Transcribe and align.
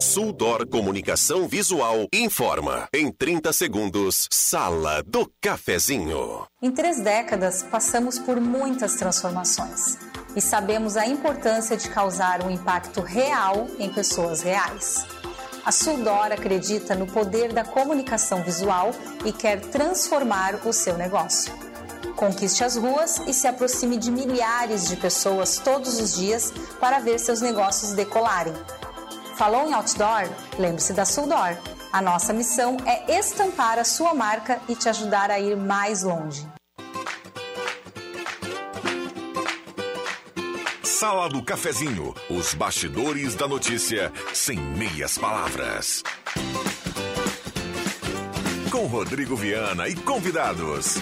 Suldor 0.00 0.64
Comunicação 0.68 1.48
Visual 1.48 2.06
informa. 2.12 2.88
Em 2.94 3.10
30 3.10 3.52
segundos, 3.52 4.28
Sala 4.30 5.02
do 5.02 5.28
Cafezinho. 5.40 6.46
Em 6.62 6.70
três 6.70 7.00
décadas, 7.00 7.64
passamos 7.64 8.16
por 8.16 8.40
muitas 8.40 8.94
transformações 8.94 9.98
e 10.36 10.40
sabemos 10.40 10.96
a 10.96 11.04
importância 11.04 11.76
de 11.76 11.90
causar 11.90 12.46
um 12.46 12.50
impacto 12.50 13.00
real 13.00 13.66
em 13.76 13.92
pessoas 13.92 14.40
reais. 14.40 15.04
A 15.64 15.72
Suldor 15.72 16.30
acredita 16.30 16.94
no 16.94 17.06
poder 17.08 17.52
da 17.52 17.64
comunicação 17.64 18.44
visual 18.44 18.92
e 19.24 19.32
quer 19.32 19.60
transformar 19.60 20.64
o 20.64 20.72
seu 20.72 20.96
negócio. 20.96 21.52
Conquiste 22.14 22.62
as 22.62 22.76
ruas 22.76 23.20
e 23.26 23.34
se 23.34 23.48
aproxime 23.48 23.96
de 23.96 24.12
milhares 24.12 24.88
de 24.88 24.96
pessoas 24.96 25.58
todos 25.58 26.00
os 26.00 26.14
dias 26.14 26.52
para 26.78 27.00
ver 27.00 27.18
seus 27.18 27.40
negócios 27.40 27.92
decolarem. 27.92 28.54
Falou 29.38 29.68
em 29.68 29.72
outdoor? 29.72 30.28
Lembre-se 30.58 30.92
da 30.92 31.04
Suldor. 31.04 31.56
A 31.92 32.02
nossa 32.02 32.32
missão 32.32 32.76
é 32.84 33.16
estampar 33.20 33.78
a 33.78 33.84
sua 33.84 34.12
marca 34.12 34.60
e 34.68 34.74
te 34.74 34.88
ajudar 34.88 35.30
a 35.30 35.38
ir 35.38 35.56
mais 35.56 36.02
longe. 36.02 36.44
Sala 40.82 41.28
do 41.28 41.40
Cafezinho, 41.40 42.12
os 42.28 42.52
bastidores 42.52 43.36
da 43.36 43.46
notícia 43.46 44.12
sem 44.34 44.58
meias 44.58 45.16
palavras. 45.16 46.02
Com 48.72 48.86
Rodrigo 48.86 49.36
Viana 49.36 49.86
e 49.86 49.94
convidados. 49.94 50.96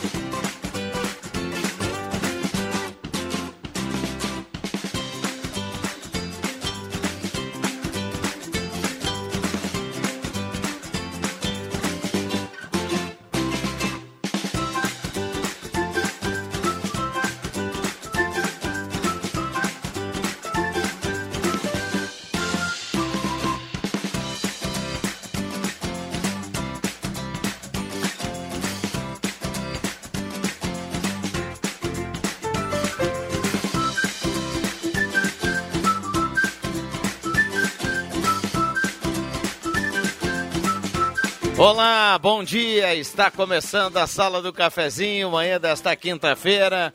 Bom 42.26 42.42
dia. 42.42 42.92
Está 42.96 43.30
começando 43.30 43.98
a 43.98 44.06
Sala 44.08 44.42
do 44.42 44.52
Cafezinho, 44.52 45.30
manhã 45.30 45.60
desta 45.60 45.94
quinta-feira, 45.94 46.92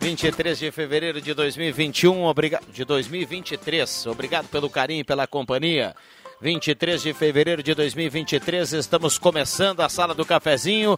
23 0.00 0.58
de 0.58 0.70
fevereiro 0.70 1.20
de 1.20 1.34
2021, 1.34 2.24
obrigado 2.24 2.64
de 2.72 2.82
2023. 2.82 4.06
Obrigado 4.06 4.48
pelo 4.48 4.70
carinho 4.70 5.02
e 5.02 5.04
pela 5.04 5.26
companhia. 5.26 5.94
23 6.40 7.02
de 7.02 7.12
fevereiro 7.12 7.62
de 7.62 7.74
2023, 7.74 8.72
estamos 8.72 9.18
começando 9.18 9.80
a 9.80 9.88
Sala 9.90 10.14
do 10.14 10.24
Cafezinho. 10.24 10.96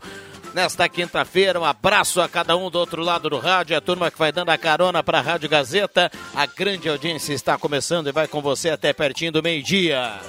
Nesta 0.55 0.89
quinta-feira, 0.89 1.59
um 1.59 1.65
abraço 1.65 2.21
a 2.21 2.29
cada 2.29 2.57
um 2.57 2.71
do 2.71 2.79
outro 2.79 3.03
lado 3.03 3.29
do 3.29 3.39
rádio, 3.39 3.77
a 3.77 3.81
turma 3.81 4.13
que 4.13 4.19
vai 4.19 4.31
dando 4.31 4.51
a 4.51 4.57
carona 4.57 5.03
para 5.03 5.19
a 5.19 5.23
Rádio 5.23 5.49
Gazeta. 5.49 6.09
A 6.33 6.47
grande 6.47 6.89
audiência 6.89 7.35
está 7.35 7.59
começando 7.59 8.07
e 8.07 8.13
vai 8.13 8.29
com 8.29 8.41
você 8.41 8.71
até 8.71 8.93
pertinho 8.93 9.33
do 9.33 9.43
meio-dia. 9.43 10.21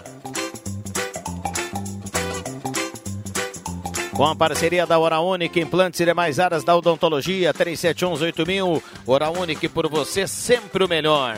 Com 4.18 4.26
a 4.26 4.36
parceria 4.36 4.86
da 4.88 4.98
Hora 4.98 5.20
Única, 5.20 5.60
implantes 5.60 6.00
e 6.00 6.06
demais 6.06 6.40
áreas 6.40 6.64
da 6.64 6.76
odontologia, 6.76 7.54
37118000. 7.54 8.82
Hora 9.06 9.30
Única 9.30 9.70
por 9.70 9.88
você, 9.88 10.28
sempre 10.28 10.84
o 10.84 10.88
melhor. 10.88 11.38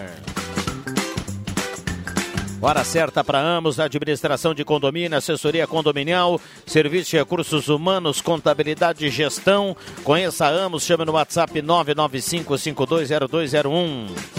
Hora 2.61 2.85
certa 2.85 3.21
para 3.21 3.37
Amos, 3.37 3.81
administração 3.81 4.53
de 4.53 4.63
condomínio, 4.63 5.17
assessoria 5.17 5.67
condominial, 5.67 6.39
serviço 6.65 7.11
de 7.11 7.17
recursos 7.17 7.67
humanos, 7.67 8.21
contabilidade 8.21 9.05
e 9.05 9.09
gestão. 9.09 9.75
Conheça 10.05 10.45
a 10.45 10.49
Amos, 10.49 10.83
chame 10.83 11.03
no 11.03 11.11
WhatsApp 11.11 11.61
995520201. 11.61 14.38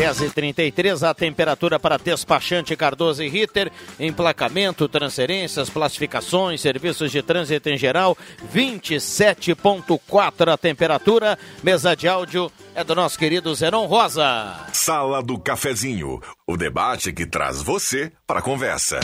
10h33, 0.00 1.06
a 1.06 1.12
temperatura 1.12 1.78
para 1.78 1.98
despachante 1.98 2.74
Cardoso 2.74 3.22
e 3.22 3.28
Ritter, 3.28 3.70
emplacamento, 3.98 4.88
transferências, 4.88 5.68
classificações, 5.68 6.62
serviços 6.62 7.12
de 7.12 7.22
trânsito 7.22 7.68
em 7.68 7.76
geral, 7.76 8.16
27,4 8.50 10.50
a 10.50 10.56
temperatura. 10.56 11.38
Mesa 11.62 11.94
de 11.94 12.08
áudio 12.08 12.50
é 12.74 12.82
do 12.82 12.94
nosso 12.94 13.18
querido 13.18 13.54
Zenon 13.54 13.84
Rosa. 13.84 14.68
Sala 14.72 15.22
do 15.22 15.38
Cafezinho, 15.38 16.18
o 16.46 16.56
debate 16.56 17.12
que 17.12 17.26
traz 17.26 17.60
você 17.60 18.10
para 18.26 18.38
a 18.38 18.42
conversa. 18.42 19.00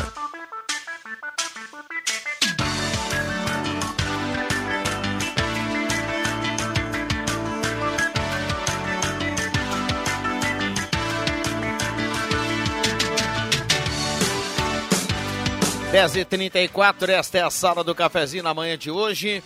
Dez 15.97 16.13
e 16.15 16.27
trinta 16.27 16.61
e 16.61 16.69
quatro, 16.69 17.11
esta 17.11 17.39
é 17.39 17.43
a 17.43 17.49
sala 17.49 17.83
do 17.83 17.95
cafezinho 17.95 18.43
na 18.43 18.53
manhã 18.53 18.77
de 18.77 18.91
hoje. 18.91 19.43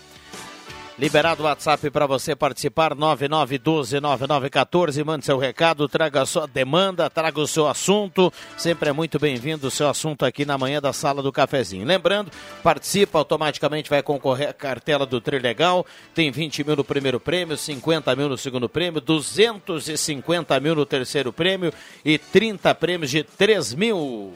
Liberado 0.98 1.44
o 1.44 1.46
WhatsApp 1.46 1.88
para 1.90 2.08
você 2.08 2.34
participar, 2.34 2.92
9912-9914. 2.96 5.04
Mande 5.04 5.24
seu 5.24 5.38
recado, 5.38 5.88
traga 5.88 6.22
a 6.22 6.26
sua 6.26 6.48
demanda, 6.48 7.08
traga 7.08 7.40
o 7.40 7.46
seu 7.46 7.68
assunto. 7.68 8.32
Sempre 8.56 8.88
é 8.88 8.92
muito 8.92 9.16
bem-vindo 9.16 9.68
o 9.68 9.70
seu 9.70 9.88
assunto 9.88 10.24
aqui 10.24 10.44
na 10.44 10.58
manhã 10.58 10.80
da 10.80 10.92
sala 10.92 11.22
do 11.22 11.30
cafezinho. 11.30 11.86
Lembrando, 11.86 12.32
participa, 12.64 13.18
automaticamente 13.18 13.88
vai 13.88 14.02
concorrer 14.02 14.48
à 14.48 14.52
cartela 14.52 15.06
do 15.06 15.20
Trilegal. 15.20 15.86
Tem 16.16 16.32
20 16.32 16.64
mil 16.64 16.74
no 16.74 16.82
primeiro 16.82 17.20
prêmio, 17.20 17.56
50 17.56 18.16
mil 18.16 18.28
no 18.28 18.36
segundo 18.36 18.68
prêmio, 18.68 19.00
250 19.00 20.58
mil 20.58 20.74
no 20.74 20.84
terceiro 20.84 21.32
prêmio 21.32 21.72
e 22.04 22.18
30 22.18 22.74
prêmios 22.74 23.08
de 23.08 23.22
3 23.22 23.72
mil. 23.74 24.34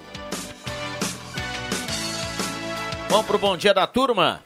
Vamos 3.15 3.29
pro 3.29 3.39
bom 3.39 3.57
dia 3.57 3.73
da 3.73 3.87
turma. 3.87 4.43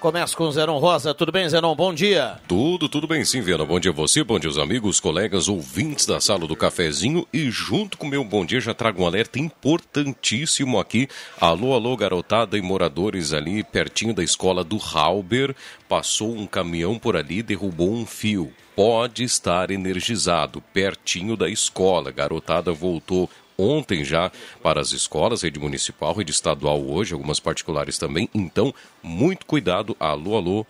Começa 0.00 0.34
com 0.34 0.44
o 0.44 0.50
Zenon 0.50 0.78
Rosa. 0.78 1.12
Tudo 1.12 1.30
bem, 1.30 1.46
Zenon? 1.46 1.76
Bom 1.76 1.92
dia. 1.92 2.40
Tudo, 2.48 2.88
tudo 2.88 3.06
bem 3.06 3.22
sim, 3.22 3.42
Viana. 3.42 3.66
Bom 3.66 3.78
dia 3.78 3.90
a 3.90 3.94
você, 3.94 4.24
bom 4.24 4.38
dia 4.38 4.48
aos 4.48 4.56
amigos, 4.56 4.98
colegas, 4.98 5.46
ouvintes 5.46 6.06
da 6.06 6.18
sala 6.18 6.46
do 6.46 6.56
cafezinho. 6.56 7.28
E 7.30 7.50
junto 7.50 7.98
com 7.98 8.06
o 8.06 8.08
meu 8.08 8.24
bom 8.24 8.46
dia 8.46 8.62
já 8.62 8.72
trago 8.72 9.02
um 9.02 9.06
alerta 9.06 9.38
importantíssimo 9.38 10.80
aqui. 10.80 11.06
Alô, 11.38 11.74
alô, 11.74 11.94
garotada 11.98 12.56
e 12.56 12.62
moradores 12.62 13.34
ali 13.34 13.62
pertinho 13.62 14.14
da 14.14 14.24
escola 14.24 14.64
do 14.64 14.78
Halber. 14.78 15.54
Passou 15.86 16.34
um 16.34 16.46
caminhão 16.46 16.98
por 16.98 17.14
ali, 17.14 17.42
derrubou 17.42 17.92
um 17.92 18.06
fio. 18.06 18.50
Pode 18.74 19.22
estar 19.22 19.70
energizado, 19.70 20.62
pertinho 20.72 21.36
da 21.36 21.50
escola. 21.50 22.10
Garotada 22.10 22.72
voltou 22.72 23.28
ontem 23.58 24.04
já 24.04 24.30
para 24.62 24.80
as 24.80 24.92
escolas, 24.92 25.42
rede 25.42 25.58
municipal, 25.58 26.14
rede 26.14 26.32
estadual 26.32 26.84
hoje, 26.84 27.12
algumas 27.12 27.40
particulares 27.40 27.98
também. 27.98 28.28
Então, 28.34 28.74
muito 29.02 29.46
cuidado. 29.46 29.96
Alô, 29.98 30.36
alô, 30.36 30.66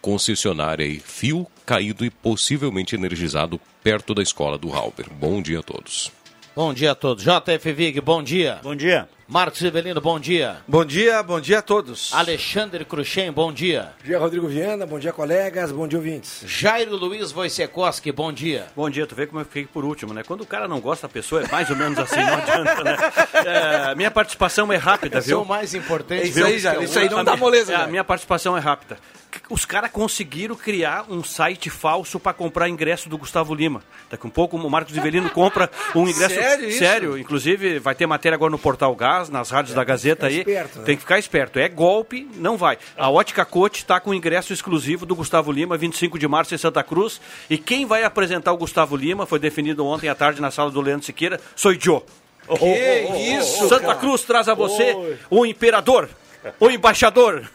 concessionária 0.00 0.84
aí, 0.84 0.98
fio 0.98 1.46
caído 1.64 2.04
e 2.04 2.10
possivelmente 2.10 2.94
energizado 2.94 3.60
perto 3.82 4.14
da 4.14 4.22
escola 4.22 4.58
do 4.58 4.72
Halber. 4.72 5.06
Bom 5.10 5.40
dia 5.40 5.60
a 5.60 5.62
todos. 5.62 6.10
Bom 6.54 6.74
dia 6.74 6.90
a 6.90 6.94
todos. 6.94 7.24
JF 7.24 7.72
Vig, 7.72 8.00
bom 8.00 8.22
dia. 8.22 8.60
Bom 8.62 8.76
dia. 8.76 9.08
Marcos 9.32 9.60
Rivelino, 9.62 9.98
bom 9.98 10.20
dia. 10.20 10.58
Bom 10.68 10.84
dia, 10.84 11.22
bom 11.22 11.40
dia 11.40 11.60
a 11.60 11.62
todos. 11.62 12.12
Alexandre 12.12 12.84
Cruxem, 12.84 13.32
bom 13.32 13.50
dia. 13.50 13.94
Bom 14.00 14.06
dia, 14.06 14.18
Rodrigo 14.18 14.46
Viana, 14.46 14.84
bom 14.84 14.98
dia, 14.98 15.10
colegas, 15.10 15.72
bom 15.72 15.88
dia, 15.88 15.98
ouvintes. 15.98 16.44
Jairo 16.46 16.94
Luiz 16.96 17.32
Wojciechowski, 17.32 18.12
bom 18.12 18.30
dia. 18.30 18.66
Bom 18.76 18.90
dia, 18.90 19.06
tu 19.06 19.14
vê 19.14 19.26
como 19.26 19.40
eu 19.40 19.46
fiquei 19.46 19.64
por 19.64 19.86
último, 19.86 20.12
né? 20.12 20.22
Quando 20.22 20.42
o 20.42 20.46
cara 20.46 20.68
não 20.68 20.80
gosta 20.80 21.08
da 21.08 21.12
pessoa, 21.14 21.42
é 21.44 21.50
mais 21.50 21.70
ou 21.70 21.76
menos 21.76 21.98
assim, 21.98 22.20
não 22.20 22.34
adianta, 22.34 22.84
né? 22.84 22.96
É, 23.46 23.94
minha 23.94 24.10
participação 24.10 24.70
é 24.70 24.76
rápida, 24.76 25.16
Esse 25.16 25.28
é 25.28 25.32
viu? 25.32 25.40
o 25.40 25.46
mais 25.46 25.72
importante. 25.72 26.24
É 26.24 26.26
isso 26.26 26.44
aí, 26.44 26.58
já. 26.58 26.76
Isso 26.76 26.98
aí 26.98 27.08
não 27.08 27.24
dá 27.24 27.34
moleza, 27.34 27.72
É, 27.72 27.76
a 27.76 27.86
minha 27.86 28.04
participação 28.04 28.54
é 28.54 28.60
rápida. 28.60 28.98
Os 29.48 29.64
caras 29.64 29.90
conseguiram 29.90 30.54
criar 30.54 31.06
um 31.08 31.24
site 31.24 31.70
falso 31.70 32.20
para 32.20 32.34
comprar 32.34 32.68
ingresso 32.68 33.08
do 33.08 33.16
Gustavo 33.16 33.54
Lima. 33.54 33.82
Daqui 34.10 34.26
um 34.26 34.30
pouco 34.30 34.58
o 34.58 34.70
Marcos 34.70 34.94
Rivelino 34.94 35.30
compra 35.30 35.70
um 35.94 36.06
ingresso. 36.06 36.34
Sério 36.34 36.68
isso? 36.68 36.78
Sério, 36.78 37.18
inclusive 37.18 37.78
vai 37.78 37.94
ter 37.94 38.06
matéria 38.06 38.36
agora 38.36 38.50
no 38.50 38.58
Portal 38.58 38.94
Gás, 38.94 39.21
nas 39.28 39.50
rádios 39.50 39.74
da 39.74 39.84
Gazeta 39.84 40.26
aí. 40.26 40.38
esperto, 40.38 40.78
né? 40.78 40.84
Tem 40.84 40.96
que 40.96 41.02
ficar 41.02 41.18
esperto. 41.18 41.58
É 41.58 41.68
golpe, 41.68 42.28
não 42.36 42.56
vai. 42.56 42.78
A 42.96 43.10
Ótica 43.10 43.44
Coach 43.44 43.78
está 43.78 44.00
com 44.00 44.14
ingresso 44.14 44.52
exclusivo 44.52 45.04
do 45.06 45.14
Gustavo 45.14 45.50
Lima, 45.52 45.76
25 45.76 46.18
de 46.18 46.28
março 46.28 46.54
em 46.54 46.58
Santa 46.58 46.82
Cruz. 46.82 47.20
E 47.48 47.58
quem 47.58 47.86
vai 47.86 48.04
apresentar 48.04 48.52
o 48.52 48.56
Gustavo 48.56 48.96
Lima, 48.96 49.26
foi 49.26 49.38
definido 49.38 49.84
ontem 49.86 50.08
à 50.08 50.14
tarde 50.14 50.40
na 50.40 50.50
sala 50.50 50.70
do 50.70 50.80
Leandro 50.80 51.06
Siqueira, 51.06 51.40
sou 51.54 51.74
Joe. 51.78 52.02
Que 52.58 53.36
isso, 53.36 53.68
Santa 53.68 53.86
cara. 53.86 53.98
Cruz 53.98 54.22
traz 54.22 54.48
a 54.48 54.54
você 54.54 55.16
o 55.30 55.46
imperador, 55.46 56.08
o 56.58 56.70
embaixador. 56.70 57.48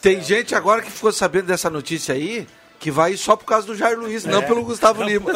Tem 0.00 0.22
gente 0.22 0.54
agora 0.54 0.82
que 0.82 0.90
ficou 0.90 1.12
sabendo 1.12 1.46
dessa 1.46 1.70
notícia 1.70 2.14
aí 2.14 2.46
que 2.84 2.90
vai 2.90 3.16
só 3.16 3.34
por 3.34 3.46
causa 3.46 3.66
do 3.66 3.74
Jair 3.74 3.98
Luiz, 3.98 4.26
não 4.26 4.42
pelo 4.42 4.62
Gustavo 4.62 5.02
Lima. 5.02 5.32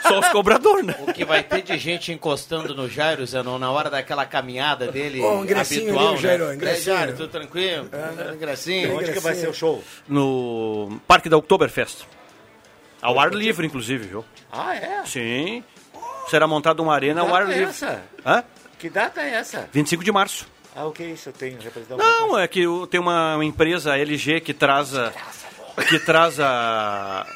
Só 0.00 0.18
os 0.18 0.28
cobradores, 0.28 0.82
né? 0.82 0.94
O 1.06 1.12
que 1.12 1.22
vai 1.22 1.42
ter 1.42 1.60
de 1.60 1.76
gente 1.76 2.10
encostando 2.10 2.74
no 2.74 2.88
Jairo, 2.88 3.26
Zenon, 3.26 3.58
na 3.58 3.70
hora 3.70 3.90
daquela 3.90 4.24
caminhada 4.24 4.90
dele 4.90 5.20
Ô, 5.20 5.40
um 5.40 5.44
ingressinho 5.44 5.90
habitual, 5.90 6.08
ali, 6.14 6.22
Jairo, 6.22 6.46
né? 6.46 6.54
ingressinho. 6.54 6.94
É, 6.94 6.96
Jairo, 6.96 7.12
tudo 7.18 7.28
tranquilo? 7.28 7.90
É, 7.92 8.34
ingressinho. 8.34 8.96
Onde 8.96 9.12
que 9.12 9.20
vai 9.20 9.34
ser 9.34 9.46
o 9.50 9.52
show? 9.52 9.84
No 10.08 10.98
Parque 11.06 11.28
da 11.28 11.36
Oktoberfest. 11.36 12.06
Ao 13.02 13.20
ar 13.20 13.30
livre, 13.34 13.66
inclusive, 13.66 14.06
viu? 14.06 14.24
Ah, 14.50 14.74
é? 14.74 15.04
Sim. 15.04 15.62
Será 16.30 16.46
montada 16.46 16.80
uma 16.80 16.94
arena 16.94 17.20
ao 17.20 17.26
Que 17.26 17.32
ar 17.34 17.40
data 17.42 17.52
é 17.52 17.58
livre. 17.58 17.70
essa? 17.74 18.02
Hã? 18.24 18.44
Que 18.78 18.88
data 18.88 19.20
é 19.20 19.34
essa? 19.34 19.68
25 19.70 20.02
de 20.02 20.10
março. 20.10 20.46
Ah, 20.74 20.86
o 20.86 20.92
que 20.92 21.02
é 21.02 21.06
isso? 21.10 21.28
Eu 21.28 21.32
tenho 21.34 21.60
representante. 21.60 22.02
Não, 22.02 22.38
é 22.38 22.48
que 22.48 22.64
tem 22.90 22.98
uma 22.98 23.38
empresa 23.42 23.98
LG 23.98 24.40
que 24.40 24.54
traz 24.54 24.94
a, 24.96 25.12
que 25.88 25.98
traz 25.98 26.38
a, 26.40 27.26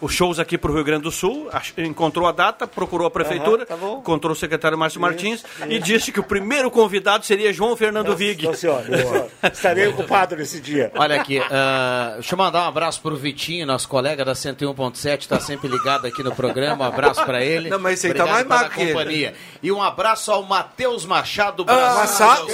os 0.00 0.12
shows 0.12 0.38
aqui 0.38 0.58
para 0.58 0.70
o 0.70 0.74
Rio 0.74 0.84
Grande 0.84 1.04
do 1.04 1.10
Sul, 1.10 1.48
ach- 1.52 1.72
encontrou 1.78 2.26
a 2.28 2.32
data, 2.32 2.66
procurou 2.66 3.06
a 3.06 3.10
prefeitura, 3.10 3.66
Aham, 3.70 3.78
tá 3.80 3.98
encontrou 3.98 4.32
o 4.32 4.36
secretário 4.36 4.76
Márcio 4.76 5.00
Martins 5.00 5.42
e 5.68 5.78
disse 5.78 6.10
que 6.12 6.20
o 6.20 6.22
primeiro 6.24 6.70
convidado 6.70 7.24
seria 7.24 7.52
João 7.52 7.76
Fernando 7.76 8.14
Vig. 8.16 8.44
Não, 8.44 8.52
senhor, 8.54 8.84
não, 8.88 8.98
senhor. 8.98 9.28
Estarei 9.52 9.86
ocupado 9.86 10.36
nesse 10.36 10.60
dia. 10.60 10.90
Olha 10.96 11.20
aqui, 11.20 11.40
ah, 11.50 12.12
deixa 12.14 12.34
eu 12.34 12.38
mandar 12.38 12.64
um 12.64 12.68
abraço 12.68 13.00
pro 13.00 13.16
Vitinho, 13.16 13.64
nosso 13.66 13.88
colega 13.88 14.24
da 14.24 14.32
101.7, 14.32 15.26
tá 15.28 15.40
sempre 15.40 15.68
ligado 15.68 16.06
aqui 16.06 16.22
no 16.22 16.34
programa. 16.34 16.84
Um 16.84 16.88
abraço 16.88 17.24
pra 17.24 17.42
ele. 17.42 17.70
Não, 17.70 17.78
mas 17.78 17.94
esse 17.94 18.08
aí 18.08 18.14
tá 18.14 18.24
Obrigado 18.24 18.48
mais 18.48 18.74
companhia. 18.74 19.34
E 19.62 19.70
um 19.72 19.80
abraço 19.82 20.30
ao 20.32 20.42
Matheus 20.42 21.04
Machado 21.06 21.62
Ah, 21.66 21.72
Brasil. 21.72 21.96
Massa- 21.96 22.26
Massado 22.26 22.46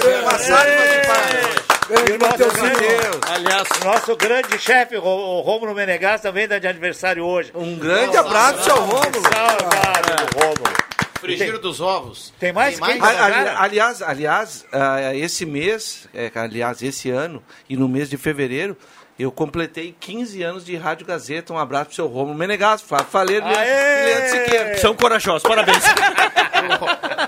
palmas. 1.07 1.72
Grande 1.93 2.11
E 2.11 2.15
o 2.15 2.17
nosso 2.19 2.31
Mateuzinho. 2.31 2.73
grande- 2.75 3.19
Aliás, 3.31 3.67
nosso 3.83 4.15
grande 4.15 4.59
chefe, 4.59 4.97
o 4.97 5.41
Rômulo 5.41 5.75
Menegas, 5.75 6.21
também 6.21 6.43
está 6.45 6.57
de 6.59 6.67
aniversário 6.67 7.23
hoje. 7.23 7.51
Um 7.53 7.77
grande 7.77 8.17
abraço, 8.17 8.63
seu 8.63 8.75
Rômulo. 8.75 9.21
Saudade 9.21 10.25
do 10.31 10.39
Rômulo. 10.39 10.83
Frigir 11.19 11.57
dos 11.59 11.79
ovos. 11.79 12.33
Tem 12.39 12.51
mais? 12.51 12.77
Quem? 12.79 12.99
Ali- 13.01 13.17
ali- 13.17 13.49
aliás, 13.57 14.01
aliás, 14.01 14.65
ah, 14.73 15.15
esse 15.15 15.45
mês, 15.45 16.05
é, 16.13 16.29
aliás, 16.35 16.81
esse 16.83 17.09
ano 17.11 17.41
e 17.69 17.77
no 17.77 17.87
mês 17.87 18.09
de 18.09 18.17
fevereiro, 18.17 18.75
eu 19.17 19.31
completei 19.31 19.95
15 19.99 20.41
anos 20.43 20.65
de 20.65 20.75
Rádio 20.75 21.05
Gazeta. 21.05 21.53
Um 21.53 21.57
abraço 21.57 21.85
pro 21.87 21.95
seu 21.95 22.07
Romulo 22.07 22.37
Menegas, 22.37 22.81
Flávio 22.81 23.07
Faleiro 23.07 23.45
e! 23.45 23.49
Leandro 23.49 24.29
Siqueira. 24.29 24.77
são 24.77 24.95
corajosos, 24.95 25.43
parabéns. 25.43 25.83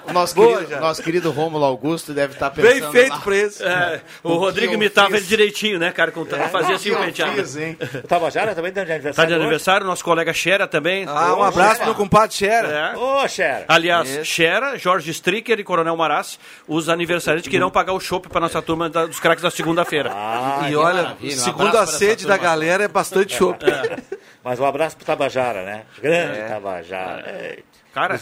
O 0.07 0.13
nosso, 0.13 0.33
Boa, 0.35 0.53
querido, 0.57 0.69
já. 0.71 0.79
nosso 0.79 1.03
querido 1.03 1.31
Rômulo 1.31 1.65
Augusto 1.65 2.13
deve 2.13 2.33
estar 2.33 2.49
pensando 2.51 2.71
Bem 2.71 2.91
feito 2.91 3.09
lá. 3.15 3.19
pra 3.19 3.35
esse. 3.35 3.63
É, 3.63 4.01
o, 4.23 4.29
que 4.31 4.37
Rodrigo 4.37 4.73
imitava 4.73 5.07
fiz? 5.09 5.17
ele 5.17 5.25
direitinho, 5.25 5.77
né, 5.79 5.91
cara? 5.91 6.11
Com, 6.11 6.25
fazia 6.25 6.75
assim 6.75 6.91
o 6.91 6.93
Eu 6.93 6.99
penteado. 7.03 7.33
fiz, 7.33 7.57
hein? 7.57 7.77
O 8.03 8.07
Tabajara 8.07 8.55
também 8.55 8.69
está 8.69 8.81
de 8.83 8.87
Tá 8.87 8.93
aniversário. 8.93 9.27
de 9.29 9.33
hoje? 9.35 9.41
aniversário, 9.43 9.85
nosso 9.85 10.03
colega 10.05 10.31
Xera 10.31 10.67
também. 10.67 11.05
Ah, 11.07 11.35
um 11.35 11.43
abraço 11.43 11.77
pro 11.77 11.85
meu 11.87 11.95
compadre 11.95 12.33
Xera. 12.35 12.93
É. 12.95 12.97
Ô, 12.97 13.27
Xera. 13.27 13.65
Aliás, 13.67 14.07
Isso. 14.09 14.25
Xera, 14.25 14.77
Jorge 14.77 15.11
Stricker 15.11 15.59
e 15.59 15.63
Coronel 15.65 15.97
Marassi, 15.97 16.37
os 16.67 16.87
aniversariantes 16.87 17.49
que 17.49 17.55
irão 17.57 17.69
pagar 17.71 17.91
o 17.93 17.99
chopp 17.99 18.29
para 18.29 18.39
nossa 18.39 18.61
turma 18.61 18.89
da- 18.89 19.07
dos 19.07 19.19
craques 19.19 19.41
da 19.43 19.51
segunda-feira. 19.51 20.11
Ah, 20.13 20.67
e 20.69 20.75
olha, 20.77 21.01
maravilha, 21.03 21.35
abraço 21.77 21.95
a 21.95 21.97
sede 21.99 22.25
da 22.25 22.37
galera, 22.37 22.83
é 22.83 22.87
bastante 22.87 23.33
chopp. 23.37 23.63
Mas 24.43 24.59
um 24.59 24.65
abraço 24.65 24.95
pro 24.95 25.05
Tabajara, 25.05 25.63
né? 25.63 25.85
Grande 26.01 26.47
Tabajara. 26.47 27.43
Eita. 27.49 27.63
Cara, 27.93 28.19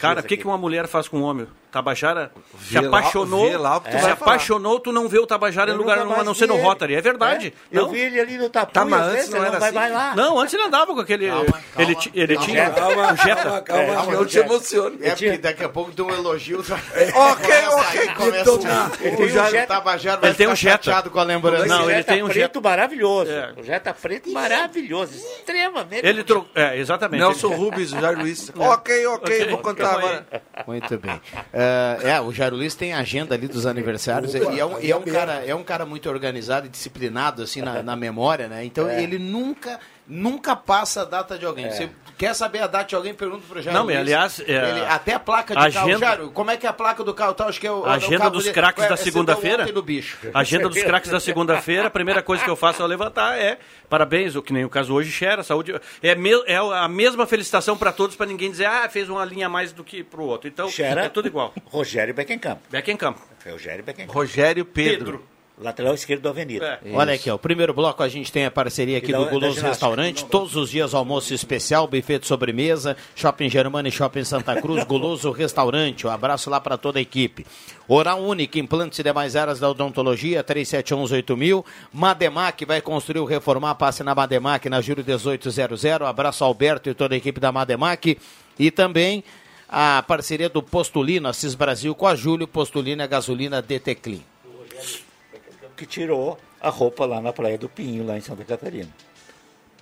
cara, 0.00 0.20
o 0.20 0.22
que, 0.24 0.36
que 0.36 0.44
uma 0.44 0.58
mulher 0.58 0.88
faz 0.88 1.06
com 1.06 1.18
um 1.18 1.22
homem? 1.22 1.46
Tabajara 1.74 2.30
se 2.62 2.72
Vê 2.74 2.80
lá- 2.80 2.86
apaixonou. 2.98 3.58
lá 3.60 3.80
que 3.80 3.90
tu 3.90 3.96
se 3.96 4.02
vai 4.02 4.12
apaixonou, 4.12 4.78
tu 4.80 4.92
não 4.92 5.08
vê 5.08 5.18
o 5.18 5.26
Tabajara 5.26 5.72
em 5.72 5.74
lugar 5.74 5.98
nenhum, 5.98 6.14
a 6.20 6.24
não 6.24 6.32
ser 6.34 6.46
no. 6.46 6.56
Rotary. 6.56 6.94
É 6.94 7.00
verdade. 7.00 7.52
É, 7.72 7.76
Eu 7.76 7.82
Não, 7.82 7.90
vi 7.90 7.98
ele 8.00 8.20
ali 8.20 8.38
no 8.38 8.48
Tapu, 8.48 8.72
Tá, 8.72 8.84
mas 8.84 9.00
antes 9.02 9.12
vezes 9.14 9.30
não 9.30 9.38
ele 9.38 9.46
era 9.48 9.58
vai 9.58 9.68
assim? 9.70 9.78
mais 9.78 9.92
lá. 9.92 10.14
não, 10.14 10.38
antes 10.38 10.54
ele 10.54 10.62
andava 10.62 10.94
com 10.94 11.00
aquele. 11.00 11.28
Calma, 11.28 11.44
calma, 11.46 11.62
ele 11.78 11.94
ti- 11.96 12.12
ele 12.14 12.34
calma. 12.34 12.48
tinha. 12.48 12.70
Calma, 12.70 13.12
o 13.12 13.16
Jetta. 13.16 13.42
calma, 13.42 13.60
calma. 13.62 13.82
É, 13.82 14.16
Não 14.16 14.24
te 14.26 14.38
emocione. 14.38 14.98
É 15.02 15.10
porque 15.10 15.38
daqui 15.38 15.64
a 15.64 15.68
pouco 15.68 15.90
tem 15.92 16.04
um 16.04 16.10
elogio. 16.10 16.60
Ok, 16.60 16.70
ok. 17.14 18.08
Começa 18.14 18.44
Detonar. 18.44 18.92
Ele 19.00 19.16
tem 19.16 19.26
O 19.58 19.62
um 19.62 19.66
Tabajara 19.66 20.20
vai 20.20 20.30
Ele 20.30 20.36
tem 20.36 20.46
ficar 20.46 20.52
um 20.52 20.56
Jetta. 20.56 20.84
chateado 20.84 21.10
com 21.10 21.18
a 21.18 21.22
lembrança. 21.24 21.66
Não, 21.66 21.90
ele 21.90 22.04
tem 22.04 22.22
um 22.22 22.30
Jetta. 22.30 22.60
maravilhoso. 22.60 23.30
É. 23.30 23.52
O 23.58 23.62
Jetta 23.64 23.92
preto 23.92 24.30
maravilhoso. 24.30 25.14
Extremamente. 25.14 26.06
Ele 26.06 26.22
trocou. 26.22 26.48
É, 26.54 26.78
exatamente. 26.78 27.20
Nelson 27.20 27.48
Rubens, 27.48 27.92
o 27.92 28.00
Jair 28.00 28.18
Luiz. 28.18 28.52
Ok, 28.56 29.06
ok, 29.08 29.48
vou 29.48 29.58
contar 29.58 29.82
calma 29.84 29.98
agora. 29.98 30.26
Muito 30.66 30.98
bem. 30.98 31.20
É, 31.52 31.63
é, 32.02 32.20
o 32.20 32.32
Jairo 32.32 32.56
Luiz 32.56 32.74
tem 32.74 32.92
a 32.92 32.98
agenda 32.98 33.34
ali 33.34 33.48
dos 33.48 33.66
aniversários 33.66 34.34
e 34.34 34.38
é 34.38 34.64
um, 34.64 34.80
e 34.80 34.90
é 34.90 34.96
um 34.96 35.02
cara, 35.02 35.44
é 35.46 35.54
um 35.54 35.62
cara 35.62 35.86
muito 35.86 36.08
organizado 36.08 36.66
e 36.66 36.68
disciplinado 36.68 37.42
assim 37.42 37.62
na, 37.62 37.82
na 37.82 37.96
memória, 37.96 38.48
né? 38.48 38.64
Então 38.64 38.90
ele 38.90 39.18
nunca 39.18 39.78
nunca 40.06 40.54
passa 40.56 41.02
a 41.02 41.04
data 41.04 41.38
de 41.38 41.44
alguém. 41.46 41.70
Você 41.70 41.88
quer 42.16 42.34
saber 42.34 42.60
a 42.60 42.66
data 42.66 42.84
de 42.84 42.94
alguém, 42.94 43.12
pergunta 43.12 43.42
pro 43.48 43.60
Jairo 43.60 43.76
Não, 43.78 43.86
mas, 43.86 43.96
Luiz. 43.96 44.06
aliás, 44.06 44.40
é, 44.40 44.70
Ele- 44.70 44.86
até 44.86 45.14
a 45.14 45.18
placa 45.18 45.54
de 45.54 45.60
a 45.60 45.70
carro. 45.72 45.88
agenda- 45.88 46.06
Jairo, 46.06 46.30
como 46.30 46.50
é 46.50 46.56
que 46.56 46.66
é 46.66 46.68
a 46.68 46.72
placa 46.72 47.02
do 47.02 47.12
carro? 47.12 47.34
Tá, 47.34 47.46
acho 47.46 47.60
que 47.60 47.66
é 47.66 47.72
o, 47.72 47.84
A 47.84 47.94
agenda 47.94 48.14
o 48.14 48.18
carro 48.18 48.30
dos 48.30 48.48
craques 48.50 48.84
é, 48.84 48.88
da 48.88 48.96
segunda-feira? 48.96 49.66
agenda 50.32 50.68
dos 50.68 50.78
craques 50.84 51.10
da 51.10 51.18
segunda-feira, 51.20 51.86
a 51.88 51.90
primeira 51.90 52.22
coisa 52.22 52.44
que 52.44 52.50
eu 52.50 52.56
faço 52.56 52.82
ao 52.82 52.88
levantar 52.88 53.38
é 53.38 53.58
parabéns, 53.88 54.34
o 54.36 54.42
que 54.42 54.52
nem 54.52 54.64
o 54.64 54.68
caso 54.70 54.92
hoje, 54.94 55.10
Xera, 55.10 55.42
saúde. 55.42 55.74
É, 56.02 56.14
me- 56.14 56.42
é 56.46 56.56
a 56.56 56.88
mesma 56.88 57.26
felicitação 57.26 57.76
para 57.76 57.92
todos, 57.92 58.14
para 58.16 58.26
ninguém 58.26 58.50
dizer, 58.50 58.66
ah, 58.66 58.88
fez 58.88 59.08
uma 59.08 59.24
linha 59.24 59.46
a 59.46 59.48
mais 59.50 59.72
do 59.72 59.82
que 59.82 60.04
pro 60.04 60.22
outro. 60.24 60.48
Então, 60.48 60.68
Xera. 60.68 61.06
é 61.06 61.08
tudo 61.08 61.26
igual. 61.28 61.52
Rogério 61.66 62.14
Beckenkamp. 62.14 62.60
Back 62.70 62.90
em 62.90 62.96
campo. 62.96 63.20
Rogério 63.44 63.84
Beckenkamp. 63.84 64.14
Rogério 64.14 64.64
Pedro. 64.64 65.24
Lateral 65.56 65.94
esquerdo 65.94 66.22
da 66.22 66.30
Avenida. 66.30 66.80
É. 66.84 66.92
Olha 66.92 67.14
aqui, 67.14 67.30
ó, 67.30 67.36
o 67.36 67.38
primeiro 67.38 67.72
bloco 67.72 68.02
a 68.02 68.08
gente 68.08 68.32
tem 68.32 68.44
a 68.44 68.50
parceria 68.50 68.98
aqui 68.98 69.10
E 69.10 69.12
da- 69.12 69.18
do 69.18 69.26
Guloso. 69.30 69.60
Restaurante, 69.60 70.24
todos 70.24 70.56
os 70.56 70.68
dias 70.70 70.92
almoço 70.94 71.32
especial, 71.32 71.86
buffet 71.86 72.18
de 72.18 72.26
sobremesa, 72.26 72.96
Shopping 73.14 73.48
Germana 73.48 73.86
e 73.86 73.92
Shopping 73.92 74.24
Santa 74.24 74.60
Cruz, 74.60 74.82
Guloso 74.84 75.30
Restaurante, 75.30 76.08
um 76.08 76.10
abraço 76.10 76.50
lá 76.50 76.60
para 76.60 76.76
toda 76.76 76.98
a 76.98 77.02
equipe. 77.02 77.46
Oral 77.86 78.20
Única, 78.20 78.58
implantes 78.58 78.98
e 78.98 79.02
demais 79.04 79.36
áreas 79.36 79.60
da 79.60 79.70
odontologia, 79.70 80.42
37118000, 80.42 81.64
Mademac 81.92 82.64
vai 82.64 82.80
construir 82.80 83.20
ou 83.20 83.26
reformar, 83.26 83.76
passe 83.76 84.02
na 84.02 84.12
Mademac, 84.12 84.68
na 84.68 84.80
Júlio 84.80 85.04
1800, 85.06 85.84
abraço 86.04 86.42
ao 86.42 86.48
Alberto 86.48 86.90
e 86.90 86.94
toda 86.94 87.14
a 87.14 87.18
equipe 87.18 87.38
da 87.38 87.52
Mademac, 87.52 88.18
e 88.58 88.70
também 88.72 89.22
a 89.68 90.02
parceria 90.06 90.48
do 90.48 90.60
Postulino, 90.62 91.28
Assis 91.28 91.54
Brasil, 91.54 91.94
com 91.94 92.08
a 92.08 92.16
Júlio 92.16 92.48
Postulino 92.48 93.02
e 93.02 93.04
a 93.04 93.06
gasolina 93.06 93.62
DT 93.62 93.94
Clean. 93.94 94.20
Que 95.76 95.86
tirou 95.86 96.38
a 96.60 96.68
roupa 96.68 97.04
lá 97.04 97.20
na 97.20 97.32
Praia 97.32 97.58
do 97.58 97.68
Pinho, 97.68 98.06
lá 98.06 98.16
em 98.16 98.20
Santa 98.20 98.44
Catarina. 98.44 98.88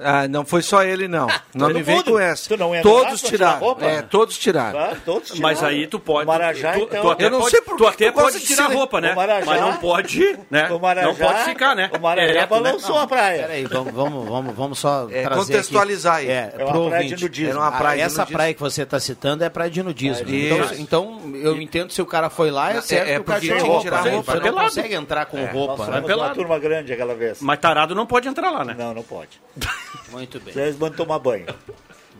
Ah, 0.01 0.27
não 0.27 0.45
foi 0.45 0.63
só 0.63 0.83
ele, 0.83 1.07
não. 1.07 1.27
Não 1.55 1.67
todo 1.69 1.75
me 1.75 1.83
vem 1.83 2.03
com 2.03 2.19
essa. 2.19 2.57
Não 2.57 2.71
lá 2.71 2.81
todos 2.83 3.21
tirar 3.21 3.31
tiraram. 3.31 3.59
roupa? 3.61 3.85
É, 3.85 4.03
todos 4.03 4.39
tiraram. 4.39 4.97
Todos 5.05 5.29
tiraram. 5.29 5.43
Mas 5.43 5.63
aí 5.63 5.87
tu 5.87 6.01
pode. 6.01 6.27
Marajá, 6.27 6.73
tu, 6.73 6.81
então. 6.81 7.03
tu 7.03 7.11
até 7.11 7.25
Eu 7.27 7.31
não 7.31 7.39
pode, 7.41 7.51
sei 7.51 7.61
por 7.61 7.77
tu 7.77 7.87
até 7.87 8.11
pode 8.11 8.41
de 8.41 8.47
tirar 8.47 8.65
a 8.65 8.69
roupa, 8.75 9.01
né? 9.01 9.15
Marajá- 9.15 9.47
Mas 9.47 9.61
não 9.61 9.77
pode, 9.77 10.39
né? 10.51 10.69
Marajá, 10.81 11.07
não 11.09 11.15
pode 11.15 11.45
ficar, 11.45 11.77
né? 11.77 11.91
O 11.97 12.01
Marajá 12.01 12.29
Ereto, 12.31 12.55
né? 12.55 12.61
balançou 12.63 12.99
a 12.99 13.07
praia. 13.07 13.43
Peraí, 13.43 13.65
vamos, 13.67 13.93
vamos, 13.93 14.29
vamos, 14.29 14.55
vamos 14.57 14.79
só 14.79 15.07
É, 15.11 15.23
trazer 15.23 15.41
contextualizar 15.41 16.17
aqui. 16.17 16.27
aí. 16.27 16.33
É, 16.33 16.55
É 16.59 16.65
uma 16.65 16.73
pro 16.73 16.89
praia 16.89 17.05
de 17.09 17.23
nudismo. 17.23 17.51
Era 17.51 17.59
uma 17.61 17.69
Ah, 17.69 17.73
praia 17.73 17.97
de 17.99 18.03
essa 18.03 18.19
nudismo. 18.21 18.37
praia 18.39 18.55
que 18.55 18.61
você 18.61 18.83
está 18.83 18.99
citando 19.01 19.45
é 19.45 19.49
praia 19.51 19.71
de 19.71 19.83
nudismo. 19.83 20.27
Então, 20.29 20.69
então, 20.79 21.21
eu 21.35 21.61
entendo 21.61 21.93
se 21.93 22.03
o 22.03 22.07
cara 22.07 22.29
foi 22.31 22.51
lá, 22.51 22.73
é 22.73 22.81
certo 22.81 23.09
é 23.09 23.15
que 23.15 23.21
o 23.21 23.25
cara 23.25 23.41
porque 23.41 23.55
tirou 23.55 23.71
tinha 23.71 23.81
tirar 23.81 23.99
a 24.01 24.03
né? 24.05 24.11
roupa, 24.13 24.33
Você 24.33 24.39
né? 24.41 24.51
não 24.51 24.59
consegue 24.65 24.95
entrar 24.95 25.27
com 25.27 25.37
Nós 25.37 25.53
roupa. 25.53 25.87
né? 25.87 26.01
pelado. 26.01 26.35
turma 26.35 26.59
grande 26.59 26.93
aquela 26.93 27.15
vez. 27.15 27.39
Mas 27.41 27.59
tarado 27.61 27.95
não 27.95 28.07
pode 28.07 28.27
entrar 28.27 28.51
lá, 28.51 28.65
né? 28.65 28.75
Não, 28.77 28.95
não 28.95 29.03
pode. 29.03 29.41
Muito 30.11 30.41
bem. 30.41 30.55
Eles 30.57 30.77
mandam 30.79 30.97
tomar 30.97 31.19
banho. 31.19 31.47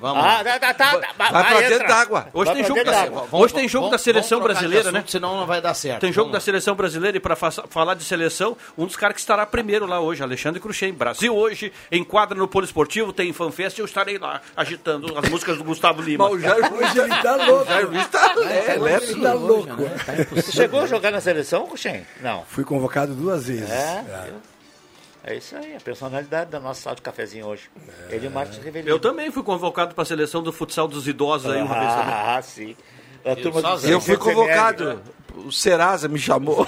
Vamos 0.03 0.21
lá. 0.21 0.41
Ah, 0.41 0.45
tá, 0.45 0.59
tá, 0.59 0.75
tá, 0.75 0.99
tá, 0.99 1.31
Vai 1.31 1.45
pra 1.45 1.61
dentro 1.69 1.87
d'água. 1.87 2.27
Hoje 2.35 2.47
Vai 2.47 2.55
tem 2.57 2.65
jogo, 2.65 2.75
dentro 2.75 2.91
da, 2.91 3.37
hoje 3.37 3.55
tem 3.55 3.69
jogo 3.69 3.89
da 3.89 3.99
seleção 3.99 4.41
brasileira, 4.41 4.91
né? 4.91 5.05
Senão 5.07 5.37
não 5.37 5.47
vai 5.47 5.61
dar 5.61 5.75
certo. 5.75 6.01
Tem 6.01 6.13
jogo 6.13 6.25
Vamos 6.27 6.41
da 6.41 6.45
seleção 6.45 6.75
brasileira 6.75 7.17
e 7.17 7.21
para 7.21 7.37
falar 7.37 7.95
de 7.95 8.03
seleção, 8.03 8.57
um 8.77 8.85
dos 8.85 8.97
caras 8.97 9.15
que 9.15 9.21
estará 9.21 9.47
primeiro 9.47 9.87
lá 9.87 10.01
hoje, 10.01 10.21
Alexandre 10.21 10.59
Cruxem. 10.61 10.93
Brasil 10.93 11.33
hoje, 11.33 11.73
em 11.91 12.03
quadra 12.03 12.37
no 12.37 12.49
Polo 12.49 12.65
Esportivo, 12.65 13.13
tem 13.13 13.33
fanfest 13.33 13.79
e 13.79 13.81
eu 13.81 13.85
estarei 13.85 14.19
lá 14.19 14.41
agitando 14.57 15.17
as 15.17 15.29
músicas 15.29 15.59
do 15.59 15.63
Gustavo 15.63 16.03
Lima. 16.03 16.25
Mas 16.25 16.35
o 16.35 16.41
Jair 16.41 16.73
Hoje 16.75 16.99
ele 16.99 17.23
tá 17.23 17.37
louco. 17.47 17.65
Jair 17.67 17.89
Luiz 17.89 18.07
tá 18.09 18.35
leve. 18.35 19.05
ele 19.13 19.23
tá 19.23 19.33
louco. 19.35 19.77
Você 20.35 20.51
chegou 20.51 20.81
a 20.81 20.87
jogar 20.87 21.13
na 21.13 21.21
seleção, 21.21 21.65
Cuxem? 21.69 22.05
Não. 22.21 22.43
Fui 22.49 22.65
convocado 22.65 23.15
duas 23.15 23.47
vezes. 23.47 23.71
É? 23.71 24.33
É. 25.25 25.33
É 25.33 25.37
isso 25.37 25.57
aí, 25.57 25.77
a 25.77 25.81
personalidade 25.81 26.51
da 26.51 26.59
nossa 26.61 26.83
sala 26.83 26.97
de 26.97 27.03
cafezinho 27.03 27.47
hoje. 27.47 27.71
Ele 28.11 28.27
e 28.27 28.29
o 28.29 28.31
Marcos 28.31 28.59
Revelino. 28.59 28.91
Eu 28.91 28.99
também 28.99 29.31
fui 29.31 29.43
convocado 29.43 29.95
para 29.95 30.03
a 30.03 30.05
seleção 30.05 30.43
do 30.43 30.53
futsal 30.53 30.89
dos 30.89 31.07
idosos 31.07 31.51
aí 31.53 31.63
uma 31.63 31.79
vez 31.79 31.93
também. 31.95 32.15
Ah, 32.15 32.41
sim. 32.43 32.77
A 33.25 33.37
turma 33.37 33.63
dos 33.63 33.85
Eu 33.85 34.01
fui 34.01 34.17
600 34.17 34.27
ml, 34.27 34.35
convocado. 34.35 34.95
né? 34.95 34.99
O 35.47 35.53
Serasa 35.53 36.09
me 36.09 36.19
chamou. 36.19 36.67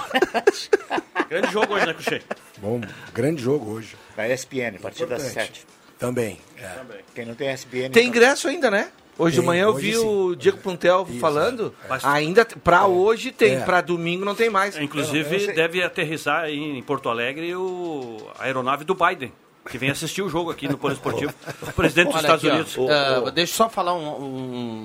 Grande 1.29 1.51
jogo 1.51 1.73
hoje, 1.73 1.85
né, 1.87 1.93
Cruxem? 1.93 2.21
Bom, 2.59 2.81
grande 3.13 3.41
jogo 3.41 3.71
hoje. 3.71 3.95
Na 4.15 4.27
ESPN, 4.27 4.75
a 4.77 4.79
partir 4.79 5.05
das 5.05 5.21
Importante. 5.23 5.59
7. 5.59 5.67
Também. 5.99 6.39
é. 6.57 6.71
Quem 7.13 7.25
não 7.25 7.35
tem 7.35 7.51
ESPN... 7.51 7.71
Tem 7.71 7.85
então- 7.89 8.03
ingresso 8.03 8.47
ainda, 8.47 8.69
né? 8.71 8.89
Hoje 9.17 9.35
de 9.35 9.41
Tem, 9.41 9.47
manhã 9.47 9.63
eu 9.63 9.69
hoje 9.73 9.91
vi 9.91 9.93
sim. 9.97 10.05
o 10.05 10.35
Diego 10.35 10.57
Puntel 10.57 11.05
falando. 11.19 11.73
Mas- 11.87 12.03
Ainda 12.03 12.45
pra 12.45 12.85
hoje 12.85 13.31
tem, 13.31 13.55
É. 13.55 13.59
pra 13.61 13.79
domingo 13.81 14.25
não 14.25 14.35
tem 14.35 14.49
mais. 14.49 14.77
Inclusive, 14.77 15.53
deve 15.53 15.81
aterrissar 15.81 16.43
aí 16.43 16.59
em 16.59 16.81
Porto 16.83 17.07
Alegre 17.07 17.55
o, 17.55 18.17
a 18.37 18.43
aeronave 18.43 18.83
do 18.83 18.93
Biden, 18.93 19.31
que 19.69 19.77
vem 19.77 19.89
assistir 19.89 20.21
o 20.21 20.27
jogo 20.27 20.51
aqui 20.51 20.67
no 20.67 20.77
Polo 20.77 20.93
Esportivo. 20.93 21.33
O 21.63 21.71
presidente 21.71 22.07
dos 22.07 22.15
Olha 22.15 22.21
Estados 22.35 22.43
aqui, 22.45 22.51
ó, 22.77 22.81
Unidos. 22.83 22.93
ah, 23.27 23.31
Deixa 23.31 23.53
eu 23.53 23.57
só 23.57 23.69
falar 23.69 23.93
um, 23.95 24.09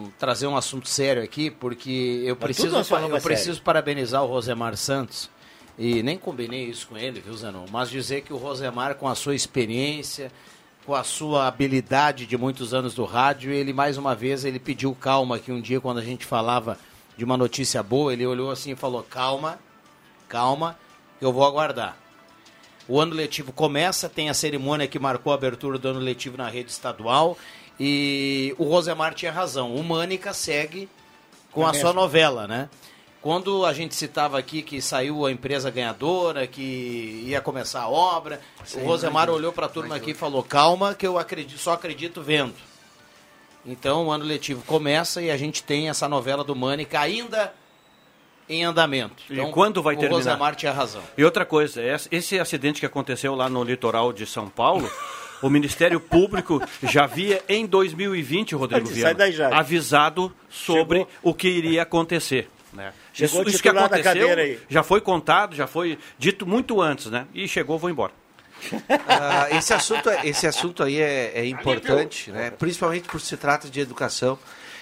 um- 0.05 0.13
trazer 0.17 0.47
um 0.47 0.57
assunto 0.57 0.89
sério 0.89 1.23
aqui, 1.25 1.51
porque 1.51 2.23
eu 2.25 2.37
preciso, 2.37 2.77
eu 2.77 2.81
é 2.81 2.85
sério. 2.85 3.21
preciso 3.21 3.61
parabenizar 3.63 4.23
o 4.23 4.27
Rosemar 4.29 4.77
Santos. 4.77 5.29
E 5.77 6.03
nem 6.03 6.17
combinei 6.19 6.65
isso 6.67 6.87
com 6.89 6.97
ele, 6.97 7.21
viu, 7.21 7.35
Zanon? 7.35 7.65
Mas 7.73 7.89
dizer 7.91 8.21
que 8.21 8.33
o 8.33 8.37
Rosemar, 8.37 8.95
com 8.97 9.09
a 9.09 9.15
sua 9.15 9.35
experiência, 9.35 10.31
com 10.85 10.95
a 10.95 11.05
sua 11.05 11.47
habilidade 11.47 12.27
de 12.27 12.37
muitos 12.37 12.73
anos 12.73 12.95
do 12.95 13.05
rádio, 13.05 13.53
ele 13.53 13.73
mais 13.73 13.97
uma 13.99 14.15
vez 14.15 14.45
ele 14.45 14.59
pediu 14.59 14.95
calma 14.95 15.37
aqui 15.37 15.53
um 15.53 15.61
dia 15.61 15.81
quando 15.81 15.99
a 15.99 16.05
gente 16.05 16.25
falava 16.25 16.79
de 17.17 17.25
uma 17.25 17.37
notícia 17.37 17.83
boa, 17.83 18.13
ele 18.13 18.27
olhou 18.27 18.51
assim 18.51 18.73
e 18.73 18.77
falou: 18.77 19.03
"Calma, 19.03 19.59
calma, 20.29 20.79
eu 21.21 21.33
vou 21.33 21.45
aguardar". 21.45 21.97
O 22.89 22.99
ano 22.99 23.15
letivo 23.15 23.53
começa, 23.53 24.09
tem 24.09 24.29
a 24.29 24.35
cerimônia 24.35 24.89
que 24.89 24.99
marcou 24.99 25.33
a 25.33 25.37
abertura 25.37 25.79
do 25.79 25.89
ano 25.89 26.01
letivo 26.01 26.37
na 26.37 26.49
rede 26.49 26.71
estadual 26.71 27.39
e 27.79 28.55
o 28.59 28.65
Rosemar 28.65 29.15
tinha 29.15 29.31
razão. 29.31 29.75
O 29.75 29.83
Mânica 29.85 30.35
segue 30.35 30.89
com 31.53 31.67
a 31.67 31.73
sua 31.73 31.93
novela, 31.93 32.47
né? 32.47 32.69
Quando 33.23 33.67
a 33.67 33.73
gente 33.75 33.95
citava 33.95 34.39
aqui 34.39 34.63
que 34.63 34.81
saiu 34.81 35.27
a 35.27 35.31
empresa 35.33 35.71
ganhadora, 35.71 36.47
que 36.47 37.23
ia 37.27 37.41
começar 37.41 37.83
a 37.83 37.89
obra, 37.89 38.41
o 38.75 38.79
Rosemar 38.81 39.29
olhou 39.29 39.53
para 39.53 39.67
a 39.67 39.69
turma 39.69 39.95
aqui 39.97 40.13
e 40.13 40.15
falou: 40.15 40.43
"Calma, 40.43 40.95
que 40.95 41.07
eu 41.07 41.19
acredito, 41.19 41.59
só 41.59 41.73
acredito 41.75 42.23
vendo". 42.23 42.55
Então 43.67 44.07
o 44.07 44.11
ano 44.11 44.25
letivo 44.25 44.63
começa 44.65 45.21
e 45.21 45.31
a 45.31 45.37
gente 45.37 45.63
tem 45.63 45.91
essa 45.91 46.09
novela 46.09 46.43
do 46.43 46.57
Mânica 46.57 46.99
ainda 46.99 47.53
em 48.49 48.65
andamento. 48.65 49.23
E 49.29 49.35
Então, 49.35 49.53
quando 49.53 49.83
vai 49.83 49.95
o 49.97 49.99
terminar? 49.99 50.17
Rosemar 50.19 50.55
tinha 50.57 50.73
razão. 50.73 51.03
E 51.17 51.23
outra 51.23 51.45
coisa, 51.45 51.83
esse- 51.85 52.09
esse 52.11 52.39
acidente 52.41 52.81
que 52.81 52.87
aconteceu 52.87 53.35
lá 53.35 53.51
no 53.51 53.63
litoral 53.63 54.15
de 54.15 54.25
São 54.25 54.49
Paulo, 54.49 54.91
o 55.43 55.51
Ministério 55.51 56.01
Público 56.01 56.61
já 56.83 57.05
havia 57.05 57.45
em 57.51 57.67
2020, 57.67 58.55
Rodrigo 58.55 58.89
Viana, 58.89 59.25
avisado 59.55 60.35
sobre 60.49 61.01
Chegou. 61.01 61.13
o 61.23 61.35
que 61.35 61.49
iria 61.49 61.83
acontecer. 61.83 62.49
Né? 62.73 62.93
Chegou 63.13 63.43
Isso, 63.43 63.51
isso 63.51 63.63
que 63.63 63.69
aconteceu 63.69 64.29
já 64.69 64.83
foi 64.83 65.01
contado, 65.01 65.55
já 65.55 65.67
foi 65.67 65.99
dito 66.19 66.47
muito 66.47 66.81
antes, 66.81 67.07
né? 67.07 67.27
E 67.35 67.49
chegou, 67.49 67.79
vou 67.79 67.91
embora. 67.91 68.13
Ah, 69.09 69.49
esse, 69.51 69.73
assunto, 69.73 70.09
esse 70.25 70.47
assunto 70.47 70.83
aí 70.83 71.01
é, 71.01 71.33
é 71.35 71.47
importante, 71.47 72.31
né? 72.31 72.51
principalmente 72.51 73.09
por 73.09 73.21
se 73.21 73.37
trata 73.37 73.69
de 73.69 73.81
educação. 73.81 74.39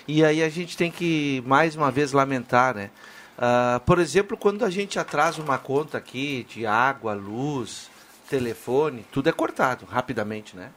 E 0.07 0.25
aí 0.25 0.43
a 0.43 0.49
gente 0.49 0.77
tem 0.77 0.91
que, 0.91 1.43
mais 1.47 1.77
uma 1.77 1.91
vez, 1.91 2.13
lamentar. 2.13 2.75
Né? 2.75 2.91
Ah, 3.39 3.81
por 3.87 3.99
exemplo, 3.99 4.37
quando 4.37 4.65
a 4.65 4.71
gente 4.71 4.99
atrasa 4.99 5.41
uma 5.41 5.59
conta 5.59 5.99
aqui 5.99 6.47
de 6.49 6.67
água, 6.67 7.15
luz, 7.15 7.89
telefone, 8.29 9.07
tudo 9.13 9.29
é 9.29 9.33
cortado 9.33 9.87
rapidamente. 9.87 10.57
Né? 10.57 10.71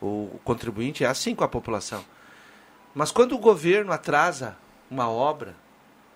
O 0.00 0.40
contribuinte 0.44 1.04
é 1.04 1.06
assim 1.06 1.34
com 1.34 1.44
a 1.44 1.48
população. 1.48 2.04
Mas 2.94 3.10
quando 3.10 3.32
o 3.32 3.38
governo 3.38 3.92
atrasa 3.92 4.56
uma 4.90 5.10
obra, 5.10 5.54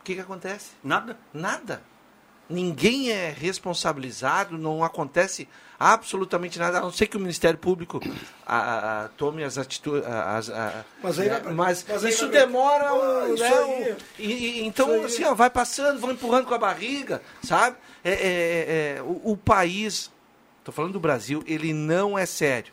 o 0.01 0.05
que, 0.05 0.15
que 0.15 0.21
acontece? 0.21 0.71
Nada. 0.83 1.17
Nada. 1.33 1.83
Ninguém 2.49 3.11
é 3.13 3.31
responsabilizado, 3.31 4.59
não 4.59 4.83
acontece 4.83 5.49
absolutamente 5.79 6.59
nada, 6.59 6.79
a 6.79 6.81
não 6.81 6.91
ser 6.93 7.07
que 7.07 7.17
o 7.17 7.21
Ministério 7.21 7.57
Público 7.57 8.01
a- 8.45 9.05
a- 9.05 9.09
tome 9.17 9.45
as 9.45 9.57
atitudes. 9.57 10.03
Mas, 10.05 10.51
Mas 11.01 11.19
aí 11.21 11.29
pra- 11.31 11.53
mas, 11.53 11.87
mas 11.89 12.05
aí 12.05 12.11
isso 12.11 12.29
vai- 12.29 12.41
demora. 12.41 12.89
Ah, 12.89 12.95
um, 13.29 13.35
isso 13.35 13.43
né, 13.45 13.49
aí. 13.55 13.97
e, 14.19 14.33
e- 14.33 14.65
então, 14.67 14.89
Isso 14.89 14.99
aí. 14.99 15.05
assim, 15.07 15.25
ó, 15.25 15.35
vai 15.35 15.49
passando, 15.49 16.01
vão 16.01 16.11
empurrando 16.11 16.47
com 16.47 16.55
a 16.55 16.59
barriga, 16.59 17.23
sabe? 17.43 17.77
É, 18.03 18.11
é- 18.13 18.97
é- 18.99 19.03
o, 19.03 19.31
o 19.33 19.37
país, 19.37 20.11
estou 20.59 20.75
falando 20.75 20.95
do 20.95 21.01
Brasil, 21.01 21.45
ele 21.47 21.73
não 21.73 22.19
é 22.19 22.27
sério. 22.27 22.73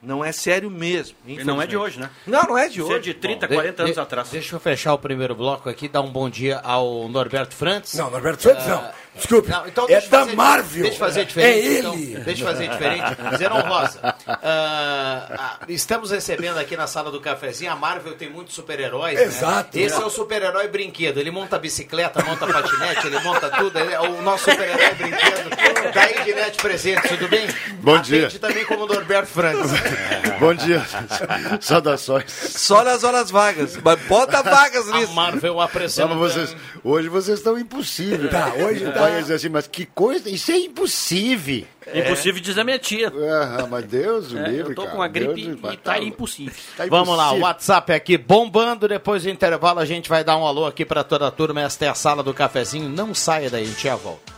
Não 0.00 0.24
é 0.24 0.30
sério 0.30 0.70
mesmo. 0.70 1.16
E 1.26 1.42
não 1.42 1.60
é 1.60 1.66
de 1.66 1.76
hoje, 1.76 1.98
né? 1.98 2.08
Não, 2.26 2.42
não 2.44 2.56
é 2.56 2.68
de 2.68 2.78
Isso 2.80 2.90
é 2.90 2.94
hoje. 2.94 3.00
de 3.02 3.14
30, 3.14 3.48
Bom, 3.48 3.54
40 3.54 3.76
de- 3.76 3.82
anos 3.82 3.94
de- 3.94 4.00
atrás. 4.00 4.30
Deixa 4.30 4.54
eu 4.54 4.60
fechar 4.60 4.94
o 4.94 4.98
primeiro 4.98 5.34
bloco 5.34 5.68
aqui, 5.68 5.88
dar 5.88 6.00
um 6.02 6.10
bom 6.10 6.30
dia 6.30 6.58
ao 6.62 7.08
Norberto 7.08 7.54
Frantz. 7.54 7.94
Não, 7.94 8.08
Norberto 8.10 8.42
Santos 8.44 8.64
não. 8.66 8.88
Desculpe. 9.18 9.50
Não, 9.50 9.66
então 9.66 9.84
é 9.84 9.88
deixa 9.88 10.06
eu 10.06 10.10
da 10.10 10.18
fazer- 10.20 10.36
Marvel. 10.36 10.82
Deixa 10.82 10.94
eu 10.94 10.98
fazer 10.98 11.24
diferente. 11.26 11.58
É 11.68 11.78
então. 11.80 11.94
ele. 11.94 12.18
deixa 12.20 12.42
eu 12.42 12.46
fazer 12.46 12.68
diferente. 12.68 13.16
Zeron 13.36 13.60
Rosa. 13.60 14.14
ah, 14.26 15.58
estamos 15.68 16.10
recebendo 16.10 16.58
aqui 16.58 16.76
na 16.76 16.86
sala 16.86 17.10
do 17.10 17.20
cafezinho. 17.20 17.72
A 17.72 17.76
Marvel 17.76 18.14
tem 18.14 18.30
muitos 18.30 18.54
super-heróis. 18.54 19.18
Exato. 19.20 19.76
Né? 19.76 19.84
Esse 19.84 20.00
é 20.00 20.04
o 20.04 20.10
super-herói 20.10 20.68
brinquedo. 20.68 21.18
Ele 21.18 21.30
monta 21.30 21.58
bicicleta, 21.58 22.22
monta 22.24 22.46
patinete, 22.46 23.06
ele 23.06 23.18
monta 23.20 23.50
tudo. 23.50 23.78
Ele 23.78 23.92
é 23.92 24.00
o 24.00 24.22
nosso 24.22 24.50
super-herói 24.50 24.94
brinquedo 24.94 25.92
da 25.94 26.10
Ednet 26.10 26.56
Presente. 26.58 27.08
Tudo 27.08 27.28
bem? 27.28 27.46
Bom 27.80 27.98
dia. 28.00 28.26
Atende 28.26 28.38
também 28.38 28.64
como 28.64 28.86
Norberto 28.86 29.28
Frantz. 29.28 29.70
Bom 30.40 30.54
dia. 30.54 30.84
Saudações. 31.60 32.30
Só 32.30 32.84
nas 32.84 33.02
horas 33.04 33.30
vagas. 33.30 33.76
Mas 33.82 33.98
bota 34.02 34.42
vagas 34.42 34.88
A 34.88 34.96
nisso. 34.98 35.12
Marvel 35.12 35.60
apresenta. 35.60 36.14
Vocês, 36.14 36.54
hoje 36.84 37.08
vocês 37.08 37.38
estão 37.38 37.58
impossíveis. 37.58 38.30
Tá, 38.30 38.52
hoje 38.56 38.84
O 38.86 38.92
tá. 38.92 39.07
Assim, 39.34 39.48
mas 39.48 39.66
que 39.66 39.86
coisa, 39.86 40.28
isso 40.30 40.50
é 40.52 40.58
impossível. 40.58 41.64
Impossível 41.94 42.40
dizer 42.42 42.64
minha 42.64 42.78
tia. 42.78 43.10
Ah, 43.10 43.66
mas 43.70 43.84
Deus 43.84 44.32
o 44.32 44.38
É, 44.38 44.48
livre, 44.48 44.72
eu 44.72 44.74
tô 44.74 44.82
cara. 44.84 44.94
com 44.96 45.02
a 45.02 45.08
gripe 45.08 45.42
Deus 45.46 45.58
o- 45.62 45.72
e 45.72 45.76
tá 45.76 45.98
impossível. 45.98 46.54
Tá 46.76 46.84
Vamos 46.86 47.08
lá, 47.16 47.24
o 47.24 47.26
impossível. 47.28 47.44
WhatsApp 47.46 47.92
aqui 47.92 48.18
bombando. 48.18 48.86
Depois 48.86 49.22
do 49.22 49.30
intervalo, 49.30 49.80
a 49.80 49.84
gente 49.86 50.08
vai 50.08 50.22
dar 50.22 50.36
um 50.36 50.46
alô 50.46 50.66
aqui 50.66 50.84
para 50.84 51.02
toda 51.02 51.26
a 51.26 51.30
turma. 51.30 51.62
Esta 51.62 51.86
é 51.86 51.88
a 51.88 51.94
sala 51.94 52.22
do 52.22 52.34
cafezinho. 52.34 52.88
Não 52.88 53.14
saia 53.14 53.48
daí, 53.48 53.64
a 53.64 53.66
gente 53.66 53.82
já 53.82 53.96
volta. 53.96 54.37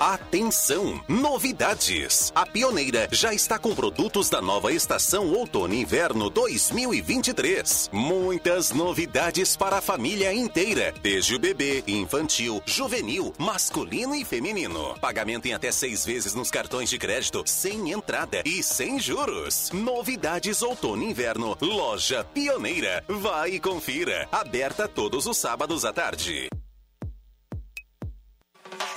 Atenção! 0.00 0.98
Novidades! 1.06 2.32
A 2.34 2.46
Pioneira 2.46 3.06
já 3.12 3.34
está 3.34 3.58
com 3.58 3.74
produtos 3.74 4.30
da 4.30 4.40
nova 4.40 4.72
estação 4.72 5.30
Outono 5.30 5.74
Inverno 5.74 6.30
2023. 6.30 7.90
Muitas 7.92 8.70
novidades 8.70 9.58
para 9.58 9.76
a 9.76 9.80
família 9.82 10.32
inteira, 10.32 10.94
desde 11.02 11.34
o 11.34 11.38
bebê, 11.38 11.84
infantil, 11.86 12.62
juvenil, 12.64 13.34
masculino 13.36 14.14
e 14.14 14.24
feminino. 14.24 14.98
Pagamento 15.02 15.44
em 15.48 15.52
até 15.52 15.70
seis 15.70 16.02
vezes 16.02 16.32
nos 16.32 16.50
cartões 16.50 16.88
de 16.88 16.96
crédito, 16.96 17.42
sem 17.44 17.92
entrada 17.92 18.42
e 18.46 18.62
sem 18.62 18.98
juros. 18.98 19.70
Novidades 19.70 20.62
Outono 20.62 21.02
Inverno, 21.02 21.58
loja 21.60 22.24
Pioneira. 22.24 23.04
Vai 23.06 23.50
e 23.50 23.60
confira. 23.60 24.26
Aberta 24.32 24.88
todos 24.88 25.26
os 25.26 25.36
sábados 25.36 25.84
à 25.84 25.92
tarde. 25.92 26.48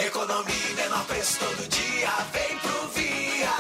Economia 0.06 0.70
e 0.70 0.74
menor 0.74 1.06
preço 1.06 1.40
todo 1.40 1.70
dia, 1.70 2.10
vem 2.34 2.58
pro 2.60 2.88
Via. 2.90 3.54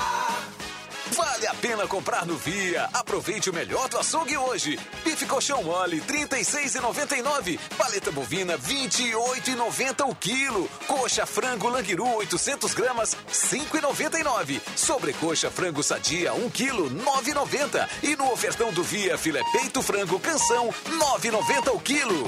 Vale 1.15 1.47
a 1.47 1.53
pena 1.53 1.87
comprar 1.87 2.25
no 2.25 2.35
Via. 2.35 2.89
Aproveite 2.93 3.49
o 3.49 3.53
melhor 3.53 3.87
do 3.87 3.97
açougue 3.97 4.37
hoje. 4.37 4.77
Bife 5.05 5.25
colchão 5.25 5.63
mole, 5.63 6.01
R$ 6.01 6.27
36,99. 6.27 7.57
Paleta 7.77 8.11
bovina, 8.11 8.53
R$ 8.53 8.59
28,90 8.59 10.09
o 10.09 10.13
quilo. 10.15 10.69
Coxa 10.85 11.25
frango 11.25 11.69
languiru, 11.69 12.13
800 12.15 12.73
gramas, 12.73 13.13
R$ 13.13 13.19
5,99. 13.31 14.61
Sobrecoxa 14.75 15.49
frango 15.49 15.81
sadia, 15.81 16.33
1 16.33 16.49
quilo, 16.49 16.89
R$ 16.89 16.95
9,90. 16.95 17.87
E 18.03 18.17
no 18.17 18.29
ofertão 18.33 18.73
do 18.73 18.83
Via, 18.83 19.17
filé 19.17 19.41
peito 19.53 19.81
frango 19.81 20.19
canção, 20.19 20.73
R$ 20.85 20.91
9,90 21.31 21.73
o 21.73 21.79
quilo. 21.79 22.23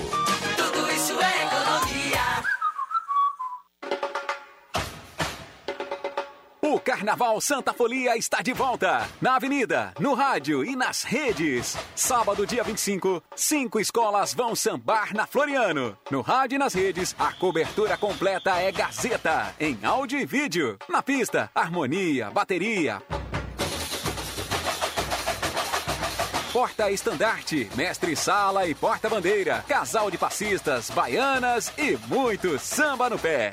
Tudo 0.56 0.90
isso 0.94 1.20
é 1.22 1.44
economia. 1.44 2.55
O 6.76 6.80
Carnaval 6.82 7.40
Santa 7.40 7.72
Folia 7.72 8.18
está 8.18 8.42
de 8.42 8.52
volta. 8.52 9.08
Na 9.22 9.38
avenida, 9.38 9.94
no 9.98 10.14
rádio 10.14 10.62
e 10.62 10.76
nas 10.76 11.04
redes. 11.04 11.78
Sábado, 11.96 12.46
dia 12.46 12.66
25, 12.66 13.24
cinco 13.34 13.80
escolas 13.80 14.34
vão 14.34 14.54
sambar 14.54 15.14
na 15.14 15.26
Floriano. 15.26 15.98
No 16.12 16.20
rádio 16.20 16.58
e 16.58 16.60
nas 16.60 16.74
redes, 16.74 17.16
a 17.18 17.32
cobertura 17.32 17.96
completa 17.96 18.60
é 18.60 18.74
Gazeta, 18.74 19.56
em 19.58 19.80
áudio 19.86 20.20
e 20.20 20.26
vídeo. 20.26 20.78
Na 20.90 21.02
pista, 21.02 21.50
harmonia, 21.56 22.30
bateria, 22.30 23.02
Porta-estandarte, 26.52 27.70
mestre-sala 27.76 28.68
e 28.68 28.76
porta-bandeira, 28.76 29.64
casal 29.66 30.12
de 30.12 30.18
passistas, 30.18 30.90
baianas 30.90 31.72
e 31.78 31.98
muito 32.08 32.60
samba 32.60 33.10
no 33.10 33.20
pé. 33.20 33.52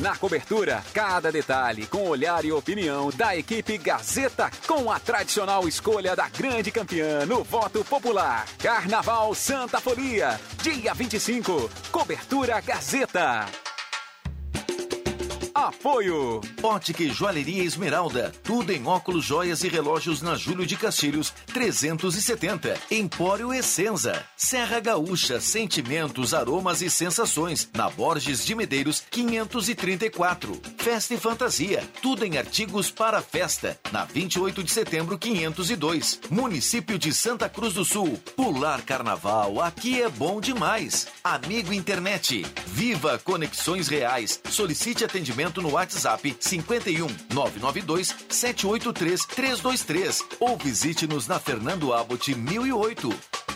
Na 0.00 0.14
cobertura, 0.14 0.84
cada 0.92 1.32
detalhe 1.32 1.86
com 1.86 2.08
olhar 2.08 2.44
e 2.44 2.52
opinião 2.52 3.10
da 3.10 3.34
equipe 3.34 3.78
Gazeta 3.78 4.50
com 4.66 4.90
a 4.90 5.00
tradicional 5.00 5.66
escolha 5.66 6.14
da 6.14 6.28
grande 6.28 6.70
campeã 6.70 7.24
no 7.24 7.42
voto 7.42 7.82
popular. 7.82 8.46
Carnaval 8.58 9.34
Santa 9.34 9.80
Folia, 9.80 10.38
dia 10.62 10.92
25. 10.92 11.70
Cobertura 11.90 12.60
Gazeta. 12.60 13.46
Apoio. 15.56 16.42
Ótica 16.62 17.02
Joalheria 17.08 17.64
Esmeralda. 17.64 18.30
Tudo 18.44 18.72
em 18.72 18.86
óculos, 18.86 19.24
joias 19.24 19.64
e 19.64 19.68
relógios 19.68 20.20
na 20.20 20.34
Júlio 20.34 20.66
de 20.66 20.76
Castilhos, 20.76 21.32
370. 21.46 22.78
Empório 22.90 23.54
Essenza. 23.54 24.22
Serra 24.36 24.80
Gaúcha, 24.80 25.40
sentimentos, 25.40 26.34
aromas 26.34 26.82
e 26.82 26.90
sensações. 26.90 27.70
Na 27.74 27.88
Borges 27.88 28.44
de 28.44 28.54
Medeiros, 28.54 29.02
534. 29.10 30.60
Festa 30.76 31.14
e 31.14 31.16
Fantasia. 31.16 31.82
Tudo 32.02 32.26
em 32.26 32.36
artigos 32.36 32.90
para 32.90 33.22
festa. 33.22 33.80
Na 33.90 34.04
28 34.04 34.62
de 34.62 34.70
setembro, 34.70 35.16
502. 35.16 36.20
Município 36.28 36.98
de 36.98 37.14
Santa 37.14 37.48
Cruz 37.48 37.72
do 37.72 37.84
Sul. 37.84 38.20
Pular 38.36 38.82
Carnaval, 38.82 39.62
aqui 39.62 40.02
é 40.02 40.08
bom 40.10 40.38
demais. 40.38 41.06
Amigo 41.24 41.72
Internet. 41.72 42.44
Viva 42.66 43.18
Conexões 43.24 43.88
Reais. 43.88 44.38
Solicite 44.50 45.02
atendimento 45.02 45.45
no 45.54 45.70
WhatsApp 45.70 46.36
51 46.40 47.06
992 47.32 48.14
783 48.28 49.26
323 49.26 50.22
ou 50.40 50.56
visite-nos 50.56 51.26
na 51.28 51.38
Fernando 51.38 51.92
Abbott 51.92 52.34
1008. 52.34 53.55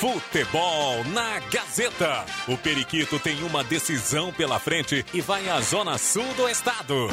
Futebol 0.00 1.02
na 1.06 1.40
Gazeta. 1.50 2.24
O 2.46 2.56
Periquito 2.56 3.18
tem 3.18 3.42
uma 3.42 3.64
decisão 3.64 4.32
pela 4.32 4.60
frente 4.60 5.04
e 5.12 5.20
vai 5.20 5.48
à 5.48 5.60
zona 5.60 5.98
sul 5.98 6.32
do 6.34 6.48
estado. 6.48 7.08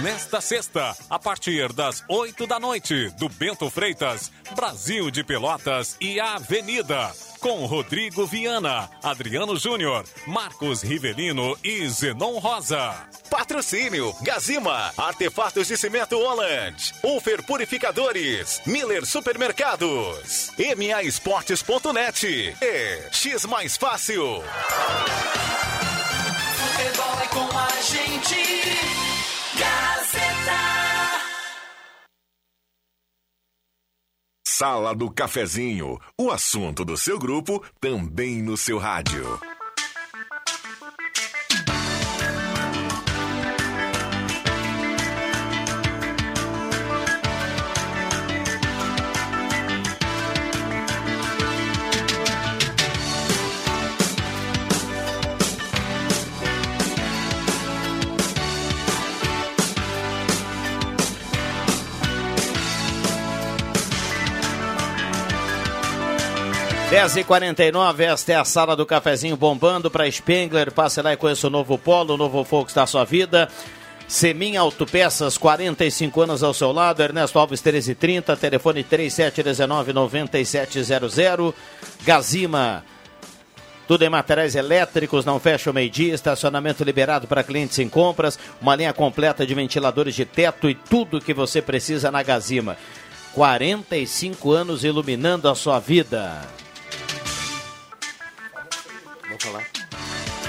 Nesta 0.00 0.42
sexta, 0.42 0.94
a 1.08 1.18
partir 1.18 1.72
das 1.72 2.04
8 2.06 2.46
da 2.46 2.60
noite, 2.60 3.08
do 3.18 3.30
Bento 3.30 3.70
Freitas, 3.70 4.30
Brasil 4.54 5.10
de 5.10 5.24
Pelotas 5.24 5.96
e 5.98 6.20
Avenida. 6.20 7.10
Com 7.40 7.64
Rodrigo 7.64 8.26
Viana, 8.26 8.90
Adriano 9.02 9.56
Júnior, 9.56 10.04
Marcos 10.26 10.82
Rivelino 10.82 11.56
e 11.64 11.88
Zenon 11.88 12.38
Rosa. 12.38 12.94
Patrocínio 13.30 14.14
Gazima, 14.20 14.92
Artefatos 14.98 15.66
de 15.68 15.78
Cimento 15.78 16.18
Holland, 16.18 16.92
Ufer 17.02 17.42
Purificadores, 17.42 18.60
Miller 18.66 19.06
Supermercados, 19.06 20.50
MA 20.76 21.04
Esportes.net 21.04 22.54
e 22.60 23.06
X 23.12 23.46
Mais 23.46 23.78
Fácil. 23.78 24.42
Futebol 26.58 27.20
é 27.22 27.26
com 27.28 27.58
a 27.58 27.68
gente. 27.80 29.15
Gazeta. 30.06 30.52
Sala 34.46 34.94
do 34.94 35.10
Cafezinho, 35.10 36.00
o 36.18 36.30
assunto 36.30 36.84
do 36.84 36.96
seu 36.96 37.18
grupo 37.18 37.62
também 37.80 38.40
no 38.40 38.56
seu 38.56 38.78
rádio. 38.78 39.55
Dez 66.96 67.14
e 67.14 67.22
49 67.22 68.04
esta 68.04 68.32
é 68.32 68.36
a 68.36 68.44
sala 68.44 68.74
do 68.74 68.86
cafezinho 68.86 69.36
bombando 69.36 69.90
para 69.90 70.10
Spengler. 70.10 70.72
Passe 70.72 71.02
lá 71.02 71.12
e 71.12 71.16
conheça 71.18 71.46
o 71.46 71.50
novo 71.50 71.76
Polo, 71.76 72.14
o 72.14 72.16
novo 72.16 72.42
Focus 72.42 72.72
da 72.72 72.86
sua 72.86 73.04
vida. 73.04 73.50
Semin 74.08 74.56
Autopeças, 74.56 75.36
45 75.36 76.22
anos 76.22 76.42
ao 76.42 76.54
seu 76.54 76.72
lado. 76.72 77.02
Ernesto 77.02 77.38
Alves 77.38 77.60
1330, 77.60 78.34
telefone 78.38 78.82
3719-9700. 78.82 81.52
Gazima. 82.02 82.82
Tudo 83.86 84.02
em 84.02 84.08
materiais 84.08 84.54
elétricos, 84.54 85.26
não 85.26 85.38
fecha 85.38 85.70
o 85.70 85.74
meio-dia, 85.74 86.14
estacionamento 86.14 86.82
liberado 86.82 87.26
para 87.26 87.44
clientes 87.44 87.78
em 87.78 87.90
compras, 87.90 88.38
uma 88.58 88.74
linha 88.74 88.94
completa 88.94 89.46
de 89.46 89.54
ventiladores 89.54 90.14
de 90.14 90.24
teto 90.24 90.70
e 90.70 90.74
tudo 90.74 91.20
que 91.20 91.34
você 91.34 91.60
precisa 91.60 92.10
na 92.10 92.22
Gazima. 92.22 92.78
45 93.34 94.50
anos 94.50 94.82
iluminando 94.82 95.46
a 95.46 95.54
sua 95.54 95.78
vida. 95.78 96.55
Falar. 99.46 99.86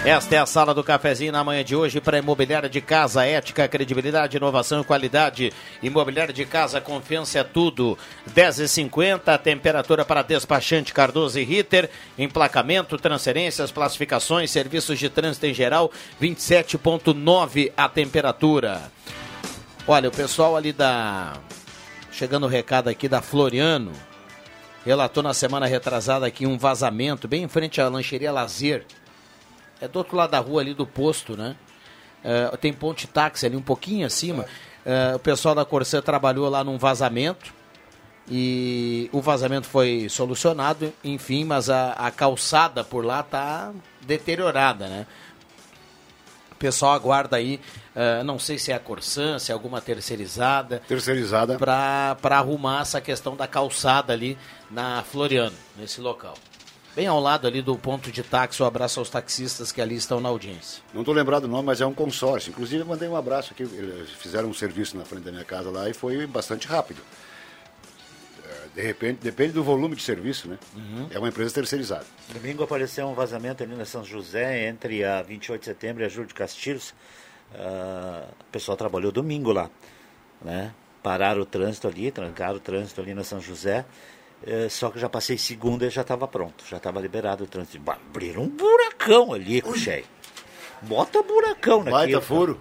Esta 0.05 0.35
é 0.35 0.37
a 0.39 0.45
sala 0.45 0.73
do 0.73 0.83
cafezinho 0.83 1.31
na 1.31 1.43
manhã 1.43 1.63
de 1.63 1.75
hoje 1.75 1.99
para 1.99 2.17
imobiliária 2.17 2.69
de 2.69 2.79
casa, 2.79 3.25
ética, 3.25 3.67
credibilidade, 3.67 4.37
inovação 4.37 4.81
e 4.81 4.83
qualidade. 4.83 5.51
Imobiliária 5.83 6.33
de 6.33 6.45
casa, 6.45 6.79
confiança 6.79 7.39
é 7.39 7.43
tudo. 7.43 7.97
10h50, 8.33 9.37
temperatura 9.39 10.05
para 10.05 10.21
despachante 10.21 10.93
Cardoso 10.93 11.39
e 11.39 11.43
Ritter, 11.43 11.89
emplacamento, 12.17 12.97
transferências, 12.97 13.71
classificações, 13.71 14.49
serviços 14.49 14.97
de 14.97 15.09
trânsito 15.09 15.45
em 15.45 15.53
geral, 15.53 15.91
27,9 16.21 17.71
a 17.75 17.89
temperatura. 17.89 18.91
Olha, 19.87 20.09
o 20.09 20.11
pessoal 20.11 20.55
ali 20.55 20.71
da. 20.71 21.33
Chegando 22.11 22.45
o 22.45 22.49
recado 22.49 22.87
aqui 22.87 23.07
da 23.07 23.21
Floriano, 23.21 23.91
relatou 24.87 25.21
na 25.21 25.33
semana 25.33 25.65
retrasada 25.65 26.25
aqui 26.25 26.47
um 26.47 26.57
vazamento 26.57 27.27
bem 27.27 27.43
em 27.43 27.47
frente 27.49 27.81
à 27.81 27.89
lancheria 27.89 28.31
Lazer. 28.31 28.85
É 29.81 29.87
do 29.87 29.97
outro 29.99 30.15
lado 30.15 30.31
da 30.31 30.39
rua 30.39 30.61
ali 30.61 30.73
do 30.73 30.87
posto, 30.87 31.35
né? 31.35 31.57
É, 32.23 32.55
tem 32.55 32.71
ponte 32.71 33.05
táxi 33.05 33.45
ali 33.45 33.57
um 33.57 33.61
pouquinho 33.61 34.07
acima. 34.07 34.45
É, 34.85 35.13
o 35.13 35.19
pessoal 35.19 35.53
da 35.53 35.65
Corsã 35.65 36.01
trabalhou 36.01 36.47
lá 36.47 36.63
num 36.63 36.77
vazamento 36.77 37.53
e 38.31 39.09
o 39.11 39.19
vazamento 39.19 39.67
foi 39.67 40.07
solucionado, 40.09 40.93
enfim, 41.03 41.43
mas 41.43 41.69
a, 41.69 41.91
a 41.91 42.09
calçada 42.09 42.81
por 42.81 43.03
lá 43.03 43.21
tá 43.21 43.73
deteriorada, 44.05 44.87
né? 44.87 45.05
O 46.53 46.55
pessoal 46.55 46.93
aguarda 46.93 47.35
aí, 47.35 47.59
uh, 47.97 48.23
não 48.23 48.37
sei 48.37 48.57
se 48.59 48.71
é 48.71 48.75
a 48.75 48.79
Corsã, 48.79 49.39
se 49.39 49.51
é 49.51 49.53
alguma 49.53 49.81
terceirizada. 49.81 50.81
Terceirizada. 50.87 51.57
Para 51.57 52.37
arrumar 52.37 52.81
essa 52.81 53.01
questão 53.01 53.35
da 53.35 53.47
calçada 53.47 54.13
ali 54.13 54.37
na 54.69 55.03
Floriano, 55.03 55.55
nesse 55.77 55.99
local. 55.99 56.35
Bem 56.97 57.05
ao 57.05 57.19
lado 57.19 57.45
ali 57.45 57.61
do 57.61 57.77
ponto 57.77 58.11
de 58.11 58.23
táxi, 58.23 58.63
um 58.63 58.65
abraço 58.65 58.99
aos 58.99 59.07
taxistas 59.07 59.71
que 59.71 59.79
ali 59.79 59.93
estão 59.93 60.19
na 60.19 60.29
audiência. 60.29 60.81
Não 60.91 61.01
estou 61.01 61.13
lembrado 61.13 61.43
o 61.43 61.47
nome, 61.47 61.67
mas 61.67 61.79
é 61.79 61.85
um 61.85 61.93
consórcio. 61.93 62.49
Inclusive, 62.49 62.81
eu 62.81 62.87
mandei 62.87 63.07
um 63.07 63.15
abraço 63.15 63.53
aqui. 63.53 63.61
Eles 63.61 64.09
fizeram 64.09 64.49
um 64.49 64.53
serviço 64.53 64.97
na 64.97 65.05
frente 65.05 65.21
da 65.21 65.31
minha 65.31 65.43
casa 65.43 65.69
lá 65.69 65.87
e 65.87 65.93
foi 65.93 66.25
bastante 66.25 66.67
rápido. 66.67 66.99
É, 68.43 68.69
De 68.73 68.81
repente, 68.81 69.19
depende 69.21 69.51
do 69.51 69.63
volume 69.63 69.95
de 69.95 70.01
serviço, 70.01 70.47
né? 70.47 70.57
Uhum. 70.75 71.07
É 71.11 71.19
uma 71.19 71.27
empresa 71.27 71.53
terceirizada. 71.53 72.05
Domingo 72.33 72.63
apareceu 72.63 73.05
um 73.05 73.13
vazamento 73.13 73.61
ali 73.61 73.75
na 73.75 73.85
São 73.85 74.03
José, 74.03 74.67
entre 74.67 75.03
a 75.03 75.21
28 75.21 75.59
de 75.59 75.65
setembro 75.67 76.01
e 76.01 76.05
a 76.07 76.09
Júlio 76.09 76.29
de 76.29 76.33
Castilhos. 76.33 76.95
Ah, 77.55 78.25
o 78.41 78.51
pessoal 78.51 78.77
trabalhou 78.77 79.11
domingo 79.11 79.51
lá, 79.51 79.69
né? 80.41 80.73
Pararam 81.01 81.41
o 81.41 81.45
trânsito 81.45 81.87
ali, 81.87 82.11
trancaram 82.11 82.57
o 82.57 82.59
trânsito 82.59 82.99
ali 83.01 83.13
na 83.13 83.23
São 83.23 83.39
José. 83.39 83.85
Eh, 84.45 84.67
só 84.69 84.89
que 84.89 84.99
já 84.99 85.09
passei 85.09 85.37
segunda 85.37 85.85
e 85.85 85.89
já 85.89 86.01
estava 86.01 86.27
pronto, 86.27 86.63
já 86.69 86.77
estava 86.77 86.99
liberado 86.99 87.43
o 87.43 87.47
trânsito. 87.47 87.79
Bah, 87.79 87.97
Abriram 88.09 88.43
um 88.43 88.49
buracão 88.49 89.33
ali, 89.33 89.61
Cuxei. 89.61 90.05
Bota 90.81 91.23
buracão 91.23 91.83
naquilo. 91.83 91.97
Ângela 91.97 92.21
Baita 92.21 92.21
furo. 92.21 92.59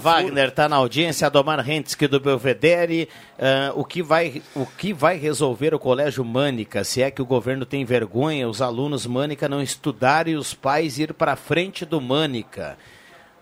Wagner 0.00 0.48
está 0.48 0.68
na 0.68 0.76
audiência, 0.76 1.26
Adomar 1.26 1.68
Hentzke 1.68 2.06
do 2.06 2.20
Belvedere. 2.20 3.08
Ah, 3.38 3.72
o, 3.74 3.84
que 3.84 4.02
vai, 4.02 4.40
o 4.54 4.64
que 4.64 4.92
vai 4.92 5.16
resolver 5.16 5.74
o 5.74 5.78
Colégio 5.78 6.24
Mânica? 6.24 6.84
Se 6.84 7.02
é 7.02 7.10
que 7.10 7.20
o 7.20 7.26
governo 7.26 7.66
tem 7.66 7.84
vergonha, 7.84 8.48
os 8.48 8.62
alunos 8.62 9.06
Mânica 9.06 9.48
não 9.48 9.60
estudarem 9.60 10.34
e 10.34 10.36
os 10.36 10.54
pais 10.54 10.98
ir 10.98 11.12
para 11.14 11.34
frente 11.34 11.84
do 11.84 12.00
Mânica. 12.00 12.78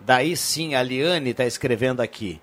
Daí 0.05 0.35
sim, 0.35 0.75
a 0.75 0.83
Liane 0.83 1.31
está 1.31 1.45
escrevendo 1.45 2.01
aqui. 2.01 2.41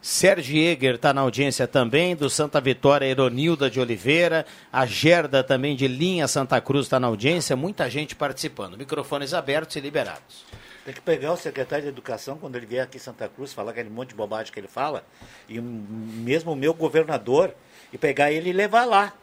Sérgio 0.00 0.58
Eger 0.58 0.96
está 0.96 1.14
na 1.14 1.22
audiência 1.22 1.66
também, 1.66 2.14
do 2.14 2.28
Santa 2.28 2.60
Vitória, 2.60 3.06
Eronilda 3.06 3.70
de 3.70 3.80
Oliveira. 3.80 4.44
A 4.70 4.84
Gerda 4.84 5.42
também 5.42 5.74
de 5.74 5.88
Linha 5.88 6.28
Santa 6.28 6.60
Cruz 6.60 6.84
está 6.84 7.00
na 7.00 7.06
audiência. 7.06 7.56
Muita 7.56 7.88
gente 7.88 8.14
participando. 8.14 8.76
Microfones 8.76 9.32
abertos 9.32 9.76
e 9.76 9.80
liberados. 9.80 10.44
Tem 10.84 10.92
que 10.92 11.00
pegar 11.00 11.32
o 11.32 11.36
secretário 11.38 11.84
de 11.84 11.88
Educação 11.88 12.36
quando 12.36 12.56
ele 12.56 12.66
vier 12.66 12.84
aqui 12.84 12.98
em 12.98 13.00
Santa 13.00 13.26
Cruz, 13.26 13.54
falar 13.54 13.70
aquele 13.70 13.88
monte 13.88 14.10
de 14.10 14.14
bobagem 14.14 14.52
que 14.52 14.60
ele 14.60 14.68
fala, 14.68 15.02
e 15.48 15.58
mesmo 15.58 16.52
o 16.52 16.56
meu 16.56 16.74
governador, 16.74 17.54
e 17.90 17.96
pegar 17.96 18.30
ele 18.30 18.50
e 18.50 18.52
levar 18.52 18.84
lá. 18.84 19.14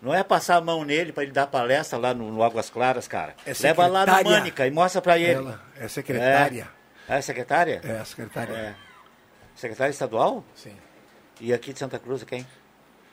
Não 0.00 0.14
é 0.14 0.22
passar 0.22 0.54
a 0.54 0.60
mão 0.60 0.84
nele 0.84 1.12
para 1.12 1.24
ele 1.24 1.32
dar 1.32 1.48
palestra 1.48 1.98
lá 1.98 2.14
no, 2.14 2.30
no 2.30 2.44
Águas 2.44 2.70
Claras, 2.70 3.08
cara. 3.08 3.34
É 3.44 3.52
Leva 3.60 3.88
lá 3.88 4.04
secretária. 4.04 4.30
Mânica 4.30 4.66
e 4.68 4.70
mostra 4.70 5.02
para 5.02 5.18
ele. 5.18 5.32
Ela 5.32 5.60
é 5.76 5.88
secretária. 5.88 6.68
É, 6.72 6.77
é 7.16 7.20
secretária? 7.20 7.80
É, 7.84 7.98
a 7.98 8.04
secretária. 8.04 8.52
É. 8.52 8.74
Secretária 9.54 9.90
estadual? 9.90 10.44
Sim. 10.54 10.74
E 11.40 11.52
aqui 11.52 11.72
de 11.72 11.78
Santa 11.78 11.98
Cruz 11.98 12.22
quem? 12.24 12.46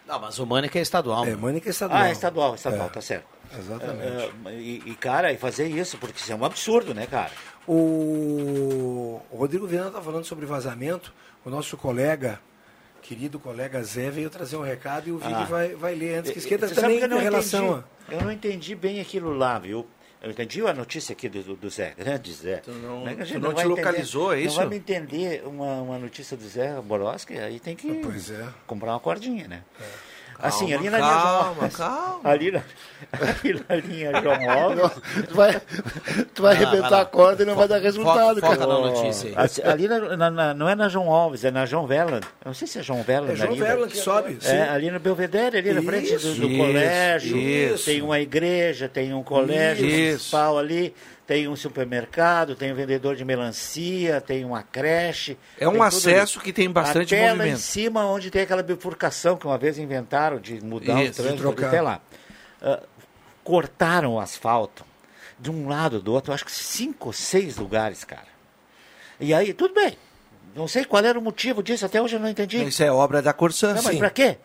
Não, 0.07 0.19
mas 0.19 0.37
o 0.37 0.45
Mânica 0.45 0.77
é 0.77 0.81
estadual. 0.81 1.25
É, 1.25 1.35
Mânica 1.35 1.69
é 1.69 1.71
estadual. 1.71 1.99
Ah, 2.01 2.09
é 2.09 2.11
estadual, 2.11 2.55
estadual, 2.55 2.87
É. 2.87 2.89
tá 2.89 3.01
certo. 3.01 3.25
Exatamente. 3.57 4.31
É, 4.45 4.49
é, 4.49 4.53
e, 4.53 4.83
e, 4.85 4.95
cara, 4.95 5.31
e 5.31 5.37
fazer 5.37 5.67
isso, 5.67 5.97
porque 5.97 6.19
isso 6.19 6.31
é 6.31 6.35
um 6.35 6.45
absurdo, 6.45 6.93
né, 6.93 7.07
cara? 7.07 7.31
O, 7.67 9.21
o 9.31 9.37
Rodrigo 9.37 9.65
Viana 9.67 9.87
está 9.87 10.01
falando 10.01 10.23
sobre 10.25 10.45
vazamento. 10.45 11.13
O 11.43 11.49
nosso 11.49 11.77
colega, 11.77 12.39
querido 13.01 13.39
colega 13.39 13.81
Zé, 13.83 14.09
veio 14.09 14.29
trazer 14.29 14.57
um 14.57 14.63
recado 14.63 15.07
e 15.07 15.11
o 15.11 15.19
Ah. 15.23 15.43
vai, 15.45 15.75
vai 15.75 15.95
ler 15.95 16.19
antes 16.19 16.31
que 16.31 16.39
esquenta 16.39 16.67
também 16.69 16.97
que 16.99 17.05
eu 17.05 17.09
não 17.09 17.19
em 17.19 17.23
relação 17.23 17.65
entendi, 17.65 17.85
Eu 18.09 18.21
não 18.21 18.31
entendi 18.31 18.75
bem 18.75 18.99
aquilo 18.99 19.35
lá, 19.35 19.57
viu? 19.59 19.87
Eu 20.25 20.31
entendi 20.31 20.59
a 20.65 20.73
notícia 20.73 21.13
aqui 21.13 21.29
do, 21.29 21.55
do- 21.55 21.69
Zé, 21.69 21.93
grande 21.95 22.33
Zé. 22.33 22.57
Tu 22.57 22.71
não- 22.71 23.07
é 23.07 23.13
tu 23.13 23.25
gente 23.25 23.39
não 23.39 23.51
te 23.53 23.57
vai 23.57 23.65
localizou, 23.65 24.33
é 24.33 24.37
Não 24.37 24.43
isso? 24.43 24.55
vai 24.55 24.65
me 24.65 24.77
entender 24.77 25.43
uma, 25.45 25.81
uma 25.83 25.99
notícia 25.99 26.35
do 26.35 26.47
Zé 26.49 26.81
Boroski, 26.81 27.37
aí 27.37 27.59
tem 27.59 27.75
que 27.75 27.93
Pois 28.01 28.31
é. 28.31 28.49
comprar 28.65 28.93
uma 28.93 28.99
cordinha, 28.99 29.47
né? 29.47 29.63
Calma, 29.77 29.93
assim, 30.39 30.73
ali 30.73 30.89
na 30.89 30.99
calma, 30.99 31.11
linha 31.11 31.21
João 31.21 31.45
Alves. 31.61 31.75
calma. 31.75 32.19
Ali 32.29 32.51
na, 32.51 32.61
ali 33.13 33.65
na 33.69 33.75
linha 33.75 34.11
João 34.21 34.49
Alves. 34.51 34.91
Tu 35.27 35.33
vai, 35.35 35.61
tu 36.33 36.41
vai 36.41 36.53
Ah, 36.55 36.57
vai 36.59 36.65
arrebentar 36.65 36.89
lá. 36.91 37.01
a 37.01 37.05
corda 37.05 37.43
e 37.43 37.45
não 37.45 37.55
vai 37.55 37.67
dar 37.67 37.79
resultado, 37.79 38.39
Foca 38.41 38.57
cara. 38.57 38.67
na 38.67 38.79
notícia 38.79 39.29
aí. 39.29 39.33
Assim, 39.37 39.61
Ali 39.63 39.87
na- 39.87 40.17
na- 40.17 40.31
na- 40.31 40.53
não 40.53 40.67
é 40.69 40.75
na 40.75 40.89
João 40.89 41.09
Alves, 41.11 41.43
é 41.45 41.51
na 41.51 41.65
João. 41.65 41.85
Eu 41.85 42.21
não 42.45 42.53
sei 42.53 42.67
se 42.67 42.79
é 42.79 42.83
João 42.83 43.03
Verland. 43.03 43.33
É 43.33 43.35
João 43.35 43.49
ali, 43.51 43.59
Verland 43.59 43.91
que 43.91 43.97
sobe, 43.97 44.37
sim. 44.41 44.51
É, 44.51 44.69
ali 44.69 44.89
no 44.89 44.99
Belvedere, 44.99 45.57
ali 45.59 45.71
na 45.73 45.81
frente 45.81 46.15
do, 46.15 46.19
do 46.35 46.47
Isso, 46.47 46.57
colégio. 46.57 47.37
isso. 47.37 47.85
Tem 47.85 48.01
uma 48.01 48.19
igreja, 48.19 48.89
tem 48.89 49.13
um 49.13 49.23
colégio 49.23 49.85
Isso. 49.85 49.95
municipal 50.07 50.57
ali, 50.57 50.93
tem 51.27 51.47
um 51.47 51.55
supermercado, 51.55 52.55
tem 52.55 52.71
um 52.71 52.75
vendedor 52.75 53.15
de 53.15 53.25
melancia, 53.25 54.21
tem 54.21 54.45
uma 54.45 54.61
creche. 54.61 55.37
É 55.59 55.67
um 55.67 55.81
acesso 55.81 56.37
ali. 56.39 56.45
que 56.45 56.53
tem 56.53 56.69
bastante 56.69 57.15
Até 57.15 57.25
lá 57.27 57.33
em 57.33 57.37
movimento. 57.37 57.59
cima, 57.59 58.05
onde 58.05 58.29
tem 58.29 58.43
aquela 58.43 58.61
bifurcação 58.61 59.35
que 59.35 59.45
uma 59.45 59.57
vez 59.57 59.77
inventaram 59.79 60.39
de 60.39 60.63
mudar 60.63 61.01
Isso, 61.03 61.21
o 61.21 61.25
de 61.31 61.35
trânsito, 61.37 61.65
até 61.65 61.81
lá. 61.81 61.99
Ah, 62.61 62.81
cortaram 63.43 64.13
o 64.13 64.19
asfalto 64.19 64.85
de 65.39 65.51
um 65.51 65.67
lado 65.67 65.99
do 66.01 66.13
outro, 66.13 66.33
acho 66.33 66.45
que 66.45 66.51
cinco 66.51 67.07
ou 67.07 67.13
seis 67.13 67.57
lugares, 67.57 68.03
cara. 68.03 68.27
E 69.19 69.33
aí, 69.33 69.53
tudo 69.53 69.73
bem. 69.73 69.97
Não 70.55 70.67
sei 70.67 70.85
qual 70.85 71.03
era 71.03 71.19
o 71.19 71.21
motivo 71.21 71.61
disso, 71.61 71.85
até 71.85 72.01
hoje 72.01 72.15
eu 72.15 72.19
não 72.19 72.29
entendi. 72.29 72.63
Isso 72.63 72.81
é 72.83 72.91
obra 72.91 73.21
da 73.21 73.33
Corsã, 73.33 73.73
Não, 73.73 73.83
mas 73.83 73.93
sim. 73.93 73.97
pra 73.99 74.09
quê? 74.09 74.37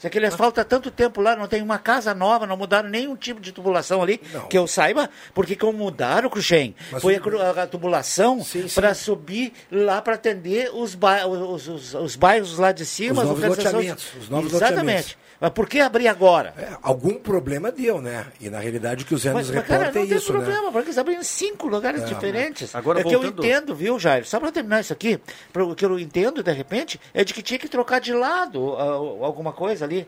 Se 0.00 0.06
aquele 0.06 0.24
asfalto 0.24 0.58
há 0.58 0.64
tanto 0.64 0.90
tempo 0.90 1.20
lá, 1.20 1.36
não 1.36 1.46
tem 1.46 1.60
uma 1.60 1.78
casa 1.78 2.14
nova, 2.14 2.46
não 2.46 2.56
mudaram 2.56 2.88
nenhum 2.88 3.14
tipo 3.14 3.38
de 3.38 3.52
tubulação 3.52 4.00
ali, 4.02 4.16
que 4.48 4.56
eu 4.56 4.66
saiba, 4.66 5.10
porque 5.34 5.54
como 5.54 5.76
mudaram, 5.76 6.30
Cruxem, 6.30 6.74
foi 7.02 7.16
a, 7.16 7.62
a 7.62 7.66
tubulação 7.66 8.40
para 8.74 8.94
subir 8.94 9.52
lá 9.70 10.00
para 10.00 10.14
atender 10.14 10.70
os, 10.72 10.94
ba- 10.94 11.26
os, 11.26 11.68
os, 11.68 11.94
os 11.94 12.16
bairros 12.16 12.56
lá 12.56 12.72
de 12.72 12.86
cima. 12.86 13.20
Os 13.22 13.28
novos 13.28 13.44
loteamentos, 13.44 14.06
os 14.18 14.28
novos 14.30 14.52
Exatamente. 14.54 14.74
loteamentos. 14.80 15.16
Mas 15.40 15.50
por 15.50 15.66
que 15.66 15.80
abrir 15.80 16.06
agora? 16.06 16.52
É, 16.58 16.68
algum 16.82 17.14
problema 17.14 17.72
deu, 17.72 18.00
né? 18.02 18.26
E 18.38 18.50
na 18.50 18.58
realidade 18.58 19.04
o 19.04 19.06
que 19.06 19.14
o 19.14 19.18
Zé 19.18 19.32
Mas, 19.32 19.46
nos 19.46 19.56
mas, 19.56 19.66
cara, 19.66 19.78
reporta 19.84 19.98
não 19.98 20.04
é 20.04 20.08
tem 20.08 20.16
isso, 20.18 20.32
problema, 20.32 20.62
né? 20.66 20.70
porque 20.70 20.88
eles 20.88 20.98
abrem 20.98 21.16
em 21.18 21.22
cinco 21.22 21.66
lugares 21.66 22.02
É, 22.02 22.04
diferentes. 22.04 22.74
Agora, 22.74 23.00
é 23.00 23.02
que 23.04 23.14
eu 23.14 23.22
voltando- 23.22 23.44
entendo, 23.46 23.74
viu, 23.74 23.98
Jair? 23.98 24.26
Só 24.26 24.38
para 24.38 24.52
terminar 24.52 24.80
isso 24.80 24.92
aqui, 24.92 25.18
o 25.54 25.74
que 25.74 25.84
eu 25.84 25.98
entendo, 25.98 26.42
de 26.42 26.52
repente, 26.52 27.00
é 27.14 27.24
de 27.24 27.32
que 27.32 27.42
tinha 27.42 27.58
que 27.58 27.68
trocar 27.68 28.00
de 28.00 28.12
lado 28.12 28.76
ah, 28.76 28.82
alguma 29.24 29.52
coisa 29.52 29.84
ali. 29.86 30.06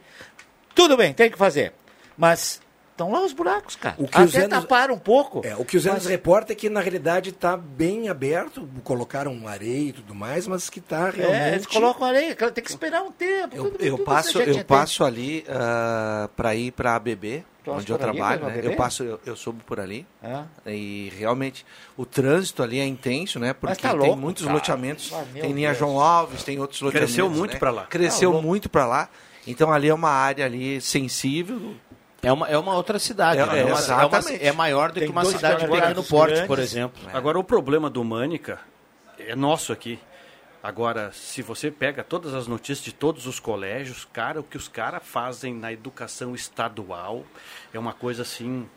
Tudo 0.75 0.97
bem, 0.97 1.15
tem 1.15 1.31
que 1.31 1.39
fazer. 1.39 1.73
Mas 2.17 2.61
estão 3.05 3.13
lá 3.21 3.25
os 3.25 3.33
buracos, 3.33 3.77
cara. 3.77 3.95
O 3.99 4.07
que 4.09 4.17
Até 4.19 4.27
Zé 4.27 4.41
nos- 4.49 4.51
taparam 4.61 4.95
um 4.95 4.99
pouco. 4.99 5.41
É, 5.45 5.57
o 5.57 5.65
que 5.65 5.77
o 5.77 5.81
Zé 5.81 5.93
mas- 5.93 6.07
reporta 6.07 6.53
é 6.53 6.57
que 6.57 6.69
na 6.71 6.81
realidade 6.81 7.31
está 7.31 7.57
bem 7.57 8.09
aberto, 8.09 8.69
colocaram 8.85 9.47
areia 9.47 9.89
e 9.89 9.93
tudo 9.93 10.15
mais, 10.15 10.47
mas 10.47 10.69
que 10.71 10.79
está 10.79 11.11
realmente... 11.11 11.43
É, 11.43 11.55
eles 11.55 11.67
colocam 11.67 12.07
areia, 12.07 12.35
tem 12.35 12.65
que 12.65 12.71
esperar 12.71 13.03
um 13.03 13.11
tempo. 13.13 13.57
Eu, 13.57 13.65
tudo- 13.71 13.85
eu 13.85 13.97
tudo 13.97 14.05
passo, 14.05 14.39
eu 14.39 14.43
entende. 14.51 14.65
passo 14.65 15.05
ali 15.05 15.45
para 16.37 16.55
ir 16.55 16.71
para 16.73 16.93
a 16.93 16.97
ABB, 16.97 17.45
onde 17.67 17.91
eu 17.93 17.99
trabalho. 17.99 18.47
né? 18.47 18.61
Eu 18.63 18.75
passo, 18.77 19.03
eu, 19.03 19.21
eu 19.25 19.37
subo 19.37 19.63
por 19.65 19.79
ali. 19.79 20.07
Ah. 20.23 20.45
E 20.67 21.13
realmente 21.17 21.65
o 21.97 22.05
trânsito 22.05 22.63
ali 22.63 22.79
é 22.81 22.87
intenso, 22.87 23.39
né? 23.39 23.53
Porque 23.53 23.77
tá 23.83 23.91
tem 23.91 23.99
louco, 23.99 24.17
muitos 24.17 24.43
cara. 24.45 24.55
loteamentos. 24.55 25.13
Ah, 25.15 25.25
tem 25.33 25.53
linha 25.53 25.69
Deus. 25.69 25.79
João 25.79 26.01
Alves, 26.01 26.43
tem 26.43 26.59
outros 26.59 26.81
loteamentos. 26.81 27.15
Cresceu 27.15 27.31
muito 27.31 27.53
né? 27.55 27.59
pra 27.59 27.71
lá. 27.71 27.85
Cresceu 27.87 28.33
Tá 28.33 28.41
muito 28.43 28.69
para 28.69 28.87
lá. 28.87 29.09
Então 29.47 29.73
ali 29.73 29.89
é 29.89 29.95
uma 29.95 30.11
área 30.11 30.45
ali 30.47 30.81
sensível. 30.81 31.75
É 32.23 32.33
uma, 32.33 32.49
é 32.49 32.57
uma 32.57 32.77
outra 32.77 32.99
cidade. 33.01 33.41
É, 33.41 33.47
né? 33.47 33.59
é, 33.59 33.61
é, 33.61 33.65
uma, 33.65 33.71
é, 33.71 33.73
uma- 33.73 33.79
exatamente. 33.79 34.45
é 34.45 34.53
maior 34.53 34.93
do 34.93 35.01
Tem 35.01 35.09
que 35.09 35.11
uma 35.13 35.25
cidade 35.25 35.65
de 35.65 35.71
pequeno 35.71 36.05
porte, 36.05 36.31
grandes. 36.31 36.47
por 36.47 36.59
exemplo. 36.61 37.03
Agora, 37.13 37.39
o 37.39 37.43
problema 37.45 37.91
do 37.91 38.03
Mânica 38.05 38.61
é 39.19 39.35
nosso 39.35 39.73
aqui. 39.73 39.99
Agora, 40.63 41.11
se 41.13 41.43
você 41.43 41.73
pega 41.73 42.05
todas 42.05 42.33
as 42.35 42.47
notícias 42.47 42.85
de 42.85 42.93
todos 42.93 43.27
os 43.27 43.41
colégios, 43.41 44.07
cara, 44.13 44.39
o 44.39 44.45
que 44.45 44.57
os 44.57 44.69
caras 44.69 45.03
fazem 45.05 45.53
na 45.53 45.73
educação 45.73 46.37
estadual 46.37 47.25
é 47.75 47.79
uma 47.79 47.93
coisa 47.93 48.23
assim 48.23 48.69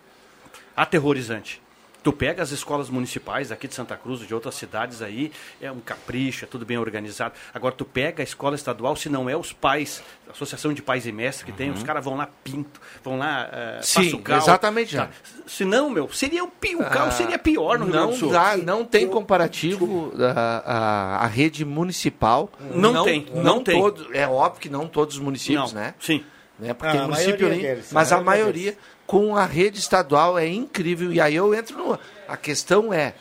aterrorizante. 0.76 1.62
Tu 2.06 2.14
pega 2.14 2.44
as 2.44 2.52
escolas 2.52 2.88
municipais 2.88 3.52
aqui 3.52 3.68
de 3.68 3.74
Santa 3.74 3.98
Cruz, 3.98 4.20
de 4.28 4.32
outras 4.32 4.54
cidades 4.54 5.02
aí, 5.02 5.32
é 5.60 5.72
um 5.72 5.80
capricho, 5.80 6.46
é 6.46 6.48
tudo 6.48 6.64
bem 6.64 6.78
organizado. 6.78 7.34
Agora, 7.52 7.74
tu 7.74 7.84
pega 7.84 8.22
a 8.22 8.24
escola 8.24 8.54
estadual, 8.56 8.96
se 8.96 9.10
não 9.10 9.28
é 9.28 9.36
os 9.36 9.52
pais, 9.52 10.04
a 10.28 10.32
Associação 10.32 10.72
de 10.72 10.84
Pais 10.84 11.08
e 11.08 11.12
Mestres 11.12 11.44
que 11.44 11.52
tem, 11.52 11.72
os 11.72 11.82
caras 11.82 12.06
vão 12.06 12.16
lá 12.16 12.30
pinto, 12.44 12.80
vão 13.04 13.18
lá 13.18 13.50
uh, 13.50 13.84
Sim, 13.84 14.22
exatamente, 14.38 14.96
Tá. 14.96 15.10
Se 15.48 15.66
não, 15.66 15.90
meu, 15.90 16.08
seria 16.14 16.44
o, 16.44 16.48
pi- 16.48 16.76
o 16.76 16.84
caos 16.88 17.16
seria 17.16 17.40
pior 17.40 17.80
no 17.80 17.86
Rio 17.86 17.94
não 17.96 18.02
Grande 18.04 18.14
do 18.14 18.20
Sul. 18.20 18.32
dá, 18.32 18.56
não 18.56 18.86
tem 18.86 19.08
comparativo 19.08 20.14
a, 20.20 21.18
a, 21.20 21.24
a 21.24 21.28
rede 21.28 21.66
municipal. 21.66 22.52
Não 22.74 23.04
tem, 23.04 23.26
não 23.34 23.64
tem. 23.64 23.82
todo- 23.82 24.16
é 24.16 24.28
óbvio 24.28 24.62
que 24.62 24.70
não 24.70 24.88
todos 24.88 25.16
os 25.16 25.22
municípios, 25.22 25.74
Não, 25.74 25.82
né? 25.82 25.96
Sim. 26.00 26.24
né? 26.60 26.72
Porque 26.76 26.98
Ah, 26.98 27.02
a 27.04 27.08
município 27.08 27.48
ali, 27.48 27.62
deles, 27.64 27.90
mas 27.92 28.12
a 28.12 28.18
a 28.18 28.22
maioria 28.22 28.46
maioria 28.74 28.78
com 29.06 29.36
a 29.36 29.46
rede 29.46 29.80
estadual 29.80 30.38
é 30.38 30.48
incrível. 30.48 31.12
E 31.14 31.20
aí 31.22 31.36
eu 31.36 31.54
entro 31.54 31.78
no. 31.78 32.00
A 32.28 32.36
questão 32.38 32.92
é 32.94 33.14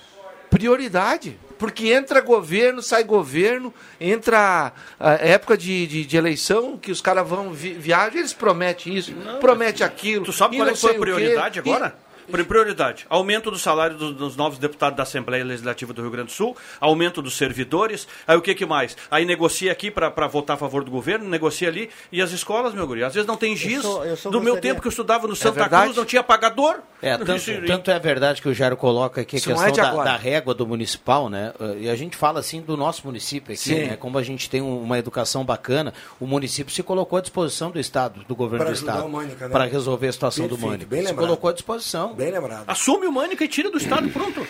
prioridade. 0.50 1.38
Porque 1.58 1.92
entra 1.92 2.20
governo, 2.20 2.82
sai 2.82 3.04
governo, 3.04 3.72
entra 4.00 4.72
a 4.98 5.12
época 5.12 5.56
de, 5.56 5.86
de, 5.86 6.04
de 6.04 6.16
eleição, 6.16 6.76
que 6.76 6.90
os 6.90 7.00
caras 7.00 7.26
vão 7.26 7.52
vi, 7.52 7.72
viajar, 7.74 8.14
eles 8.16 8.32
prometem 8.32 8.94
isso, 8.94 9.12
prometem 9.40 9.86
aquilo. 9.86 10.24
Tu 10.24 10.32
sabe 10.32 10.56
e 10.56 10.58
qual 10.58 10.68
é 10.68 10.74
foi 10.74 10.96
a 10.96 10.98
prioridade 10.98 11.58
e- 11.58 11.60
agora? 11.60 11.90
Pri- 11.90 11.98
Prioridade. 12.28 13.06
Aumento 13.08 13.50
do 13.50 13.58
salário 13.58 13.96
dos, 13.96 14.14
dos 14.14 14.36
novos 14.36 14.58
deputados 14.58 14.96
da 14.96 15.02
Assembleia 15.02 15.44
Legislativa 15.44 15.92
do 15.92 16.02
Rio 16.02 16.10
Grande 16.10 16.26
do 16.28 16.32
Sul, 16.32 16.56
aumento 16.80 17.20
dos 17.22 17.36
servidores, 17.36 18.06
aí 18.26 18.36
o 18.36 18.42
que, 18.42 18.54
que 18.54 18.66
mais? 18.66 18.96
Aí 19.10 19.24
negocia 19.24 19.70
aqui 19.72 19.90
para 19.90 20.08
votar 20.26 20.54
a 20.56 20.58
favor 20.58 20.84
do 20.84 20.90
governo, 20.90 21.28
negocia 21.28 21.68
ali, 21.68 21.90
e 22.10 22.20
as 22.22 22.30
escolas, 22.32 22.74
meu 22.74 22.86
guri, 22.86 23.04
às 23.04 23.14
vezes 23.14 23.26
não 23.26 23.36
tem 23.36 23.54
giz. 23.56 23.82
sou- 23.82 24.04
eu 24.04 24.16
sou 24.16 24.30
do 24.32 24.40
meu 24.40 24.54
gostaria- 24.54 24.70
tempo 24.70 24.80
que 24.82 24.86
eu 24.88 24.90
estudava 24.90 25.26
no 25.26 25.36
Santa 25.36 25.60
verdade. 25.60 25.82
Cruz, 25.84 25.96
não 25.96 26.04
tinha 26.04 26.22
pagador. 26.22 26.78
É, 27.02 27.18
tanto, 27.18 27.66
tanto 27.66 27.90
é 27.90 27.98
verdade 27.98 28.40
que 28.40 28.48
o 28.48 28.54
Jairo 28.54 28.76
coloca 28.78 29.20
aqui 29.20 29.36
a 29.36 29.38
Isso 29.38 29.50
não 29.50 29.56
questão 29.62 29.84
é 29.84 29.96
da, 29.96 30.04
da 30.04 30.16
régua 30.16 30.54
do 30.54 30.66
municipal, 30.66 31.28
né? 31.28 31.52
Uh, 31.60 31.74
E 31.78 31.90
a 31.90 31.94
gente 31.96 32.16
fala 32.16 32.40
assim 32.40 32.62
do 32.62 32.76
nosso 32.78 33.06
município 33.06 33.52
aqui, 33.52 33.60
Sim. 33.62 33.84
né? 33.88 33.96
Como 33.96 34.16
a 34.16 34.22
gente 34.22 34.48
tem 34.48 34.62
um- 34.62 34.80
uma 34.82 34.98
educação 34.98 35.44
bacana, 35.44 35.92
o 36.18 36.26
município 36.26 36.72
se 36.72 36.82
colocou 36.82 37.18
à 37.18 37.20
disposição 37.20 37.70
do 37.70 37.78
Estado, 37.78 38.24
do 38.26 38.34
governo 38.34 38.64
Pra 38.64 38.72
do 38.72 38.76
ajudar 38.76 38.96
Estado, 39.06 39.10
né? 39.42 39.48
para 39.50 39.64
resolver 39.64 40.08
a 40.08 40.12
situação 40.12 40.46
do 40.46 40.50
Perfeito, 40.50 40.70
Mânica. 40.70 40.86
bem 40.90 41.00
Se 41.02 41.06
lembrado. 41.08 41.26
colocou 41.26 41.50
à 41.50 41.52
disposição. 41.52 42.13
Bem 42.14 42.30
lembrado. 42.30 42.64
Assume 42.68 43.06
o 43.06 43.12
Mânica 43.12 43.44
e 43.44 43.48
tira 43.48 43.70
do 43.70 43.78
Estado, 43.78 44.08
pronto. 44.10 44.46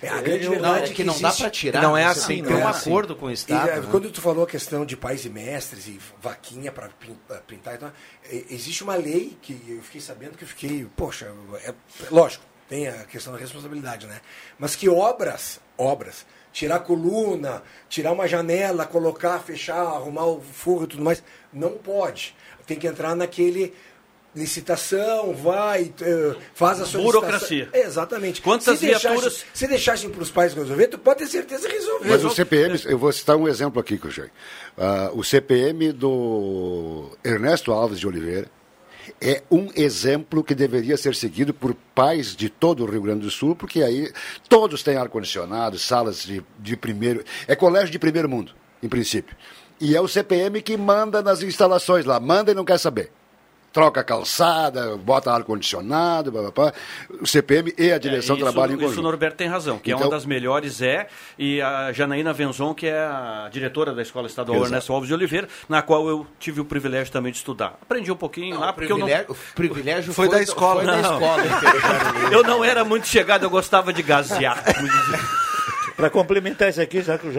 É, 0.00 0.08
a 0.08 0.20
grande 0.20 0.44
Eu- 0.44 0.50
verdade 0.52 0.78
não, 0.80 0.86
é 0.86 0.90
é 0.90 0.92
que 0.94 1.02
não 1.02 1.20
dá 1.20 1.32
pra 1.32 1.50
tirar, 1.50 1.82
Não 1.82 1.96
é 1.96 2.04
você 2.04 2.20
assim, 2.20 2.26
tem 2.34 2.44
que 2.44 2.50
não 2.52 2.60
é 2.60 2.64
um 2.64 2.68
assim. 2.68 2.88
acordo 2.88 3.16
com 3.16 3.26
o 3.26 3.30
Estado. 3.32 3.66
E, 3.66 3.70
é, 3.70 3.80
né? 3.80 3.88
Quando 3.90 4.10
tu 4.12 4.20
falou 4.20 4.44
a 4.44 4.46
questão 4.46 4.86
de 4.86 4.96
pais 4.96 5.24
e 5.24 5.28
mestres 5.28 5.88
e 5.88 5.98
vaquinha 6.22 6.70
para 6.70 6.88
pintar, 7.48 7.74
então, 7.74 7.90
é, 8.30 8.44
existe 8.50 8.84
uma 8.84 8.94
lei 8.94 9.36
que 9.42 9.60
eu 9.68 9.82
fiquei 9.82 10.00
sabendo 10.00 10.36
que 10.38 10.44
eu 10.44 10.48
fiquei, 10.48 10.86
poxa, 10.96 11.32
é, 11.64 11.74
lógico, 12.12 12.44
tem 12.68 12.86
a 12.86 12.92
questão 13.06 13.32
da 13.32 13.40
responsabilidade, 13.40 14.06
né? 14.06 14.20
Mas 14.56 14.76
que 14.76 14.88
obras, 14.88 15.58
obras, 15.76 16.24
tirar 16.52 16.78
coluna, 16.78 17.62
tirar 17.88 18.12
uma 18.12 18.28
janela, 18.28 18.86
colocar, 18.86 19.40
fechar, 19.40 19.80
arrumar 19.80 20.26
o 20.26 20.40
forro 20.40 20.84
e 20.84 20.86
tudo 20.86 21.02
mais, 21.02 21.24
não 21.52 21.70
pode. 21.72 22.36
Tem 22.68 22.78
que 22.78 22.86
entrar 22.86 23.16
naquele 23.16 23.74
licitação, 24.34 25.32
vai, 25.34 25.92
eh, 26.00 26.34
faz 26.54 26.80
a 26.80 26.84
solicitação. 26.86 27.02
Burocracia. 27.04 27.68
Exatamente. 27.72 28.40
Quantas 28.42 28.78
se 28.78 28.86
deixasse- 28.86 29.06
viaturas- 29.08 29.44
Se 29.52 29.66
deixassem 29.66 30.10
para 30.10 30.22
os 30.22 30.30
pais 30.30 30.54
resolver, 30.54 30.86
tu 30.88 30.98
pode 30.98 31.18
ter 31.20 31.26
certeza 31.26 31.68
que 31.68 31.74
resolver. 31.74 32.08
Mas 32.08 32.24
o 32.24 32.30
CPM, 32.30 32.78
eu 32.86 32.98
vou 32.98 33.12
citar 33.12 33.36
um 33.36 33.48
exemplo 33.48 33.80
aqui, 33.80 33.98
Cujei. 33.98 34.26
Ah, 34.76 35.10
o 35.12 35.22
CPM 35.24 35.92
do 35.92 37.10
Ernesto 37.24 37.72
Alves 37.72 37.98
de 37.98 38.06
Oliveira 38.06 38.46
é 39.20 39.42
um 39.50 39.68
exemplo 39.74 40.44
que 40.44 40.54
deveria 40.54 40.96
ser 40.96 41.14
seguido 41.14 41.52
por 41.54 41.74
pais 41.94 42.36
de 42.36 42.48
todo 42.48 42.84
o 42.84 42.86
Rio 42.90 43.02
Grande 43.02 43.22
do 43.22 43.30
Sul, 43.30 43.56
porque 43.56 43.82
aí 43.82 44.12
todos 44.48 44.82
têm 44.82 44.96
ar-condicionado, 44.96 45.78
salas 45.78 46.22
de, 46.22 46.44
de 46.58 46.76
primeiro. 46.76 47.24
É 47.46 47.56
colégio 47.56 47.90
de 47.90 47.98
primeiro 47.98 48.28
mundo, 48.28 48.52
em 48.82 48.88
princípio. 48.88 49.34
E 49.80 49.96
é 49.96 50.00
o 50.00 50.08
CPM 50.08 50.60
que 50.60 50.76
manda 50.76 51.22
nas 51.22 51.42
instalações 51.42 52.04
lá, 52.04 52.18
manda 52.20 52.50
e 52.52 52.54
não 52.54 52.64
quer 52.64 52.78
saber. 52.78 53.10
Troca 53.70 54.00
a 54.00 54.04
calçada, 54.04 54.96
bota 54.96 55.30
ar-condicionado, 55.30 56.32
blá, 56.32 56.42
blá, 56.42 56.50
blá. 56.50 56.72
o 57.20 57.26
CPM 57.26 57.72
e 57.76 57.92
a 57.92 57.98
direção 57.98 58.34
É, 58.34 58.38
isso, 58.38 58.46
trabalham 58.50 58.72
em 58.74 58.76
Isso 58.76 58.84
o 58.84 58.88
conjunto. 58.88 59.02
Norberto 59.04 59.36
tem 59.36 59.46
razão, 59.46 59.78
que 59.78 59.90
é 59.92 59.94
Então- 59.94 60.06
uma 60.06 60.10
das 60.16 60.24
melhores 60.24 60.80
é, 60.80 61.06
e 61.38 61.60
a 61.60 61.92
Janaína 61.92 62.32
Venzon, 62.32 62.72
que 62.74 62.86
é 62.86 62.98
a 62.98 63.48
diretora 63.52 63.92
da 63.94 64.00
Escola 64.02 64.26
Estadual 64.26 64.56
Exato. 64.56 64.72
Ernesto 64.72 64.92
Alves 64.92 65.08
de 65.08 65.14
Oliveira, 65.14 65.48
na 65.68 65.82
qual 65.82 66.08
eu 66.08 66.26
tive 66.40 66.60
o 66.60 66.64
privilégio 66.64 67.12
também 67.12 67.30
de 67.30 67.38
estudar. 67.38 67.78
Aprendi 67.82 68.10
um 68.10 68.16
pouquinho 68.16 68.58
lá, 68.58 68.70
o 68.70 68.74
porque 68.74 68.90
eu 68.92 68.96
não... 68.98 69.06
privilégio, 69.06 69.32
o 69.32 69.54
privilégio 69.54 70.12
Foi 70.14 70.28
da 70.30 70.42
escola, 70.42 70.82
Foi 70.82 70.86
da 70.86 70.96
não. 71.02 71.12
escola. 71.14 71.42
Eu 72.32 72.42
não 72.42 72.64
era 72.64 72.84
muito 72.84 73.06
chegado, 73.06 73.42
eu 73.44 73.50
gostava 73.50 73.92
de 73.92 74.02
gasear. 74.02 74.64
Como. 75.98 76.08
Para 76.08 76.10
complementar 76.10 76.68
isso 76.68 76.80
aqui, 76.80 77.02
já 77.02 77.18
que 77.18 77.26
o 77.26 77.32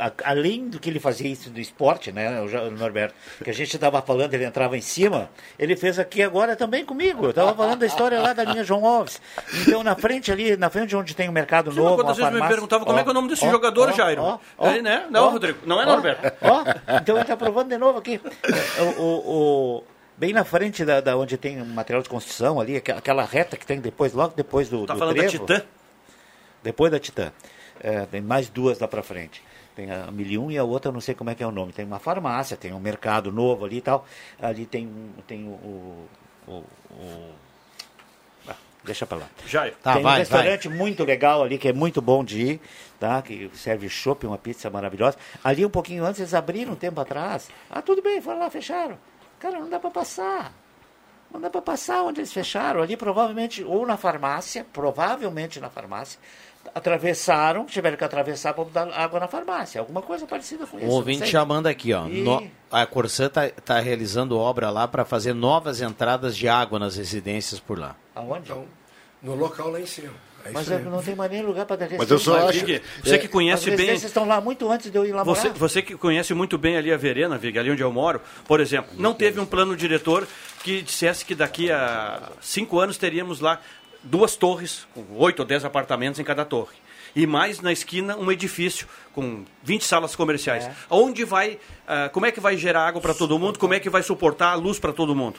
a- 0.00 0.12
além 0.24 0.68
do 0.68 0.78
que 0.78 0.88
ele 0.88 1.00
fazia 1.00 1.28
isso 1.30 1.50
do 1.50 1.60
esporte, 1.60 2.12
né, 2.12 2.40
o 2.40 2.70
Norberto, 2.70 3.14
que 3.42 3.50
a 3.50 3.52
gente 3.52 3.74
estava 3.74 4.00
falando, 4.00 4.32
ele 4.34 4.44
entrava 4.44 4.76
em 4.76 4.80
cima, 4.80 5.28
ele 5.58 5.76
fez 5.76 5.98
aqui 5.98 6.22
agora 6.22 6.54
também 6.56 6.84
comigo. 6.84 7.24
Eu 7.24 7.30
estava 7.30 7.52
falando 7.54 7.80
da 7.80 7.86
história 7.86 8.20
lá 8.20 8.32
da 8.32 8.44
linha 8.44 8.62
João 8.64 8.86
Alves. 8.86 9.20
Então, 9.62 9.82
na 9.82 9.96
frente 9.96 10.30
ali, 10.30 10.56
na 10.56 10.70
frente 10.70 10.94
onde 10.94 11.14
tem 11.14 11.28
o 11.28 11.32
Mercado 11.32 11.70
Sim, 11.72 11.78
Novo, 11.78 11.96
quantas 11.96 12.16
vezes 12.16 12.32
me 12.32 12.38
farmácia- 12.38 12.54
perguntavam 12.54 12.86
como 12.86 12.96
Ó, 12.96 13.00
é 13.00 13.02
que 13.02 13.08
é 13.08 13.10
o 13.10 13.14
nome 13.14 13.28
desse 13.28 13.44
ó, 13.44 13.50
jogador, 13.50 13.88
ó, 13.88 13.92
Jairo? 13.92 14.22
ó, 14.56 14.68
Ele, 14.70 14.82
né? 14.82 15.06
Não, 15.10 15.30
Rodrigo, 15.30 15.58
não 15.66 15.82
é 15.82 15.84
Norberto. 15.86 16.32
Ó, 16.42 16.64
então 17.00 17.16
ele 17.16 17.22
está 17.22 17.36
provando 17.36 17.68
de 17.68 17.76
novo 17.78 17.98
aqui. 17.98 18.20
O, 18.78 19.02
o- 19.02 19.76
o- 19.78 19.84
bem 20.16 20.32
na 20.32 20.44
frente 20.44 20.84
da, 20.84 21.00
da 21.00 21.16
onde 21.16 21.36
tem 21.36 21.60
o 21.60 21.66
material 21.66 22.02
de 22.02 22.08
construção 22.08 22.60
ali, 22.60 22.76
aquela 22.76 23.24
reta 23.24 23.56
que 23.56 23.66
tem 23.66 23.80
depois, 23.80 24.12
logo 24.12 24.32
depois 24.36 24.68
do, 24.68 24.86
Tá 24.86 24.94
do 24.94 24.98
falando 25.00 25.16
da 25.16 25.22
trevo. 25.24 25.38
Titã? 25.46 25.62
Depois 26.62 26.90
da 26.92 26.98
Titã. 26.98 27.32
É, 27.80 28.06
tem 28.06 28.20
mais 28.20 28.48
duas 28.48 28.78
lá 28.78 28.88
pra 28.88 29.02
frente. 29.02 29.42
Tem 29.74 29.90
a 29.90 30.10
Milium 30.10 30.50
e 30.50 30.56
a 30.56 30.64
outra, 30.64 30.88
eu 30.88 30.92
não 30.92 31.00
sei 31.00 31.14
como 31.14 31.28
é 31.30 31.34
que 31.34 31.42
é 31.42 31.46
o 31.46 31.50
nome. 31.50 31.72
Tem 31.72 31.84
uma 31.84 31.98
farmácia, 31.98 32.56
tem 32.56 32.72
um 32.72 32.80
mercado 32.80 33.30
novo 33.30 33.64
ali 33.64 33.76
e 33.78 33.80
tal. 33.82 34.06
Ali 34.40 34.64
tem, 34.66 34.86
um- 34.86 35.12
tem 35.26 35.44
o. 35.44 35.50
o, 35.50 36.08
o- 36.46 36.64
o- 36.94 37.32
Ah, 38.48 38.54
deixa 38.84 39.04
pra 39.06 39.18
lá. 39.18 39.26
Jairo. 39.46 39.74
Tá, 39.82 39.94
tem 39.94 40.02
vai, 40.02 40.14
um 40.14 40.18
restaurante 40.18 40.68
muito 40.68 41.04
legal 41.04 41.42
ali, 41.42 41.58
que 41.58 41.68
é 41.68 41.72
muito 41.74 42.00
bom 42.00 42.24
de 42.24 42.40
ir, 42.40 42.60
tá? 42.98 43.20
Que 43.20 43.50
serve 43.54 43.88
chopp, 43.88 44.26
uma 44.26 44.38
pizza 44.38 44.70
maravilhosa. 44.70 45.18
Ali 45.44 45.64
um 45.66 45.70
pouquinho 45.70 46.04
antes, 46.06 46.20
eles 46.20 46.32
abriram 46.34 46.72
um 46.72 46.76
tempo 46.76 47.00
atrás. 47.00 47.50
Ah, 47.70 47.82
tudo 47.82 48.00
bem, 48.00 48.20
foram 48.22 48.38
lá, 48.38 48.48
fecharam. 48.50 48.96
Cara, 49.38 49.58
não 49.60 49.68
dá 49.68 49.78
pra 49.78 49.90
passar. 49.90 50.52
Não 51.30 51.40
dá 51.40 51.50
para 51.50 51.60
passar 51.60 52.02
onde 52.04 52.20
eles 52.20 52.32
fecharam. 52.32 52.80
Ali 52.80 52.96
provavelmente, 52.96 53.62
ou 53.62 53.84
na 53.84 53.96
farmácia, 53.98 54.64
provavelmente 54.72 55.60
na 55.60 55.68
farmácia, 55.68 56.18
atravessaram, 56.74 57.64
tiveram 57.64 57.96
que 57.96 58.04
atravessar 58.04 58.54
para 58.54 58.64
botar 58.64 58.88
água 58.94 59.20
na 59.20 59.28
farmácia. 59.28 59.80
Alguma 59.80 60.02
coisa 60.02 60.26
parecida 60.26 60.66
com 60.66 60.76
isso. 60.76 60.86
Um 60.86 60.90
não 60.90 60.96
ouvinte 60.96 61.26
chamando 61.26 61.66
aqui, 61.66 61.92
ó. 61.92 62.06
E- 62.08 62.22
No- 62.22 62.48
a 62.70 62.86
Corsã 62.86 63.26
está 63.26 63.78
realizando 63.80 64.38
obra 64.38 64.70
lá 64.70 64.86
para 64.88 65.04
fazer 65.04 65.34
novas 65.34 65.80
entradas 65.80 66.36
de 66.36 66.48
água 66.48 66.78
nas 66.78 66.96
residências 66.96 67.60
por 67.60 67.78
lá. 67.78 67.96
Aonde? 68.14 68.52
No 69.22 69.34
local 69.34 69.70
lá 69.70 69.80
em 69.80 69.86
cima. 69.86 70.12
É 70.44 70.52
Mas 70.52 70.70
eu 70.70 70.76
mesmo. 70.76 70.92
não 70.92 71.02
tem 71.02 71.16
mais 71.16 71.28
nem 71.28 71.42
lugar 71.42 71.66
para 71.66 71.76
Mas 71.98 72.08
eu 72.08 72.20
só 72.20 72.48
acho- 72.48 72.64
Vig, 72.64 72.80
você 73.02 73.18
que 73.18 73.26
conhece 73.26 73.62
As 73.62 73.64
bem. 73.70 73.76
residências 73.78 74.10
estão 74.10 74.24
lá 74.28 74.40
muito 74.40 74.70
antes 74.70 74.92
de 74.92 74.96
eu 74.96 75.04
ir 75.04 75.10
lá 75.10 75.24
Você, 75.24 75.48
morar. 75.48 75.58
você 75.58 75.82
que 75.82 75.96
conhece 75.96 76.32
muito 76.34 76.56
bem 76.56 76.76
ali 76.76 76.92
a 76.92 76.96
Verena, 76.96 77.36
Vig, 77.36 77.58
ali 77.58 77.68
onde 77.72 77.82
eu 77.82 77.92
moro, 77.92 78.20
por 78.46 78.60
exemplo, 78.60 78.90
não 78.96 79.12
teve 79.12 79.40
um 79.40 79.46
plano 79.46 79.74
diretor 79.76 80.24
que 80.62 80.82
dissesse 80.82 81.24
que 81.24 81.34
daqui 81.34 81.68
a 81.72 82.30
cinco 82.40 82.78
anos 82.78 82.96
teríamos 82.96 83.40
lá 83.40 83.60
duas 84.06 84.36
torres, 84.36 84.86
com 84.94 85.04
oito 85.16 85.40
ou 85.40 85.44
dez 85.46 85.64
apartamentos 85.64 86.18
em 86.18 86.24
cada 86.24 86.44
torre. 86.44 86.76
E 87.14 87.26
mais 87.26 87.60
na 87.60 87.72
esquina 87.72 88.16
um 88.16 88.30
edifício 88.30 88.86
com 89.14 89.44
20 89.62 89.84
salas 89.84 90.14
comerciais. 90.14 90.66
É. 90.66 90.74
Onde 90.90 91.24
vai, 91.24 91.58
ah, 91.86 92.08
como 92.12 92.26
é 92.26 92.32
que 92.32 92.40
vai 92.40 92.56
gerar 92.56 92.86
água 92.86 93.00
para 93.00 93.14
todo 93.14 93.38
mundo? 93.38 93.58
Como 93.58 93.74
é 93.74 93.80
que 93.80 93.88
vai 93.88 94.02
suportar 94.02 94.52
a 94.52 94.54
luz 94.54 94.78
para 94.78 94.92
todo 94.92 95.14
mundo? 95.14 95.38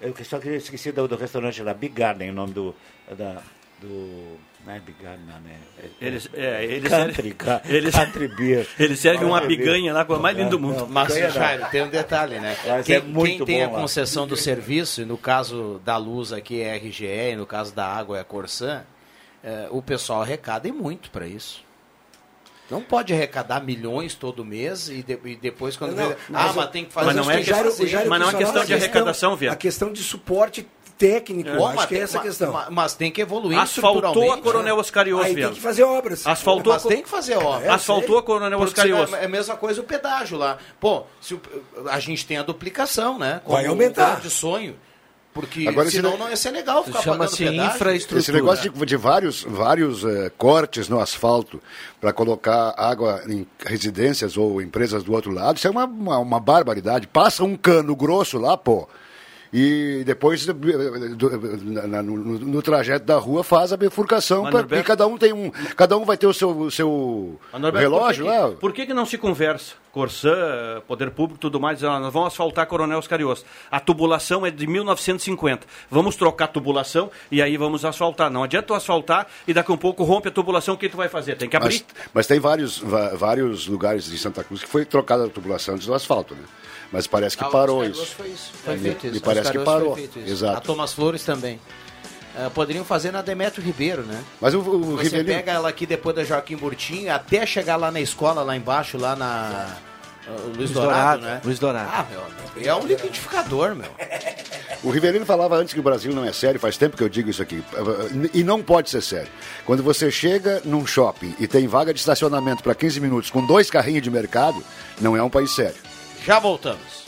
Eu 0.00 0.14
só 0.24 0.38
queria 0.38 0.58
esqueci 0.58 0.92
do, 0.92 1.08
do 1.08 1.16
restaurante 1.16 1.62
lá, 1.62 1.72
Big 1.72 1.94
Garden, 1.94 2.30
o 2.30 2.34
nome 2.34 2.52
do. 2.52 2.74
Da, 3.16 3.42
do 3.80 4.36
não 4.66 4.74
é 4.74 4.80
Big 4.80 4.96
Garden, 5.02 5.24
não, 5.26 5.40
né? 5.40 5.56
É- 5.78 6.06
Eles, 6.06 6.28
é, 6.34 6.64
eles, 6.64 6.90
Country, 6.90 7.32
ca- 7.34 7.62
eles, 7.68 7.94
Country 7.94 8.28
Beer. 8.28 8.66
eles 8.78 8.98
servem 8.98 9.26
uma 9.26 9.38
Country 9.40 9.56
Beer. 9.56 9.66
biganha 9.74 9.92
lá 9.94 10.04
com 10.04 10.14
a 10.14 10.18
mais 10.18 10.36
linda 10.36 10.50
do 10.50 10.58
mundo. 10.58 10.80
Não, 10.80 10.88
Mas. 10.88 11.14
Jairo, 11.14 11.66
tem 11.70 11.82
um 11.82 11.88
detalhe, 11.88 12.38
né? 12.40 12.56
Mas 12.66 12.84
quem 12.86 12.96
é 12.96 13.00
muito 13.00 13.44
quem 13.44 13.56
tem 13.56 13.64
a 13.64 13.68
bom 13.68 13.74
lá. 13.74 13.80
concessão 13.82 14.26
do 14.26 14.36
serviço, 14.36 15.02
e 15.02 15.04
no 15.04 15.16
caso 15.16 15.80
da 15.84 15.96
luz 15.96 16.32
aqui 16.32 16.60
é 16.60 16.76
RGE, 16.76 17.06
e 17.06 17.36
no 17.36 17.46
caso 17.46 17.74
da 17.74 17.86
água 17.86 18.18
é 18.18 18.20
a 18.20 18.24
Corsã, 18.24 18.82
eh, 19.44 19.68
o 19.70 19.80
pessoal 19.80 20.22
arrecada 20.22 20.66
e 20.66 20.72
muito 20.72 21.10
para 21.10 21.26
isso. 21.26 21.64
Não 22.68 22.82
pode 22.82 23.12
arrecadar 23.12 23.60
milhões 23.62 24.14
todo 24.16 24.44
mês 24.44 24.88
e, 24.88 25.00
de- 25.00 25.18
e 25.24 25.36
depois 25.36 25.76
quando 25.76 25.94
Não, 25.94 26.08
vê, 26.08 26.16
mas 26.28 26.50
ah, 26.50 26.52
mas 26.56 26.70
tem 26.70 26.84
que 26.84 26.92
fazer 26.92 27.06
mas 27.06 27.14
não 27.16 27.30
é 27.30 27.36
que 27.38 27.44
questão- 27.44 27.86
Jairo 27.86 28.10
Mas 28.10 28.20
não 28.20 28.28
é 28.28 28.64
de 28.64 28.72
a 28.72 28.76
arrecadação, 28.76 29.36
Viana. 29.36 29.54
A 29.54 29.56
questão 29.56 29.92
de 29.92 30.02
suporte 30.02 30.66
técnico, 30.98 31.48
eu 31.50 31.56
Bom, 31.56 31.66
acho 31.66 31.76
mas 31.76 31.86
que 31.86 31.94
é 31.94 31.98
essa 32.00 32.18
a 32.18 32.22
questão. 32.22 32.52
mas- 32.52 32.68
Mas 32.70 32.94
tem 32.94 33.10
que 33.10 33.20
evoluir 33.20 33.58
Asfaltou 33.58 34.32
a 34.32 34.38
Coronel 34.38 34.74
né? 34.76 34.80
Oscar 34.80 35.06
Ios, 35.06 35.20
Aí 35.24 35.34
tem 35.34 35.52
que 35.52 35.60
fazer 35.60 35.82
obras. 35.82 36.26
Asfaltou 36.26 36.72
Mas 36.72 36.84
a- 36.84 36.88
tem 36.88 37.02
que 37.02 37.08
fazer 37.08 37.36
obra. 37.36 37.66
É, 37.66 37.70
Asfaltou 37.70 38.18
a 38.18 38.22
Coronel 38.22 38.58
Porque 38.58 38.70
Oscar 38.80 38.86
Ios. 38.86 39.10
senão 39.10 39.22
É 39.22 39.24
a 39.26 39.28
mesma 39.28 39.56
coisa 39.56 39.80
o 39.80 39.84
pedágio 39.84 40.38
lá. 40.38 40.58
Pô, 40.80 41.02
se 41.20 41.34
o- 41.34 41.40
a 41.88 41.98
gente 42.00 42.24
tem 42.26 42.38
a 42.38 42.42
duplicação, 42.42 43.18
né? 43.18 43.40
Vai 43.46 43.66
um 43.66 43.70
aumentar. 43.70 44.12
grande 44.12 44.30
sonho. 44.30 44.76
Porque 45.34 45.68
Agora, 45.68 45.90
senão 45.90 46.16
não 46.16 46.30
ia 46.30 46.36
ser 46.36 46.50
legal 46.50 46.82
ficar 46.82 47.02
Chama-se 47.02 47.44
infraestrutura. 47.44 48.20
Esse 48.20 48.32
negócio 48.32 48.70
de, 48.72 48.86
de 48.86 48.96
vários, 48.96 49.42
vários 49.42 50.02
eh, 50.02 50.32
cortes 50.38 50.88
no 50.88 50.98
asfalto 50.98 51.60
para 52.00 52.10
colocar 52.10 52.72
água 52.74 53.20
em 53.28 53.46
residências 53.66 54.38
ou 54.38 54.62
empresas 54.62 55.04
do 55.04 55.12
outro 55.12 55.30
lado, 55.30 55.58
isso 55.58 55.66
é 55.66 55.70
uma, 55.70 55.84
uma, 55.84 56.18
uma 56.18 56.40
barbaridade. 56.40 57.06
Passa 57.06 57.44
um 57.44 57.54
cano 57.54 57.94
grosso 57.94 58.38
lá, 58.38 58.56
pô. 58.56 58.88
E 59.58 60.02
depois, 60.04 60.46
no, 60.46 60.52
no- 62.02 62.38
no 62.38 62.60
trajeto 62.62 63.06
da 63.06 63.16
rua, 63.16 63.42
faz 63.42 63.72
a 63.72 63.76
bifurcação. 63.76 64.42
Pra- 64.42 64.50
Norberto- 64.52 64.84
e 64.84 64.86
cada 64.86 65.06
um 65.06 65.16
tem 65.16 65.32
um. 65.32 65.50
Cada 65.74 65.96
um 65.96 66.04
vai 66.04 66.18
ter 66.18 66.26
o 66.26 66.34
seu, 66.34 66.50
o 66.50 66.70
seu 66.70 67.40
Norberto, 67.52 67.78
relógio 67.78 68.24
por 68.26 68.32
que, 68.32 68.38
lá. 68.38 68.50
Por 68.52 68.72
que, 68.74 68.86
que 68.86 68.92
não 68.94 69.06
se 69.06 69.16
conversa? 69.16 69.74
Corsã, 69.96 70.82
Poder 70.86 71.10
Público 71.10 71.40
tudo 71.40 71.58
mais, 71.58 71.78
dizendo, 71.78 71.92
"Ah, 71.94 72.00
nós 72.00 72.12
vamos 72.12 72.26
asfaltar 72.28 72.66
Coronel 72.66 72.98
Oscarioso. 72.98 73.46
A 73.70 73.80
tubulação 73.80 74.44
é 74.44 74.50
de 74.50 74.66
1950. 74.66 75.66
Vamos 75.90 76.16
trocar 76.16 76.44
a 76.44 76.48
tubulação 76.48 77.10
e 77.30 77.40
aí 77.40 77.56
vamos 77.56 77.82
asfaltar. 77.82 78.30
Não 78.30 78.42
adianta 78.42 78.66
tu 78.66 78.74
asfaltar 78.74 79.26
e 79.48 79.54
daqui 79.54 79.70
a 79.70 79.74
um 79.74 79.78
pouco 79.78 80.04
rompe 80.04 80.28
a 80.28 80.30
tubulação, 80.30 80.74
o 80.74 80.78
que 80.78 80.90
tu 80.90 80.98
vai 80.98 81.08
fazer? 81.08 81.36
Tem 81.38 81.48
que 81.48 81.56
abrir. 81.56 81.82
Mas, 81.94 82.06
mas 82.12 82.26
tem 82.26 82.38
vários, 82.38 82.78
vários 83.14 83.66
lugares 83.66 84.04
de 84.04 84.18
Santa 84.18 84.44
Cruz 84.44 84.62
que 84.62 84.68
foi 84.68 84.84
trocada 84.84 85.24
a 85.24 85.28
tubulação 85.30 85.76
antes 85.76 85.86
do 85.86 85.94
asfalto, 85.94 86.34
né? 86.34 86.42
Mas 86.92 87.06
parece 87.06 87.34
que 87.38 87.44
Ah, 87.44 87.48
parou 87.48 87.82
isso. 87.82 88.04
Foi, 88.14 88.28
isso. 88.28 88.52
foi 88.62 88.74
É, 88.74 88.76
feito 88.76 89.06
e 89.06 89.10
isso. 89.12 89.22
parece 89.22 89.46
Oscar 89.48 89.58
que 89.58 89.64
parou. 89.64 89.98
Exato. 90.26 90.58
A 90.58 90.60
Thomas 90.60 90.92
Flores 90.92 91.24
também. 91.24 91.58
Ah, 92.38 92.50
poderiam 92.50 92.84
fazer 92.84 93.10
na 93.12 93.22
Demetrio 93.22 93.64
Ribeiro, 93.64 94.02
né? 94.02 94.22
Mas 94.38 94.52
o, 94.52 94.60
o 94.60 94.96
Você 94.98 95.24
pega 95.24 95.52
ela 95.52 95.70
aqui 95.70 95.86
depois 95.86 96.14
da 96.14 96.22
Joaquim 96.22 96.54
Burtinho, 96.54 97.10
até 97.10 97.46
chegar 97.46 97.76
lá 97.76 97.90
na 97.90 97.98
escola, 98.00 98.42
lá 98.42 98.54
embaixo, 98.54 98.98
lá 98.98 99.16
na... 99.16 99.74
ah, 100.28 100.32
Luiz, 100.44 100.56
Luiz 100.56 100.70
Dourado, 100.70 101.20
Dourado, 101.20 101.22
né? 101.22 101.40
Luiz 101.44 101.58
Dourado. 101.58 101.90
Ah, 101.92 102.06
meu, 102.10 102.22
é 102.64 102.74
um 102.74 102.86
liquidificador, 102.86 103.74
meu. 103.74 103.90
O 104.82 104.90
Rivelino 104.90 105.24
falava 105.24 105.56
antes 105.56 105.72
que 105.72 105.80
o 105.80 105.82
Brasil 105.82 106.12
não 106.12 106.24
é 106.24 106.32
sério, 106.32 106.60
faz 106.60 106.76
tempo 106.76 106.96
que 106.96 107.02
eu 107.02 107.08
digo 107.08 107.30
isso 107.30 107.42
aqui. 107.42 107.62
E 108.32 108.44
não 108.44 108.62
pode 108.62 108.90
ser 108.90 109.02
sério. 109.02 109.28
Quando 109.64 109.82
você 109.82 110.10
chega 110.10 110.60
num 110.64 110.86
shopping 110.86 111.34
e 111.38 111.46
tem 111.46 111.66
vaga 111.66 111.92
de 111.92 112.00
estacionamento 112.00 112.62
para 112.62 112.74
15 112.74 113.00
minutos 113.00 113.30
com 113.30 113.44
dois 113.44 113.70
carrinhos 113.70 114.02
de 114.02 114.10
mercado, 114.10 114.62
não 115.00 115.16
é 115.16 115.22
um 115.22 115.30
país 115.30 115.54
sério. 115.54 115.76
Já 116.24 116.38
voltamos. 116.38 117.06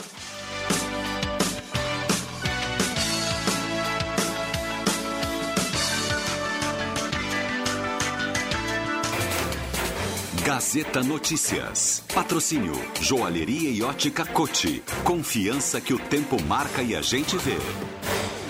Gazeta 10.49 11.03
Notícias. 11.03 12.03
Patrocínio 12.11 12.73
Joalheria 12.99 13.69
e 13.69 13.83
Ótica 13.83 14.25
Cote. 14.25 14.81
Confiança 15.03 15.79
que 15.79 15.93
o 15.93 15.99
tempo 15.99 16.41
marca 16.41 16.81
e 16.81 16.95
a 16.95 17.03
gente 17.03 17.37
vê. 17.37 17.55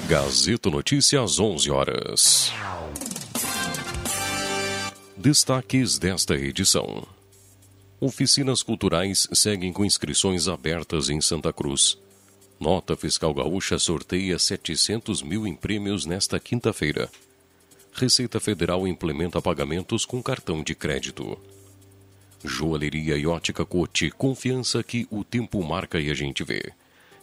Gazeta 0.07 0.69
Notícias, 0.69 1.41
11 1.41 1.69
horas. 1.69 2.53
Destaques 5.17 5.99
desta 5.99 6.35
edição. 6.35 7.05
Oficinas 7.99 8.63
culturais 8.63 9.27
seguem 9.33 9.73
com 9.73 9.83
inscrições 9.83 10.47
abertas 10.47 11.09
em 11.09 11.19
Santa 11.19 11.51
Cruz. 11.51 11.97
Nota 12.57 12.95
Fiscal 12.95 13.33
Gaúcha 13.33 13.77
sorteia 13.77 14.39
700 14.39 15.21
mil 15.21 15.45
em 15.45 15.53
prêmios 15.53 16.05
nesta 16.05 16.39
quinta-feira. 16.39 17.09
Receita 17.91 18.39
Federal 18.39 18.87
implementa 18.87 19.41
pagamentos 19.41 20.05
com 20.05 20.23
cartão 20.23 20.63
de 20.63 20.73
crédito. 20.73 21.37
Joalheria 22.43 23.17
e 23.17 23.27
ótica 23.27 23.65
Cote, 23.65 24.09
confiança 24.11 24.81
que 24.81 25.07
o 25.11 25.23
tempo 25.23 25.61
marca 25.63 25.99
e 25.99 26.09
a 26.09 26.13
gente 26.13 26.43
vê. 26.43 26.71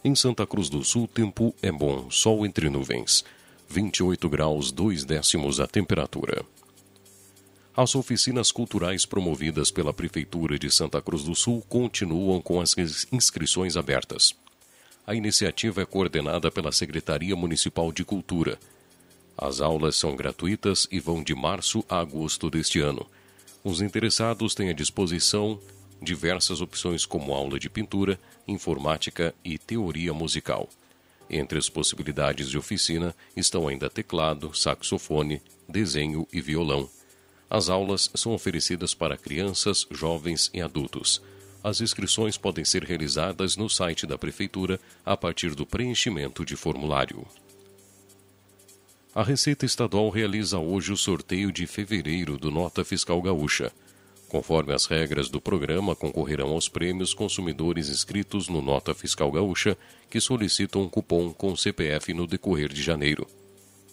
Em 0.03 0.13
Santa 0.13 0.45
Cruz 0.45 0.69
do 0.69 0.83
Sul, 0.83 1.07
tempo 1.07 1.55
é 1.61 1.71
bom, 1.71 2.09
sol 2.11 2.45
entre 2.45 2.69
nuvens. 2.69 3.25
28 3.67 4.29
graus, 4.29 4.71
2 4.71 5.03
décimos 5.03 5.59
a 5.59 5.67
temperatura. 5.67 6.45
As 7.75 7.95
oficinas 7.95 8.51
culturais 8.51 9.05
promovidas 9.05 9.69
pela 9.69 9.93
Prefeitura 9.93 10.57
de 10.57 10.71
Santa 10.71 11.01
Cruz 11.01 11.23
do 11.23 11.35
Sul 11.35 11.63
continuam 11.67 12.41
com 12.41 12.61
as 12.61 12.75
inscrições 13.11 13.75
abertas. 13.75 14.35
A 15.05 15.15
iniciativa 15.15 15.81
é 15.81 15.85
coordenada 15.85 16.51
pela 16.51 16.71
Secretaria 16.71 17.35
Municipal 17.35 17.91
de 17.91 18.03
Cultura. 18.03 18.59
As 19.37 19.61
aulas 19.61 19.95
são 19.95 20.15
gratuitas 20.15 20.87
e 20.91 20.99
vão 20.99 21.23
de 21.23 21.35
março 21.35 21.83
a 21.89 21.99
agosto 21.99 22.49
deste 22.49 22.79
ano. 22.79 23.05
Os 23.67 23.81
interessados 23.81 24.55
têm 24.55 24.69
à 24.69 24.73
disposição 24.73 25.59
diversas 26.01 26.61
opções 26.61 27.05
como 27.05 27.33
aula 27.33 27.59
de 27.59 27.69
pintura, 27.69 28.17
informática 28.47 29.35
e 29.43 29.57
teoria 29.57 30.13
musical. 30.13 30.69
Entre 31.29 31.59
as 31.59 31.67
possibilidades 31.67 32.49
de 32.49 32.57
oficina 32.57 33.13
estão 33.35 33.67
ainda 33.67 33.89
teclado, 33.89 34.55
saxofone, 34.55 35.41
desenho 35.67 36.25
e 36.31 36.39
violão. 36.39 36.89
As 37.49 37.67
aulas 37.67 38.09
são 38.15 38.33
oferecidas 38.33 38.93
para 38.93 39.17
crianças, 39.17 39.85
jovens 39.91 40.49
e 40.53 40.61
adultos. 40.61 41.21
As 41.61 41.81
inscrições 41.81 42.37
podem 42.37 42.63
ser 42.63 42.85
realizadas 42.85 43.57
no 43.57 43.69
site 43.69 44.07
da 44.07 44.17
Prefeitura 44.17 44.79
a 45.05 45.17
partir 45.17 45.53
do 45.53 45.65
preenchimento 45.65 46.45
de 46.45 46.55
formulário. 46.55 47.27
A 49.17 49.23
Receita 49.23 49.65
Estadual 49.65 50.11
realiza 50.11 50.59
hoje 50.59 50.93
o 50.93 50.95
sorteio 50.95 51.51
de 51.51 51.65
fevereiro 51.65 52.37
do 52.37 52.51
Nota 52.51 52.85
Fiscal 52.85 53.19
Gaúcha. 53.19 53.71
Conforme 54.29 54.75
as 54.75 54.85
regras 54.85 55.27
do 55.27 55.41
programa, 55.41 55.95
concorrerão 55.95 56.49
aos 56.49 56.69
prêmios 56.69 57.15
consumidores 57.15 57.89
inscritos 57.89 58.47
no 58.47 58.61
Nota 58.61 58.93
Fiscal 58.93 59.31
Gaúcha 59.31 59.75
que 60.07 60.21
solicitam 60.21 60.83
um 60.83 60.87
cupom 60.87 61.33
com 61.33 61.55
CPF 61.55 62.13
no 62.13 62.27
decorrer 62.27 62.71
de 62.71 62.83
janeiro. 62.83 63.25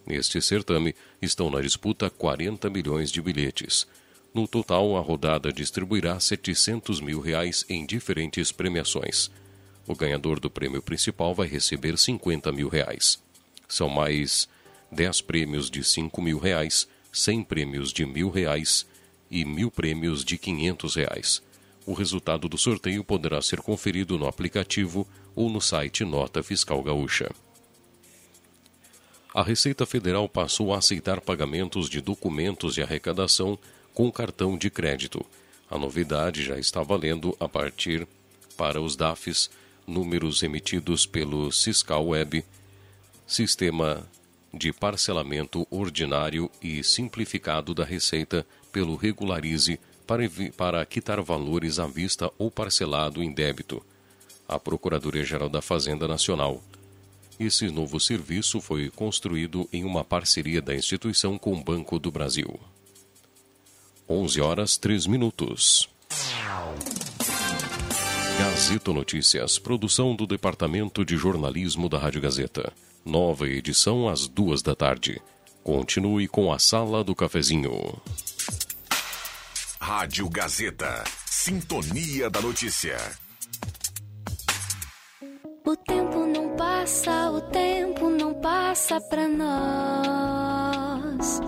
Neste 0.07 0.43
certame 0.43 0.95
estão 1.23 1.49
na 1.49 1.63
disputa 1.63 2.11
40 2.11 2.69
milhões 2.69 3.11
de 3.11 3.23
bilhetes. 3.23 3.87
No 4.35 4.47
total, 4.47 4.95
a 4.95 5.01
rodada 5.01 5.51
distribuirá 5.51 6.21
700 6.21 7.01
mil 7.01 7.21
reais 7.21 7.65
em 7.71 7.87
diferentes 7.87 8.53
premiações. 8.53 9.31
O 9.87 9.95
ganhador 9.95 10.39
do 10.39 10.51
prêmio 10.51 10.83
principal 10.83 11.35
vai 11.35 11.49
receber 11.49 11.97
50 11.97 12.53
mil 12.53 12.69
reais. 12.69 13.19
São 13.67 13.89
mais 13.89 14.53
10 14.95 15.21
prêmios 15.23 15.69
de 15.69 15.83
5 15.83 16.23
mil 16.23 16.39
reais, 16.39 16.89
100 17.13 17.43
prêmios 17.43 17.93
de 17.93 18.07
mil 18.07 18.31
reais 18.31 18.87
e 19.31 19.45
mil 19.45 19.71
prêmios 19.71 20.25
de 20.25 20.39
500 20.39 20.95
reais. 20.95 21.43
O 21.85 21.93
resultado 21.93 22.49
do 22.49 22.57
sorteio 22.57 23.03
poderá 23.05 23.43
ser 23.43 23.61
conferido 23.61 24.17
no 24.17 24.27
aplicativo 24.27 25.07
ou 25.35 25.51
no 25.51 25.61
site 25.61 26.05
Nota 26.05 26.43
Fiscal 26.43 26.83
Gaúcha. 26.83 27.31
A 29.35 29.43
Receita 29.43 29.85
Federal 29.85 30.29
passou 30.29 30.73
a 30.73 30.79
aceitar 30.79 31.21
pagamentos 31.21 31.91
de 31.91 32.01
documentos 32.01 32.75
de 32.75 32.83
arrecadação 32.83 33.59
com 33.93 34.11
cartão 34.13 34.57
de 34.57 34.71
crédito. 34.71 35.27
A 35.69 35.77
novidade 35.77 36.45
já 36.45 36.57
está 36.57 36.83
valendo 36.83 37.37
a 37.41 37.49
partir 37.49 38.07
para 38.57 38.81
os 38.81 38.95
DAFs, 38.95 39.51
números 39.87 40.45
emitidos 40.45 41.05
pelo 41.05 41.51
Fiscal 41.51 42.07
Web, 42.07 42.45
Sistema 43.27 44.07
de 44.57 44.73
parcelamento 44.73 45.67
ordinário 45.71 46.51
e 46.63 46.83
simplificado 46.83 47.75
da 47.75 47.85
receita 47.85 48.47
pelo 48.73 48.97
Regularize 48.97 49.79
para, 50.07 50.23
para 50.57 50.85
quitar 50.87 51.21
valores 51.21 51.79
à 51.79 51.87
vista 51.87 52.31
ou 52.39 52.51
parcelado 52.51 53.23
em 53.23 53.33
débito. 53.33 53.83
A 54.49 54.59
Procuradoria-Geral 54.59 55.49
da 55.49 55.63
Fazenda 55.63 56.07
Nacional. 56.07 56.63
Esse 57.39 57.69
novo 57.69 57.99
serviço 57.99 58.61
foi 58.61 58.91
construído 58.91 59.69
em 59.73 59.85
uma 59.85 60.05
parceria 60.05 60.63
da 60.63 60.75
instituição 60.75 61.37
com 61.37 61.53
o 61.53 61.63
Banco 61.63 61.99
do 61.99 62.11
Brasil. 62.11 62.61
11 64.09 64.41
horas 64.41 64.77
3 64.77 65.07
minutos. 65.07 65.89
Gazeta 68.39 68.93
Notícias, 68.93 69.59
produção 69.59 70.15
do 70.15 70.27
Departamento 70.27 71.05
de 71.05 71.17
Jornalismo 71.17 71.89
da 71.89 71.99
Rádio 71.99 72.21
Gazeta. 72.21 72.73
Nova 73.05 73.47
edição 73.47 74.09
às 74.09 74.27
duas 74.27 74.63
da 74.63 74.75
tarde. 74.75 75.21
Continue 75.63 76.27
com 76.27 76.51
a 76.51 76.59
Sala 76.59 77.05
do 77.05 77.15
Cafezinho. 77.15 78.01
Rádio 79.79 80.27
Gazeta. 80.31 81.05
Sintonia 81.27 82.31
da 82.31 82.41
Notícia. 82.41 82.97
O 85.67 85.77
tempo 85.77 86.27
não 86.27 86.57
passa, 86.57 87.31
o 87.31 87.41
tempo 87.43 88.09
não 88.09 88.33
passa 88.41 88.99
pra 89.03 89.29
nós. 89.29 91.41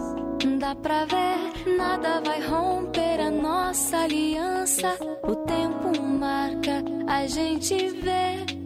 Dá 0.58 0.74
pra 0.74 1.06
ver, 1.06 1.76
nada 1.78 2.20
vai 2.20 2.46
romper 2.46 3.20
a 3.20 3.30
nossa 3.30 3.96
aliança. 3.98 4.98
O 5.22 5.34
tempo 5.36 6.02
marca, 6.02 6.84
a 7.08 7.26
gente 7.26 7.88
vê. 8.02 8.65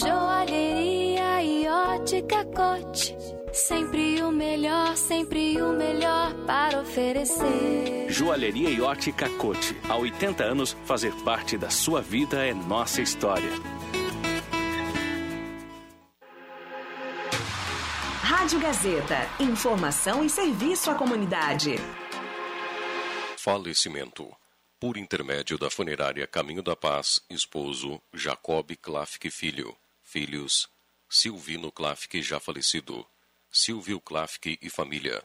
Joalheria 0.00 1.42
e 1.42 1.68
ótica 1.68 2.42
cote. 2.46 3.14
Sempre 3.52 4.22
o 4.22 4.32
melhor, 4.32 4.96
sempre 4.96 5.60
o 5.60 5.74
melhor 5.74 6.32
para 6.46 6.80
oferecer. 6.80 8.06
Joalheria 8.08 8.70
e 8.70 8.80
ótica 8.80 9.28
cote. 9.36 9.76
Há 9.86 9.98
80 9.98 10.42
anos, 10.42 10.74
fazer 10.86 11.12
parte 11.22 11.58
da 11.58 11.68
sua 11.68 12.00
vida 12.00 12.42
é 12.42 12.54
nossa 12.54 13.02
história. 13.02 13.50
Rádio 18.22 18.58
Gazeta. 18.58 19.28
Informação 19.38 20.24
e 20.24 20.30
serviço 20.30 20.90
à 20.90 20.94
comunidade. 20.94 21.74
Falecimento. 23.36 24.34
Por 24.80 24.96
intermédio 24.96 25.58
da 25.58 25.68
funerária 25.68 26.26
Caminho 26.26 26.62
da 26.62 26.74
Paz, 26.74 27.20
esposo 27.28 28.00
Jacob 28.14 28.74
Klafke 28.80 29.30
Filho. 29.30 29.76
Filhos 30.12 30.68
Silvino 31.08 31.70
Klafke, 31.70 32.20
já 32.20 32.40
falecido. 32.40 33.06
Silvio 33.48 34.00
Klafke 34.00 34.58
e 34.60 34.68
família. 34.68 35.22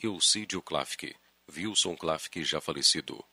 Eucídio 0.00 0.62
Klafke. 0.62 1.16
Wilson 1.52 1.96
Klafke, 1.96 2.44
já 2.44 2.60
falecido. 2.60 3.24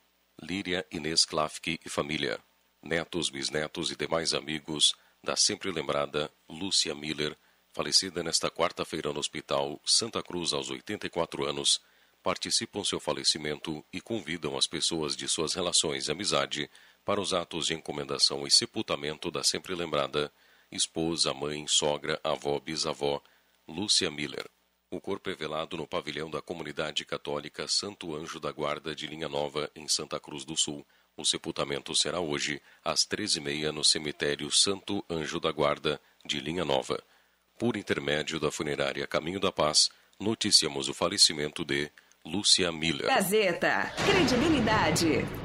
Líria 0.41 0.83
Inês 0.91 1.23
Klafke 1.23 1.79
e 1.85 1.89
família. 1.89 2.39
Netos, 2.81 3.29
bisnetos 3.29 3.91
e 3.91 3.95
demais 3.95 4.33
amigos 4.33 4.95
da 5.23 5.35
sempre 5.35 5.71
lembrada 5.71 6.33
Lúcia 6.49 6.95
Miller, 6.95 7.37
falecida 7.71 8.23
nesta 8.23 8.49
quarta-feira 8.49 9.13
no 9.13 9.19
Hospital 9.19 9.79
Santa 9.85 10.23
Cruz 10.23 10.53
aos 10.53 10.71
84 10.71 11.45
anos, 11.45 11.79
participam 12.23 12.83
seu 12.83 12.99
falecimento 12.99 13.85
e 13.93 14.01
convidam 14.01 14.57
as 14.57 14.65
pessoas 14.65 15.15
de 15.15 15.27
suas 15.27 15.53
relações 15.53 16.07
e 16.07 16.11
amizade 16.11 16.67
para 17.05 17.21
os 17.21 17.31
atos 17.31 17.67
de 17.67 17.75
encomendação 17.75 18.47
e 18.47 18.49
sepultamento 18.49 19.29
da 19.29 19.43
sempre 19.43 19.75
lembrada 19.75 20.33
esposa, 20.71 21.33
mãe, 21.33 21.65
sogra, 21.67 22.19
avó, 22.23 22.59
bisavó, 22.59 23.21
Lúcia 23.67 24.09
Miller. 24.11 24.49
O 24.89 25.01
corpo 25.01 25.29
é 25.29 25.33
velado 25.33 25.75
no 25.75 25.87
pavilhão 25.87 26.29
da 26.29 26.41
comunidade 26.41 27.03
católica 27.03 27.67
Santo 27.67 28.15
Anjo 28.15 28.39
da 28.39 28.51
Guarda 28.51 28.95
de 28.95 29.07
Linha 29.07 29.27
Nova, 29.27 29.69
em 29.75 29.87
Santa 29.87 30.19
Cruz 30.19 30.45
do 30.45 30.55
Sul. 30.55 30.85
O 31.17 31.25
sepultamento 31.25 31.95
será 31.95 32.19
hoje, 32.19 32.61
às 32.83 33.01
13h30, 33.01 33.71
no 33.71 33.83
cemitério 33.83 34.51
Santo 34.51 35.03
Anjo 35.09 35.39
da 35.39 35.51
Guarda 35.51 35.99
de 36.25 36.39
Linha 36.39 36.63
Nova. 36.63 37.01
Por 37.57 37.77
intermédio 37.77 38.39
da 38.39 38.51
funerária 38.51 39.07
Caminho 39.07 39.39
da 39.39 39.51
Paz, 39.51 39.89
noticiamos 40.19 40.87
o 40.89 40.93
falecimento 40.93 41.65
de 41.65 41.89
Lúcia 42.25 42.71
Miller. 42.71 43.07
Gazeta. 43.07 43.91
Credibilidade. 44.05 45.44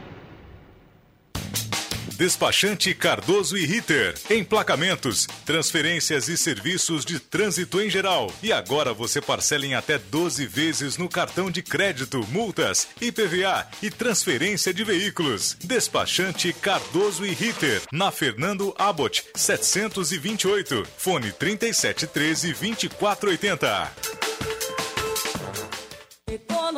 Despachante 2.20 2.92
Cardoso 2.92 3.56
e 3.56 3.64
Ritter. 3.64 4.14
Emplacamentos, 4.28 5.26
transferências 5.46 6.28
e 6.28 6.36
serviços 6.36 7.02
de 7.02 7.18
trânsito 7.18 7.80
em 7.80 7.88
geral. 7.88 8.30
E 8.42 8.52
agora 8.52 8.92
você 8.92 9.22
parcela 9.22 9.64
em 9.64 9.72
até 9.74 9.96
12 9.96 10.46
vezes 10.46 10.98
no 10.98 11.08
cartão 11.08 11.50
de 11.50 11.62
crédito, 11.62 12.22
multas, 12.30 12.88
IPVA 13.00 13.66
e 13.82 13.90
transferência 13.90 14.74
de 14.74 14.84
veículos. 14.84 15.56
Despachante 15.64 16.52
Cardoso 16.52 17.24
e 17.24 17.30
Ritter. 17.30 17.80
Na 17.90 18.10
Fernando 18.10 18.74
Abbott, 18.76 19.24
728. 19.34 20.86
Fone 20.98 21.32
3713 21.32 22.48
2480. 22.48 24.09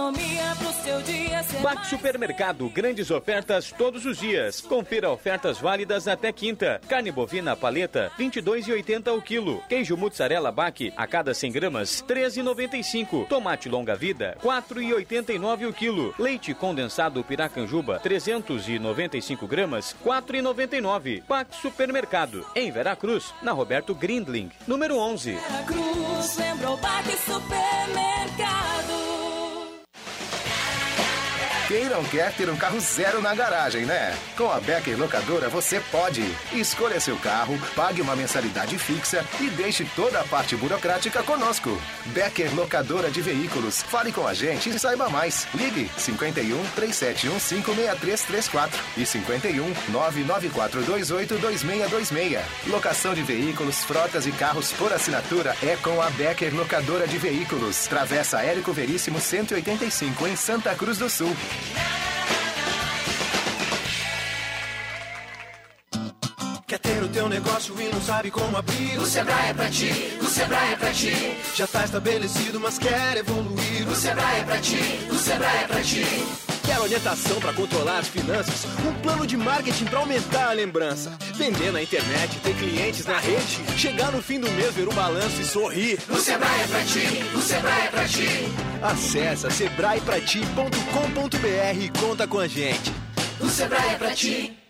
Economia 0.02 0.56
pro 0.58 0.72
seu 0.82 1.00
dia 1.02 1.44
ser 1.44 1.60
Baque 1.60 1.86
Supermercado, 1.86 2.68
grandes 2.68 3.08
ofertas 3.12 3.70
todos 3.70 4.04
os 4.04 4.18
dias. 4.18 4.60
Confira 4.60 5.08
ofertas 5.08 5.60
válidas 5.60 6.08
até 6.08 6.32
quinta. 6.32 6.80
Carne 6.88 7.12
bovina 7.12 7.54
paleta, 7.54 8.10
22,80 8.18 9.16
o 9.16 9.22
quilo. 9.22 9.62
Queijo 9.68 9.96
mussarela 9.96 10.50
Baque, 10.50 10.92
a 10.96 11.06
cada 11.06 11.32
100 11.32 11.52
gramas, 11.52 12.02
13,95. 12.02 13.28
Tomate 13.28 13.68
longa 13.68 13.94
vida, 13.94 14.36
4,89 14.42 15.68
o 15.68 15.72
quilo. 15.72 16.12
Leite 16.18 16.52
condensado 16.52 17.22
Piracanjuba, 17.22 18.00
395 18.00 19.46
gramas, 19.46 19.94
4,99. 20.04 21.22
Baque 21.28 21.54
Supermercado, 21.54 22.44
em 22.56 22.72
Veracruz, 22.72 23.32
na 23.40 23.52
Roberto 23.52 23.94
Grindling, 23.94 24.50
número 24.66 24.98
11. 24.98 25.38
Cruz, 25.64 26.36
lembrou 26.38 26.76
Baque 26.78 27.16
Supermercado. 27.18 29.01
Quem 31.72 31.88
não 31.88 32.04
quer 32.04 32.30
ter 32.34 32.50
um 32.50 32.56
carro 32.56 32.78
zero 32.80 33.22
na 33.22 33.34
garagem, 33.34 33.86
né? 33.86 34.14
Com 34.36 34.52
a 34.52 34.60
Becker 34.60 34.94
Locadora 34.98 35.48
você 35.48 35.80
pode. 35.90 36.22
Escolha 36.52 37.00
seu 37.00 37.16
carro, 37.16 37.58
pague 37.74 38.02
uma 38.02 38.14
mensalidade 38.14 38.76
fixa 38.76 39.24
e 39.40 39.48
deixe 39.48 39.86
toda 39.96 40.20
a 40.20 40.24
parte 40.24 40.54
burocrática 40.54 41.22
conosco. 41.22 41.80
Becker 42.08 42.54
Locadora 42.54 43.10
de 43.10 43.22
Veículos. 43.22 43.80
Fale 43.80 44.12
com 44.12 44.26
a 44.26 44.34
gente 44.34 44.68
e 44.68 44.78
saiba 44.78 45.08
mais. 45.08 45.48
Ligue 45.54 45.90
51 45.96 46.62
3715 46.74 47.62
6334 47.62 48.80
e 48.98 49.06
51 49.06 49.74
99428 49.88 51.38
2626. 51.38 52.38
Locação 52.66 53.14
de 53.14 53.22
veículos, 53.22 53.82
frotas 53.82 54.26
e 54.26 54.32
carros 54.32 54.72
por 54.72 54.92
assinatura 54.92 55.56
é 55.62 55.74
com 55.76 56.02
a 56.02 56.10
Becker 56.10 56.54
Locadora 56.54 57.08
de 57.08 57.16
Veículos. 57.16 57.86
Travessa 57.86 58.42
Érico 58.42 58.74
Veríssimo 58.74 59.18
185 59.18 60.28
em 60.28 60.36
Santa 60.36 60.74
Cruz 60.74 60.98
do 60.98 61.08
Sul. 61.08 61.34
Quer 61.70 62.51
ter 66.82 67.02
o 67.02 67.08
teu 67.08 67.28
negócio 67.28 67.74
e 67.80 67.88
não 67.88 68.00
sabe 68.02 68.30
como 68.30 68.56
abrir? 68.56 68.98
O 68.98 69.06
Sebrae 69.06 69.50
é 69.50 69.54
pra 69.54 69.70
ti, 69.70 70.18
o 70.20 70.26
Sebrae 70.26 70.72
é 70.72 70.76
pra 70.76 70.92
ti. 70.92 71.36
Já 71.54 71.66
tá 71.66 71.84
estabelecido, 71.84 72.60
mas 72.60 72.78
quer 72.78 73.16
evoluir? 73.16 73.88
O 73.88 73.94
Sebrae 73.94 74.40
é 74.40 74.44
pra 74.44 74.58
ti, 74.58 75.06
o 75.10 75.14
Sebrae 75.14 75.62
é 75.62 75.66
pra 75.66 75.80
ti. 75.80 76.04
Quer 76.64 76.78
orientação 76.80 77.40
para 77.40 77.52
controlar 77.52 77.98
as 77.98 78.08
finanças? 78.08 78.64
Um 78.86 78.92
plano 79.02 79.26
de 79.26 79.36
marketing 79.36 79.84
para 79.86 79.98
aumentar 79.98 80.50
a 80.50 80.52
lembrança? 80.52 81.10
Vender 81.34 81.72
na 81.72 81.82
internet, 81.82 82.38
ter 82.38 82.54
clientes 82.54 83.04
na 83.04 83.18
rede? 83.18 83.60
Chegar 83.76 84.12
no 84.12 84.22
fim 84.22 84.38
do 84.38 84.48
mês, 84.52 84.72
ver 84.74 84.86
o 84.88 84.92
balanço 84.92 85.40
e 85.40 85.44
sorrir? 85.44 85.98
O 86.08 86.16
Sebrae 86.16 86.60
é 86.62 86.66
pra 86.66 86.84
ti, 86.84 87.24
o 87.34 87.42
Sebrae 87.42 87.86
é 87.86 87.88
pra 87.88 88.06
ti. 88.06 88.28
Acesse 88.82 89.50
sebraeprati.com.br 89.50 91.80
e 91.80 91.88
conta 92.00 92.26
com 92.26 92.38
a 92.38 92.46
gente. 92.46 92.92
O 93.40 93.48
Sebrae 93.48 93.90
é 93.90 93.94
pra 93.96 94.14
ti. 94.14 94.61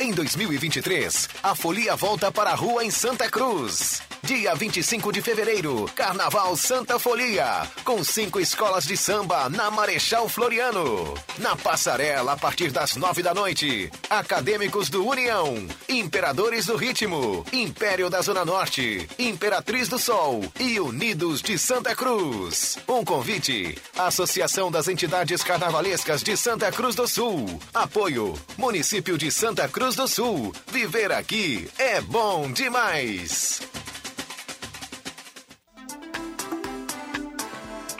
Em 0.00 0.10
2023, 0.10 1.28
a 1.40 1.54
folia 1.54 1.94
volta 1.94 2.30
para 2.30 2.50
a 2.50 2.54
rua 2.54 2.84
em 2.84 2.90
Santa 2.90 3.30
Cruz. 3.30 4.02
Dia 4.24 4.54
25 4.54 5.12
de 5.12 5.20
fevereiro, 5.20 5.84
Carnaval 5.94 6.56
Santa 6.56 6.98
Folia, 6.98 7.68
com 7.84 8.02
cinco 8.02 8.40
escolas 8.40 8.86
de 8.86 8.96
samba 8.96 9.50
na 9.50 9.70
Marechal 9.70 10.30
Floriano. 10.30 11.12
Na 11.36 11.54
passarela, 11.54 12.32
a 12.32 12.36
partir 12.36 12.70
das 12.70 12.96
nove 12.96 13.22
da 13.22 13.34
noite, 13.34 13.90
Acadêmicos 14.08 14.88
do 14.88 15.06
União, 15.06 15.66
Imperadores 15.86 16.64
do 16.64 16.74
Ritmo, 16.74 17.44
Império 17.52 18.08
da 18.08 18.22
Zona 18.22 18.46
Norte, 18.46 19.06
Imperatriz 19.18 19.88
do 19.88 19.98
Sol 19.98 20.42
e 20.58 20.80
Unidos 20.80 21.42
de 21.42 21.58
Santa 21.58 21.94
Cruz. 21.94 22.78
Um 22.88 23.04
convite, 23.04 23.76
Associação 23.94 24.70
das 24.70 24.88
Entidades 24.88 25.44
Carnavalescas 25.44 26.22
de 26.22 26.34
Santa 26.34 26.72
Cruz 26.72 26.94
do 26.94 27.06
Sul. 27.06 27.60
Apoio, 27.74 28.32
Município 28.56 29.18
de 29.18 29.30
Santa 29.30 29.68
Cruz 29.68 29.96
do 29.96 30.08
Sul. 30.08 30.50
Viver 30.72 31.12
aqui 31.12 31.68
é 31.76 32.00
bom 32.00 32.50
demais. 32.50 33.60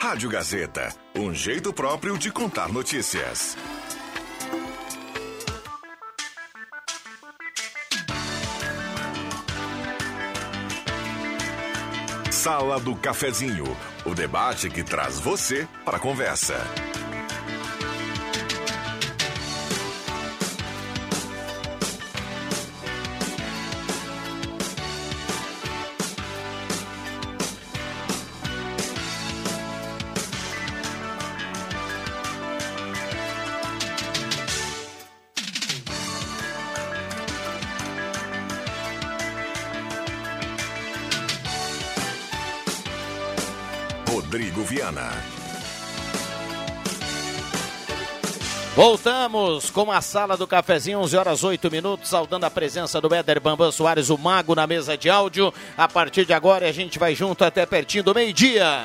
Rádio 0.07 0.29
Gazeta, 0.29 0.95
um 1.15 1.33
jeito 1.33 1.73
próprio 1.73 2.15
de 2.15 2.31
contar 2.31 2.71
notícias. 2.71 3.57
Sala 12.29 12.79
do 12.79 12.95
Cafezinho, 12.95 13.65
o 14.05 14.13
debate 14.13 14.69
que 14.69 14.83
traz 14.83 15.19
você 15.19 15.67
para 15.83 15.97
a 15.97 15.99
conversa. 15.99 16.53
Voltamos 48.75 49.69
com 49.69 49.89
a 49.89 50.01
sala 50.01 50.35
do 50.35 50.45
cafezinho, 50.45 50.99
11 50.99 51.15
horas 51.15 51.43
8 51.45 51.71
minutos, 51.71 52.09
saudando 52.09 52.43
a 52.43 52.51
presença 52.51 52.99
do 52.99 53.13
Éder 53.15 53.39
Bambam 53.39 53.71
Soares, 53.71 54.09
o 54.09 54.17
mago 54.17 54.53
na 54.53 54.67
mesa 54.67 54.97
de 54.97 55.09
áudio. 55.09 55.53
A 55.77 55.87
partir 55.87 56.25
de 56.25 56.33
agora 56.33 56.67
a 56.67 56.73
gente 56.73 56.99
vai 56.99 57.15
junto 57.15 57.45
até 57.45 57.65
pertinho 57.65 58.03
do 58.03 58.13
meio-dia. 58.13 58.83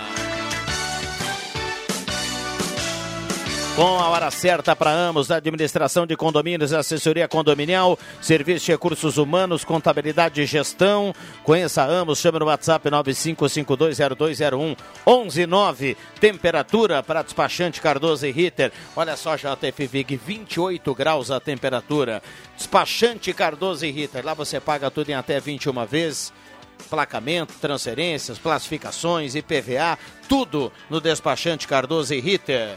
Com 3.77 3.99
a 3.99 4.09
hora 4.09 4.31
certa 4.31 4.75
para 4.75 4.91
ambos, 4.91 5.29
da 5.29 5.37
administração 5.37 6.05
de 6.05 6.17
condomínios 6.17 6.73
assessoria 6.73 7.29
condominial, 7.29 7.99
serviço 8.21 8.67
de 8.67 8.73
recursos 8.73 9.17
humanos, 9.17 9.65
contabilidade 9.65 10.43
e 10.43 10.47
gestão. 10.47 11.15
Conheça 11.45 11.87
ambos, 11.87 12.19
chame 12.19 12.41
no 12.41 12.47
WhatsApp 12.47 12.91
95520201 12.91 14.77
119. 15.05 15.97
Temperatura 16.19 17.03
para 17.03 17.23
despachante 17.23 17.81
Cardoso 17.81 18.27
e 18.27 18.33
Ritter. 18.33 18.73
Olha 18.95 19.17
só, 19.17 19.37
JF 19.37 19.87
Vig, 19.87 20.17
28 20.17 20.95
graus 20.95 21.31
a 21.31 21.39
temperatura. 21.41 22.23
Despachante 22.57 23.33
Cardoso 23.33 23.87
e 23.87 23.91
Ritter. 23.91 24.27
Lá 24.27 24.35
você 24.35 24.61
paga 24.61 24.91
tudo 24.91 25.11
em 25.11 25.15
até 25.15 25.39
21 25.41 25.87
vezes 25.87 26.33
placamento, 26.89 27.53
transferências, 27.61 28.39
classificações, 28.39 29.35
IPVA, 29.35 29.99
tudo 30.29 30.73
no 30.89 31.01
despachante 31.01 31.69
Cardoso 31.69 32.15
e 32.15 32.21
Ritter. 32.21 32.75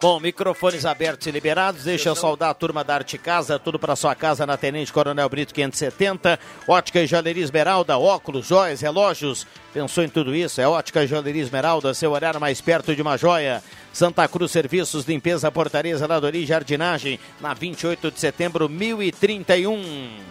Bom, 0.00 0.18
microfones 0.18 0.86
abertos 0.86 1.26
e 1.26 1.30
liberados. 1.30 1.84
Deixa 1.84 2.08
eu 2.08 2.14
saudar 2.14 2.48
a 2.48 2.54
turma 2.54 2.82
da 2.82 2.94
Arte 2.94 3.18
Casa, 3.18 3.58
tudo 3.58 3.78
para 3.78 3.94
sua 3.94 4.14
casa 4.14 4.46
na 4.46 4.56
Tenente 4.56 4.90
Coronel 4.90 5.28
Brito 5.28 5.52
570. 5.52 6.40
Ótica 6.66 7.02
e 7.02 7.06
Joalheria 7.06 7.44
Esmeralda, 7.44 7.98
óculos, 7.98 8.46
joias, 8.46 8.80
relógios. 8.80 9.46
Pensou 9.74 10.02
em 10.02 10.08
tudo 10.08 10.34
isso? 10.34 10.58
É 10.58 10.66
Ótica 10.66 11.04
e 11.04 11.06
Joalheria 11.06 11.42
Esmeralda, 11.42 11.92
seu 11.92 12.12
olhar 12.12 12.40
mais 12.40 12.62
perto 12.62 12.96
de 12.96 13.02
uma 13.02 13.18
joia. 13.18 13.62
Santa 13.92 14.26
Cruz 14.26 14.50
Serviços, 14.50 15.04
Limpeza, 15.04 15.52
Portaria, 15.52 15.98
Zeladoria 15.98 16.40
e 16.40 16.46
Jardinagem, 16.46 17.20
na 17.38 17.52
28 17.52 18.10
de 18.10 18.20
setembro, 18.20 18.70
1031 18.70 20.29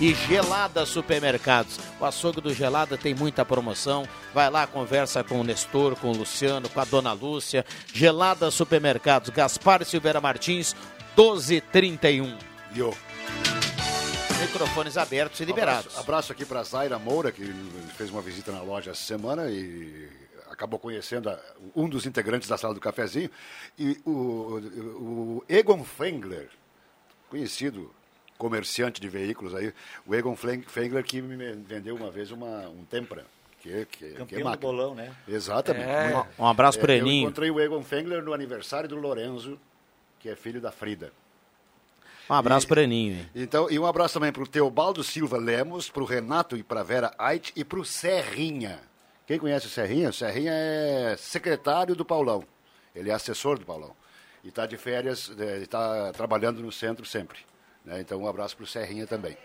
e 0.00 0.14
Gelada 0.14 0.86
Supermercados. 0.86 1.78
O 2.00 2.04
açougue 2.06 2.40
do 2.40 2.54
Gelada 2.54 2.96
tem 2.96 3.14
muita 3.14 3.44
promoção. 3.44 4.08
Vai 4.32 4.48
lá, 4.50 4.66
conversa 4.66 5.22
com 5.22 5.40
o 5.40 5.44
Nestor, 5.44 5.94
com 5.96 6.10
o 6.10 6.16
Luciano, 6.16 6.68
com 6.68 6.80
a 6.80 6.84
Dona 6.84 7.12
Lúcia. 7.12 7.64
Gelada 7.92 8.50
Supermercados, 8.50 9.28
Gaspar 9.30 9.84
Silveira 9.84 10.20
Martins, 10.20 10.74
1231. 11.16 12.36
Yo. 12.74 12.94
Microfones 14.40 14.96
abertos 14.96 15.38
e 15.40 15.44
liberados. 15.44 15.86
Abraço, 15.88 16.00
abraço 16.00 16.32
aqui 16.32 16.44
para 16.46 16.62
Zaira 16.62 16.98
Moura, 16.98 17.30
que 17.30 17.44
fez 17.96 18.10
uma 18.10 18.22
visita 18.22 18.50
na 18.50 18.62
loja 18.62 18.92
essa 18.92 19.02
semana 19.02 19.50
e 19.50 20.08
acabou 20.50 20.78
conhecendo 20.78 21.28
a- 21.28 21.38
um 21.76 21.86
dos 21.88 22.06
integrantes 22.06 22.48
da 22.48 22.56
sala 22.56 22.72
do 22.72 22.80
cafezinho. 22.80 23.30
E 23.78 24.00
o, 24.04 24.10
o 24.10 25.44
Egon 25.46 25.84
Fengler, 25.84 26.48
conhecido 27.28 27.94
comerciante 28.40 29.00
de 29.00 29.08
veículos 29.08 29.54
aí, 29.54 29.72
o 30.06 30.14
Egon 30.14 30.34
Fengler 30.34 31.04
que 31.04 31.20
me 31.20 31.36
vendeu 31.52 31.94
uma 31.94 32.10
vez 32.10 32.30
uma, 32.30 32.68
um 32.70 32.84
Tempra. 32.84 33.26
Que, 33.60 33.84
que, 33.84 33.98
que 33.98 34.04
é 34.06 34.12
Campeão 34.14 34.50
do 34.52 34.58
bolão, 34.58 34.94
né? 34.94 35.14
Exatamente. 35.28 35.84
É. 35.86 36.24
Um 36.38 36.46
abraço 36.46 36.78
pro 36.78 36.90
Eu 36.90 36.96
Eninho. 36.98 37.24
encontrei 37.24 37.50
o 37.50 37.60
Egon 37.60 37.82
Fengler 37.82 38.22
no 38.22 38.32
aniversário 38.32 38.88
do 38.88 38.96
Lorenzo, 38.96 39.60
que 40.18 40.30
é 40.30 40.34
filho 40.34 40.62
da 40.62 40.72
Frida. 40.72 41.12
Um 42.30 42.34
abraço 42.34 42.66
pro 42.66 42.80
Eninho. 42.80 43.16
hein? 43.18 43.28
Então, 43.34 43.70
e 43.70 43.78
um 43.78 43.84
abraço 43.84 44.14
também 44.14 44.32
para 44.32 44.42
o 44.42 44.46
Teobaldo 44.46 45.04
Silva 45.04 45.36
Lemos, 45.36 45.90
para 45.90 46.02
o 46.02 46.06
Renato 46.06 46.56
e 46.56 46.62
para 46.62 46.80
a 46.80 46.84
Vera 46.84 47.12
Ait 47.18 47.52
e 47.54 47.62
para 47.62 47.78
o 47.78 47.84
Serrinha. 47.84 48.78
Quem 49.26 49.38
conhece 49.38 49.66
o 49.66 49.70
Serrinha? 49.70 50.08
O 50.08 50.12
Serrinha 50.12 50.52
é 50.54 51.16
secretário 51.18 51.94
do 51.94 52.04
Paulão. 52.04 52.42
Ele 52.94 53.10
é 53.10 53.12
assessor 53.12 53.58
do 53.58 53.66
Paulão. 53.66 53.94
E 54.42 54.48
está 54.48 54.64
de 54.64 54.78
férias, 54.78 55.30
está 55.60 56.12
trabalhando 56.12 56.62
no 56.62 56.72
centro 56.72 57.04
sempre. 57.04 57.38
Né? 57.84 58.00
Então, 58.00 58.20
um 58.20 58.28
abraço 58.28 58.56
para 58.56 58.64
o 58.64 58.66
Serrinha 58.66 59.06
também. 59.06 59.36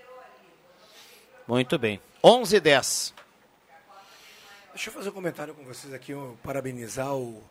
Muito 1.47 1.77
bem. 1.77 2.01
11 2.23 2.55
e 2.55 2.59
10. 2.59 3.13
Deixa 4.73 4.89
eu 4.89 4.93
fazer 4.93 5.09
um 5.09 5.13
comentário 5.13 5.53
com 5.53 5.63
vocês 5.63 5.93
aqui, 5.93 6.11
eu 6.11 6.37
parabenizar 6.43 7.15
o, 7.15 7.41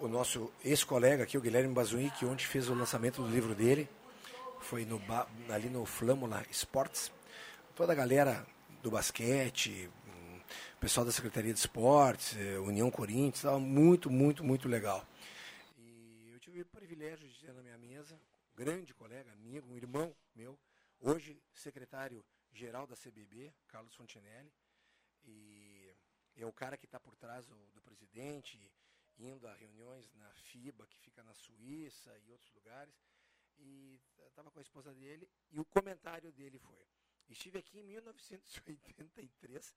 o 0.00 0.08
nosso 0.08 0.52
ex-colega 0.64 1.22
aqui, 1.22 1.38
o 1.38 1.40
Guilherme 1.40 1.72
Bazuí, 1.72 2.10
que 2.10 2.24
ontem 2.24 2.44
fez 2.44 2.68
o 2.68 2.74
lançamento 2.74 3.22
do 3.22 3.28
livro 3.28 3.54
dele. 3.54 3.88
Foi 4.60 4.84
no, 4.84 5.00
ali 5.50 5.68
no 5.68 5.86
Flâmula 5.86 6.44
Esportes. 6.50 7.12
Toda 7.76 7.92
a 7.92 7.94
galera 7.94 8.44
do 8.82 8.90
basquete, 8.90 9.88
hum, 10.08 10.40
pessoal 10.80 11.06
da 11.06 11.12
Secretaria 11.12 11.52
de 11.52 11.58
Esportes, 11.60 12.36
eh, 12.36 12.58
União 12.58 12.90
Corinthians, 12.90 13.36
estava 13.36 13.60
muito, 13.60 14.10
muito, 14.10 14.42
muito 14.42 14.68
legal. 14.68 15.04
E 15.78 16.32
eu 16.32 16.40
tive 16.40 16.62
o 16.62 16.66
privilégio 16.66 17.28
de 17.28 17.38
ter 17.38 17.52
na 17.52 17.62
minha 17.62 17.78
mesa 17.78 18.14
um 18.14 18.27
grande 18.58 18.92
colega, 18.92 19.30
amigo, 19.30 19.68
um 19.68 19.76
irmão 19.76 20.16
meu, 20.34 20.58
hoje 20.98 21.40
secretário-geral 21.52 22.88
da 22.88 22.96
CBB, 22.96 23.54
Carlos 23.68 23.94
Fontinelli, 23.94 24.52
e 25.22 25.94
é 26.34 26.44
o 26.44 26.52
cara 26.52 26.76
que 26.76 26.84
está 26.84 26.98
por 26.98 27.14
trás 27.14 27.46
do, 27.46 27.54
do 27.70 27.80
presidente, 27.80 28.58
indo 29.16 29.46
a 29.46 29.54
reuniões 29.54 30.12
na 30.14 30.28
FIBA, 30.32 30.88
que 30.88 30.98
fica 30.98 31.22
na 31.22 31.32
Suíça 31.34 32.18
e 32.18 32.32
outros 32.32 32.52
lugares, 32.52 33.00
e 33.58 34.00
estava 34.26 34.50
com 34.50 34.58
a 34.58 34.62
esposa 34.62 34.92
dele, 34.92 35.30
e 35.52 35.60
o 35.60 35.64
comentário 35.64 36.32
dele 36.32 36.58
foi, 36.58 36.84
estive 37.28 37.60
aqui 37.60 37.78
em 37.78 37.84
1983 37.84 39.72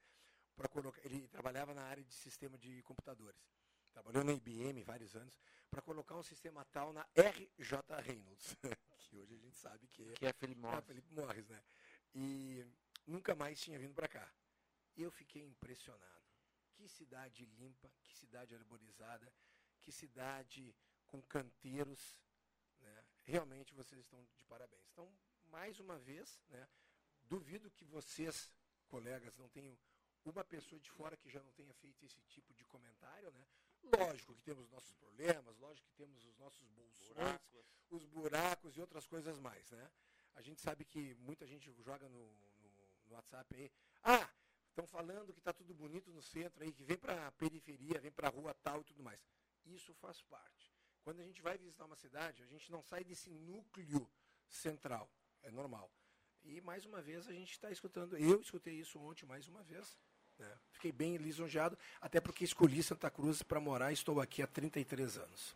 para 0.55 0.67
colocar, 0.67 1.05
ele 1.05 1.27
trabalhava 1.27 1.75
na 1.75 1.83
área 1.83 2.03
de 2.03 2.15
sistema 2.15 2.57
de 2.57 2.81
computadores, 2.81 3.47
trabalhou 3.91 4.23
na 4.23 4.33
IBM 4.33 4.83
vários 4.83 5.15
anos, 5.15 5.39
para 5.69 5.81
colocar 5.81 6.15
um 6.15 6.23
sistema 6.23 6.65
tal 6.65 6.91
na 6.91 7.05
RJ 7.15 7.77
Reynolds, 8.03 8.55
que 8.99 9.17
hoje 9.17 9.35
a 9.35 9.37
gente 9.37 9.57
sabe 9.57 9.87
que 9.87 10.03
é, 10.03 10.13
Que 10.13 10.25
é 10.25 10.33
Philip 10.33 10.59
Morris. 10.59 10.85
Philip 10.85 11.13
Morris, 11.13 11.47
né? 11.47 11.63
E 12.13 12.65
nunca 13.05 13.35
mais 13.35 13.59
tinha 13.59 13.79
vindo 13.79 13.93
para 13.93 14.07
cá. 14.07 14.29
Eu 14.95 15.11
fiquei 15.11 15.43
impressionado. 15.43 16.21
Que 16.73 16.87
cidade 16.87 17.45
limpa, 17.45 17.91
que 18.03 18.15
cidade 18.15 18.55
arborizada, 18.55 19.31
que 19.81 19.91
cidade 19.91 20.75
com 21.05 21.21
canteiros. 21.21 22.17
Né? 22.79 23.05
Realmente 23.23 23.73
vocês 23.73 24.01
estão 24.01 24.25
de 24.35 24.43
parabéns. 24.45 24.83
Então, 24.91 25.11
mais 25.45 25.79
uma 25.79 25.99
vez, 25.99 26.41
né? 26.49 26.67
duvido 27.23 27.71
que 27.71 27.85
vocês, 27.85 28.51
colegas, 28.87 29.37
não 29.37 29.47
tenham 29.49 29.77
uma 30.25 30.43
pessoa 30.43 30.79
de 30.79 30.89
fora 30.91 31.17
que 31.17 31.29
já 31.29 31.41
não 31.41 31.51
tenha 31.53 31.73
feito 31.75 32.05
esse 32.05 32.21
tipo 32.23 32.53
de 32.53 32.65
comentário, 32.65 33.31
né? 33.31 33.47
Lógico 33.83 34.33
que 34.35 34.41
temos 34.41 34.69
nossos 34.69 34.93
problemas, 34.93 35.57
lógico 35.57 35.87
que 35.89 35.95
temos 35.95 36.23
os 36.25 36.37
nossos 36.37 36.67
bolsões, 36.69 37.39
os 37.89 38.05
buracos 38.05 38.77
e 38.77 38.81
outras 38.81 39.05
coisas 39.05 39.37
mais, 39.39 39.69
né? 39.71 39.91
A 40.35 40.41
gente 40.41 40.61
sabe 40.61 40.85
que 40.85 41.13
muita 41.15 41.45
gente 41.45 41.71
joga 41.81 42.07
no, 42.07 42.19
no, 42.19 42.69
no 43.07 43.13
WhatsApp 43.15 43.53
aí, 43.55 43.71
ah, 44.03 44.29
estão 44.69 44.87
falando 44.87 45.33
que 45.33 45.39
está 45.39 45.51
tudo 45.51 45.73
bonito 45.73 46.11
no 46.11 46.21
centro 46.21 46.63
aí, 46.63 46.71
que 46.71 46.83
vem 46.83 46.97
para 46.97 47.27
a 47.27 47.31
periferia, 47.33 47.99
vem 47.99 48.11
para 48.11 48.27
a 48.27 48.31
rua 48.31 48.53
tal 48.63 48.81
e 48.81 48.83
tudo 48.83 49.03
mais. 49.03 49.21
Isso 49.65 49.93
faz 49.95 50.21
parte. 50.21 50.71
Quando 51.03 51.19
a 51.19 51.23
gente 51.23 51.41
vai 51.41 51.57
visitar 51.57 51.85
uma 51.85 51.95
cidade, 51.95 52.43
a 52.43 52.47
gente 52.47 52.71
não 52.71 52.81
sai 52.81 53.03
desse 53.03 53.29
núcleo 53.29 54.09
central, 54.47 55.11
é 55.41 55.51
normal. 55.51 55.91
E 56.43 56.61
mais 56.61 56.85
uma 56.85 57.01
vez 57.01 57.27
a 57.27 57.33
gente 57.33 57.51
está 57.51 57.69
escutando, 57.71 58.17
eu 58.17 58.41
escutei 58.41 58.75
isso 58.75 58.99
ontem 58.99 59.25
mais 59.25 59.47
uma 59.47 59.63
vez, 59.63 59.97
né? 60.39 60.45
Fiquei 60.73 60.91
bem 60.91 61.17
lisonjeado, 61.17 61.77
até 62.01 62.19
porque 62.19 62.43
escolhi 62.43 62.81
Santa 62.81 63.09
Cruz 63.09 63.43
para 63.43 63.59
morar 63.59 63.91
e 63.91 63.93
estou 63.93 64.19
aqui 64.19 64.41
há 64.41 64.47
33 64.47 65.17
anos. 65.17 65.55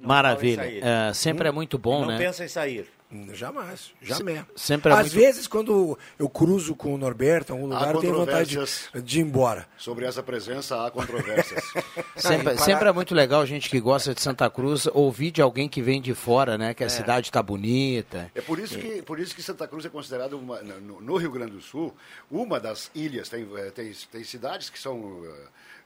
Maravilha. 0.00 0.56
fala 0.56 0.68
em 0.68 0.80
sair. 0.80 0.84
É, 0.84 1.12
sempre 1.12 1.48
é 1.48 1.50
muito 1.52 1.78
bom, 1.78 2.00
Não 2.00 2.08
né? 2.08 2.18
pensa 2.18 2.44
em 2.44 2.48
sair. 2.48 2.88
Jamais, 3.32 3.92
jamais. 4.02 4.44
sempre 4.56 4.90
é 4.90 4.94
Às 4.94 5.00
muito- 5.02 5.14
vezes, 5.14 5.46
quando 5.46 5.96
eu 6.18 6.28
cruzo 6.28 6.74
com 6.74 6.92
o 6.94 6.98
Norberto 6.98 7.52
em 7.52 7.56
algum 7.56 7.72
Há 7.72 7.78
lugar, 7.78 7.94
eu 7.94 8.00
tenho 8.00 8.14
vontade 8.14 8.48
de, 8.50 8.56
controvérsias. 8.56 9.04
de 9.04 9.18
ir 9.20 9.22
embora. 9.22 9.68
Sobre 9.78 10.04
essa 10.04 10.20
presença 10.22 10.84
há 10.84 10.90
controvérsias. 10.90 11.62
Sempre, 12.16 12.50
Aí, 12.50 12.56
para- 12.56 12.58
sempre 12.64 12.88
é 12.88 12.92
muito 12.92 13.14
legal 13.14 13.44
gente 13.46 13.68
que 13.70 13.78
gosta 13.78 14.14
de 14.14 14.20
Santa 14.20 14.48
Cruz 14.50 14.86
ouvir 14.92 15.30
de 15.30 15.40
alguém 15.42 15.68
que 15.68 15.80
vem 15.82 16.00
de 16.00 16.12
fora, 16.14 16.58
né? 16.58 16.74
Que 16.74 16.82
a 16.82 16.88
cidade 16.88 17.30
tá 17.30 17.42
bonita. 17.42 18.30
É 18.34 18.40
por 18.40 18.58
isso 18.58 18.76
que, 18.78 19.02
por 19.02 19.20
isso 19.20 19.34
que 19.34 19.42
Santa 19.42 19.68
Cruz 19.68 19.84
é 19.84 19.88
considerada, 19.88 20.36
uma, 20.36 20.60
no, 20.62 21.00
no 21.00 21.16
Rio 21.16 21.30
Grande 21.30 21.52
do 21.52 21.60
Sul, 21.60 21.94
uma 22.30 22.58
das 22.58 22.90
ilhas. 22.94 23.28
Tem, 23.28 23.46
eh, 23.56 23.70
tem, 23.70 23.92
tem 24.10 24.24
cidades 24.24 24.70
que 24.70 24.78
são 24.78 25.22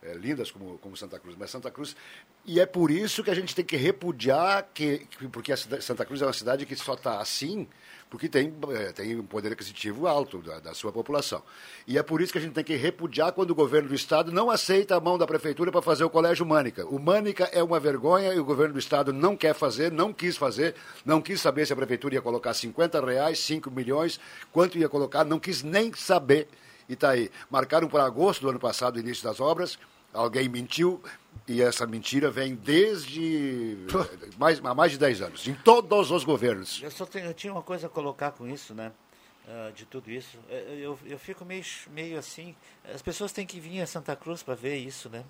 eh, 0.02 0.14
lindas 0.14 0.50
como, 0.50 0.78
como 0.78 0.96
Santa 0.96 1.18
Cruz, 1.18 1.36
mas 1.38 1.50
Santa 1.50 1.70
Cruz. 1.70 1.94
E 2.46 2.60
é 2.60 2.64
por 2.66 2.90
isso 2.90 3.22
que 3.22 3.30
a 3.30 3.34
gente 3.34 3.54
tem 3.54 3.64
que 3.64 3.76
repudiar, 3.76 4.66
que, 4.72 4.98
que- 5.18 5.28
porque 5.28 5.54
Santa 5.56 6.04
Cruz 6.06 6.22
é 6.22 6.26
uma 6.26 6.32
cidade 6.32 6.64
que 6.64 6.76
só 6.76 6.94
está 6.94 7.07
assim 7.20 7.66
porque 8.10 8.28
tem, 8.28 8.54
eh, 8.70 8.92
tem 8.92 9.18
um 9.18 9.24
poder 9.24 9.52
aquisitivo 9.52 10.06
alto 10.06 10.38
da, 10.38 10.58
da 10.60 10.74
sua 10.74 10.90
população. 10.90 11.42
E 11.86 11.98
é 11.98 12.02
por 12.02 12.20
isso 12.20 12.32
que 12.32 12.38
a 12.38 12.40
gente 12.40 12.54
tem 12.54 12.64
que 12.64 12.74
repudiar 12.74 13.32
quando 13.32 13.50
o 13.50 13.54
governo 13.54 13.88
do 13.88 13.94
Estado 13.94 14.32
não 14.32 14.50
aceita 14.50 14.96
a 14.96 15.00
mão 15.00 15.18
da 15.18 15.26
prefeitura 15.26 15.70
para 15.70 15.82
fazer 15.82 16.04
o 16.04 16.10
Colégio 16.10 16.46
Mânica. 16.46 16.86
O 16.86 16.98
Mânica 16.98 17.44
é 17.52 17.62
uma 17.62 17.78
vergonha 17.78 18.32
e 18.32 18.38
o 18.38 18.44
governo 18.44 18.74
do 18.74 18.78
Estado 18.78 19.12
não 19.12 19.36
quer 19.36 19.54
fazer, 19.54 19.92
não 19.92 20.12
quis 20.12 20.36
fazer, 20.36 20.74
não 21.04 21.20
quis 21.20 21.40
saber 21.40 21.66
se 21.66 21.72
a 21.72 21.76
prefeitura 21.76 22.14
ia 22.14 22.22
colocar 22.22 22.54
50 22.54 23.04
reais, 23.04 23.38
5 23.40 23.70
milhões, 23.70 24.18
quanto 24.52 24.78
ia 24.78 24.88
colocar, 24.88 25.24
não 25.24 25.38
quis 25.38 25.62
nem 25.62 25.92
saber. 25.92 26.48
E 26.88 26.94
está 26.94 27.10
aí. 27.10 27.30
Marcaram 27.50 27.88
para 27.88 28.04
agosto 28.04 28.40
do 28.40 28.48
ano 28.48 28.58
passado 28.58 28.96
o 28.96 29.00
início 29.00 29.22
das 29.22 29.40
obras, 29.40 29.78
alguém 30.14 30.48
mentiu, 30.48 31.02
e 31.48 31.62
essa 31.62 31.86
mentira 31.86 32.30
vem 32.30 32.54
desde 32.54 33.78
mais, 34.38 34.62
há 34.64 34.74
mais 34.74 34.92
de 34.92 34.98
10 34.98 35.22
anos, 35.22 35.48
em 35.48 35.54
todos 35.54 36.10
os 36.10 36.24
governos. 36.24 36.80
Eu 36.82 36.90
só 36.90 37.06
tenho, 37.06 37.26
eu 37.26 37.34
tinha 37.34 37.52
uma 37.52 37.62
coisa 37.62 37.86
a 37.86 37.90
colocar 37.90 38.32
com 38.32 38.46
isso, 38.46 38.74
né? 38.74 38.92
ah, 39.48 39.70
de 39.74 39.84
tudo 39.86 40.10
isso. 40.10 40.38
Eh, 40.50 40.78
Eu, 40.82 40.98
eu 41.06 41.18
fico 41.18 41.44
meio, 41.44 41.64
meio 41.90 42.18
assim. 42.18 42.54
As 42.94 43.00
pessoas 43.02 43.32
têm 43.32 43.46
que 43.46 43.58
vir 43.58 43.80
a 43.80 43.86
Santa 43.86 44.14
Cruz 44.14 44.42
para 44.42 44.54
ver 44.54 44.76
isso, 44.76 45.08
né? 45.08 45.24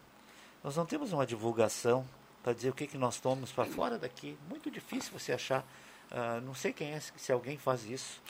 Nós 0.65 0.77
não 0.77 0.85
temos 0.85 1.13
uma 1.13 1.25
divulgação 1.25 2.05
para 2.43 2.53
dizer 2.53 2.71
o 2.71 2.73
que, 2.73 2.87
que 2.89 2.99
nós 2.99 3.21
tomamos 3.21 3.53
para 3.53 3.65
fora 3.65 3.97
daqui. 3.97 4.37
Muito 4.49 4.71
difícil 4.71 5.13
você 5.17 5.33
achar. 5.33 5.65
ah, 6.11 6.41
não 6.45 6.55
sei 6.55 6.73
quem 6.73 6.93
é, 6.93 7.01
se 7.17 7.31
alguém 7.31 7.57
faz 7.57 7.85
isso. 7.89 8.21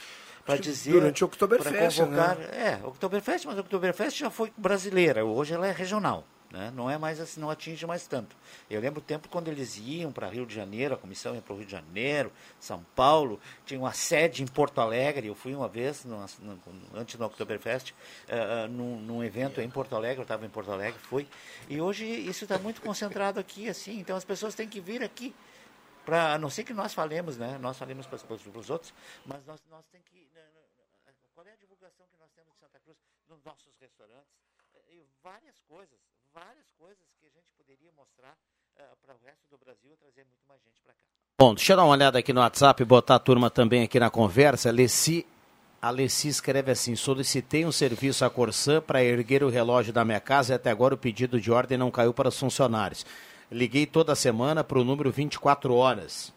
Para 0.44 0.56
dizer. 0.56 0.92
durante 0.92 1.22
o 1.22 1.26
Oktoberfest, 1.26 1.98
convocar- 2.00 2.36
né? 2.38 2.44
É, 2.52 2.86
Oktoberfest, 2.86 3.46
mas 3.46 3.56
a 3.58 3.60
Oktoberfest 3.62 4.18
já 4.18 4.30
foi 4.30 4.52
brasileira. 4.56 5.24
Hoje 5.24 5.54
ela 5.54 5.66
é 5.66 5.72
regional. 5.72 6.24
Né? 6.50 6.70
Não 6.74 6.88
é 6.88 6.96
mais 6.96 7.20
assim, 7.20 7.40
não 7.40 7.50
atinge 7.50 7.84
mais 7.86 8.06
tanto. 8.06 8.34
Eu 8.70 8.80
lembro 8.80 9.00
o 9.00 9.04
tempo 9.04 9.28
quando 9.28 9.48
eles 9.48 9.76
iam 9.76 10.10
para 10.10 10.28
Rio 10.28 10.46
de 10.46 10.54
Janeiro, 10.54 10.94
a 10.94 10.96
comissão 10.96 11.34
ia 11.34 11.42
para 11.42 11.52
o 11.52 11.56
Rio 11.56 11.66
de 11.66 11.72
Janeiro, 11.72 12.32
São 12.58 12.82
Paulo, 12.96 13.38
tinha 13.66 13.78
uma 13.78 13.92
sede 13.92 14.42
em 14.42 14.46
Porto 14.46 14.80
Alegre. 14.80 15.26
Eu 15.26 15.34
fui 15.34 15.54
uma 15.54 15.68
vez, 15.68 16.06
numa- 16.06 16.24
no- 16.40 16.58
antes 16.94 17.16
do 17.16 17.24
Oktoberfest, 17.26 17.92
eh, 18.28 18.66
num, 18.68 18.98
num 18.98 19.22
evento 19.22 19.60
em 19.60 19.68
Porto 19.68 19.94
Alegre, 19.94 20.20
eu 20.20 20.22
estava 20.22 20.46
em 20.46 20.48
Porto 20.48 20.72
Alegre, 20.72 20.98
fui. 21.00 21.28
E 21.68 21.80
hoje 21.82 22.06
isso 22.06 22.44
está 22.44 22.58
muito 22.58 22.80
concentrado 22.80 23.38
aqui, 23.38 23.68
assim, 23.68 23.98
então 24.00 24.16
as 24.16 24.24
pessoas 24.24 24.54
têm 24.54 24.66
que 24.68 24.80
vir 24.80 25.02
aqui. 25.02 25.34
Pra, 26.06 26.32
a 26.32 26.38
não 26.38 26.48
ser 26.48 26.64
que 26.64 26.72
nós 26.72 26.94
falemos, 26.94 27.36
né? 27.36 27.58
Nós 27.58 27.76
falemos 27.76 28.06
para 28.06 28.16
os 28.16 28.70
outros, 28.70 28.94
mas 29.26 29.44
nós, 29.44 29.60
nós 29.68 29.84
temos 29.92 30.08
que. 30.08 30.26
né, 30.34 30.40
né, 31.06 31.12
Qual 31.34 31.46
é 31.46 31.52
a 31.52 31.56
divulgação 31.56 32.06
que 32.10 32.16
nós 32.18 32.30
temos 32.32 32.50
de 32.54 32.58
Santa 32.58 32.80
Cruz 32.80 32.96
nos 33.28 33.44
nossos 33.44 33.68
restaurantes? 33.78 34.32
Eh, 34.74 34.94
E 34.94 35.04
várias 35.22 35.60
coisas, 35.68 35.98
Bom, 41.38 41.54
deixa 41.54 41.72
eu 41.72 41.76
dar 41.76 41.84
uma 41.84 41.92
olhada 41.92 42.18
aqui 42.18 42.32
no 42.32 42.40
WhatsApp 42.40 42.82
e 42.82 42.86
botar 42.86 43.14
a 43.14 43.18
turma 43.18 43.48
também 43.50 43.82
aqui 43.82 44.00
na 44.00 44.10
conversa. 44.10 44.70
Leci, 44.70 45.26
a 45.80 45.90
Leci 45.90 46.28
escreve 46.28 46.70
assim: 46.72 46.96
solicitei 46.96 47.64
um 47.64 47.72
serviço 47.72 48.24
à 48.24 48.30
Corsã 48.30 48.80
para 48.80 49.02
erguer 49.02 49.42
o 49.44 49.48
relógio 49.48 49.92
da 49.92 50.04
minha 50.04 50.20
casa 50.20 50.52
e 50.52 50.56
até 50.56 50.70
agora 50.70 50.94
o 50.94 50.98
pedido 50.98 51.40
de 51.40 51.50
ordem 51.52 51.78
não 51.78 51.90
caiu 51.90 52.12
para 52.12 52.28
os 52.28 52.38
funcionários. 52.38 53.06
Liguei 53.50 53.86
toda 53.86 54.14
semana 54.14 54.62
para 54.62 54.78
o 54.78 54.84
número 54.84 55.10
24 55.10 55.74
horas. 55.74 56.32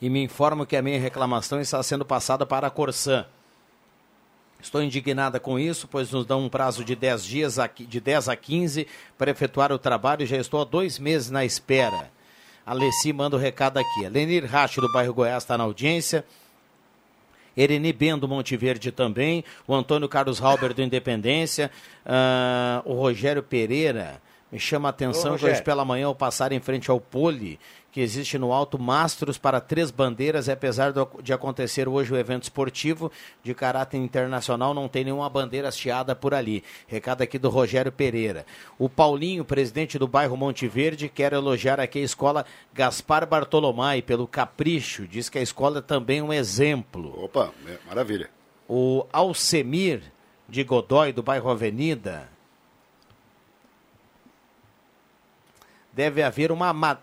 e 0.00 0.10
me 0.10 0.22
informam 0.22 0.66
que 0.66 0.76
a 0.76 0.82
minha 0.82 1.00
reclamação 1.00 1.60
está 1.60 1.82
sendo 1.82 2.04
passada 2.04 2.44
para 2.44 2.66
a 2.66 2.70
Corsan. 2.70 3.24
Estou 4.64 4.82
indignada 4.82 5.38
com 5.38 5.58
isso, 5.58 5.86
pois 5.86 6.10
nos 6.10 6.24
dão 6.24 6.42
um 6.42 6.48
prazo 6.48 6.82
de 6.82 6.96
10 6.96 7.22
dias, 7.22 7.58
a, 7.58 7.66
de 7.66 8.00
10 8.00 8.30
a 8.30 8.34
15, 8.34 8.86
para 9.18 9.30
efetuar 9.30 9.70
o 9.70 9.78
trabalho 9.78 10.22
e 10.22 10.26
já 10.26 10.38
estou 10.38 10.58
há 10.58 10.64
dois 10.64 10.98
meses 10.98 11.30
na 11.30 11.44
espera. 11.44 12.10
A 12.64 12.72
Leci 12.72 13.12
manda 13.12 13.36
o 13.36 13.38
recado 13.38 13.76
aqui. 13.76 14.06
A 14.06 14.08
Lenir 14.08 14.46
Racho, 14.46 14.80
do 14.80 14.90
bairro 14.90 15.12
Goiás, 15.12 15.42
está 15.42 15.58
na 15.58 15.64
audiência. 15.64 16.24
Ereni 17.54 17.92
Ben 17.92 18.16
do 18.16 18.26
Monte 18.26 18.56
Verde 18.56 18.90
também, 18.90 19.44
o 19.66 19.74
Antônio 19.74 20.08
Carlos 20.08 20.40
Halber 20.40 20.72
do 20.72 20.80
Independência, 20.80 21.70
ah, 22.06 22.80
o 22.86 22.94
Rogério 22.94 23.42
Pereira. 23.42 24.18
Me 24.50 24.58
chama 24.58 24.88
a 24.88 24.90
atenção 24.90 25.34
Ô, 25.34 25.38
que 25.38 25.44
hoje 25.44 25.62
pela 25.62 25.84
manhã, 25.84 26.06
ao 26.06 26.14
passar 26.14 26.52
em 26.52 26.58
frente 26.58 26.90
ao 26.90 26.98
pole, 26.98 27.60
que 27.94 28.00
existe 28.00 28.36
no 28.36 28.52
alto 28.52 28.76
mastros 28.76 29.38
para 29.38 29.60
três 29.60 29.92
bandeiras, 29.92 30.48
e 30.48 30.50
apesar 30.50 30.92
de 31.22 31.32
acontecer 31.32 31.88
hoje 31.88 32.12
o 32.12 32.16
evento 32.16 32.42
esportivo 32.42 33.12
de 33.40 33.54
caráter 33.54 33.98
internacional, 33.98 34.74
não 34.74 34.88
tem 34.88 35.04
nenhuma 35.04 35.30
bandeira 35.30 35.68
hasteada 35.68 36.12
por 36.16 36.34
ali. 36.34 36.64
Recado 36.88 37.22
aqui 37.22 37.38
do 37.38 37.48
Rogério 37.48 37.92
Pereira. 37.92 38.44
O 38.80 38.88
Paulinho, 38.88 39.44
presidente 39.44 39.96
do 39.96 40.08
bairro 40.08 40.36
Monte 40.36 40.66
Verde, 40.66 41.08
quer 41.08 41.32
elogiar 41.34 41.78
aqui 41.78 42.00
a 42.00 42.02
escola 42.02 42.44
Gaspar 42.72 43.28
Bartolomai 43.28 44.02
pelo 44.02 44.26
capricho. 44.26 45.06
Diz 45.06 45.28
que 45.28 45.38
a 45.38 45.42
escola 45.42 45.78
é 45.78 45.80
também 45.80 46.20
um 46.20 46.32
exemplo. 46.32 47.14
Opa, 47.22 47.52
é, 47.64 47.78
maravilha. 47.86 48.28
O 48.68 49.06
Alcemir 49.12 50.02
de 50.48 50.64
Godói, 50.64 51.12
do 51.12 51.22
bairro 51.22 51.48
Avenida. 51.48 52.28
Deve 55.92 56.24
haver 56.24 56.50
uma 56.50 56.72
ma- 56.72 56.98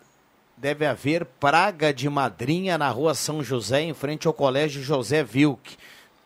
deve 0.62 0.86
haver 0.86 1.26
praga 1.26 1.92
de 1.92 2.08
madrinha 2.08 2.78
na 2.78 2.88
rua 2.88 3.16
São 3.16 3.44
José, 3.44 3.82
em 3.82 3.96
frente 3.96 4.28
ao 4.28 4.34
colégio 4.34 4.84
José 4.84 5.24
Vilk. 5.24 5.76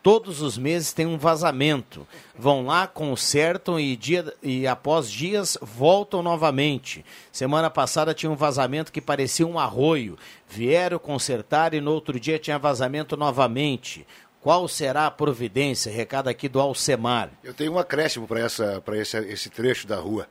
Todos 0.02 0.42
os 0.42 0.58
meses 0.58 0.92
tem 0.92 1.06
um 1.06 1.16
vazamento. 1.16 2.06
Vão 2.38 2.66
lá, 2.66 2.86
consertam 2.86 3.80
e, 3.80 3.96
dia, 3.96 4.30
e 4.42 4.66
após 4.66 5.10
dias 5.10 5.56
voltam 5.62 6.22
novamente. 6.22 7.02
Semana 7.32 7.70
passada 7.70 8.12
tinha 8.12 8.30
um 8.30 8.36
vazamento 8.36 8.92
que 8.92 9.00
parecia 9.00 9.46
um 9.46 9.58
arroio. 9.58 10.18
Vieram 10.46 10.98
consertar 10.98 11.72
e 11.72 11.80
no 11.80 11.90
outro 11.90 12.20
dia 12.20 12.38
tinha 12.38 12.58
vazamento 12.58 13.16
novamente. 13.16 14.06
Qual 14.42 14.68
será 14.68 15.06
a 15.06 15.10
providência? 15.10 15.90
Recado 15.90 16.28
aqui 16.28 16.46
do 16.46 16.60
Alcemar. 16.60 17.30
Eu 17.42 17.54
tenho 17.54 17.72
um 17.72 17.78
acréscimo 17.78 18.28
para 18.28 18.98
esse, 18.98 19.16
esse 19.16 19.48
trecho 19.48 19.86
da 19.86 19.96
rua. 19.96 20.28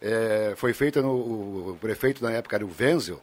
É, 0.00 0.52
foi 0.54 0.72
feita 0.74 1.02
no 1.02 1.70
o 1.70 1.78
prefeito 1.80 2.22
na 2.22 2.30
época 2.30 2.54
era 2.54 2.64
o 2.64 2.70
Wenzel. 2.78 3.20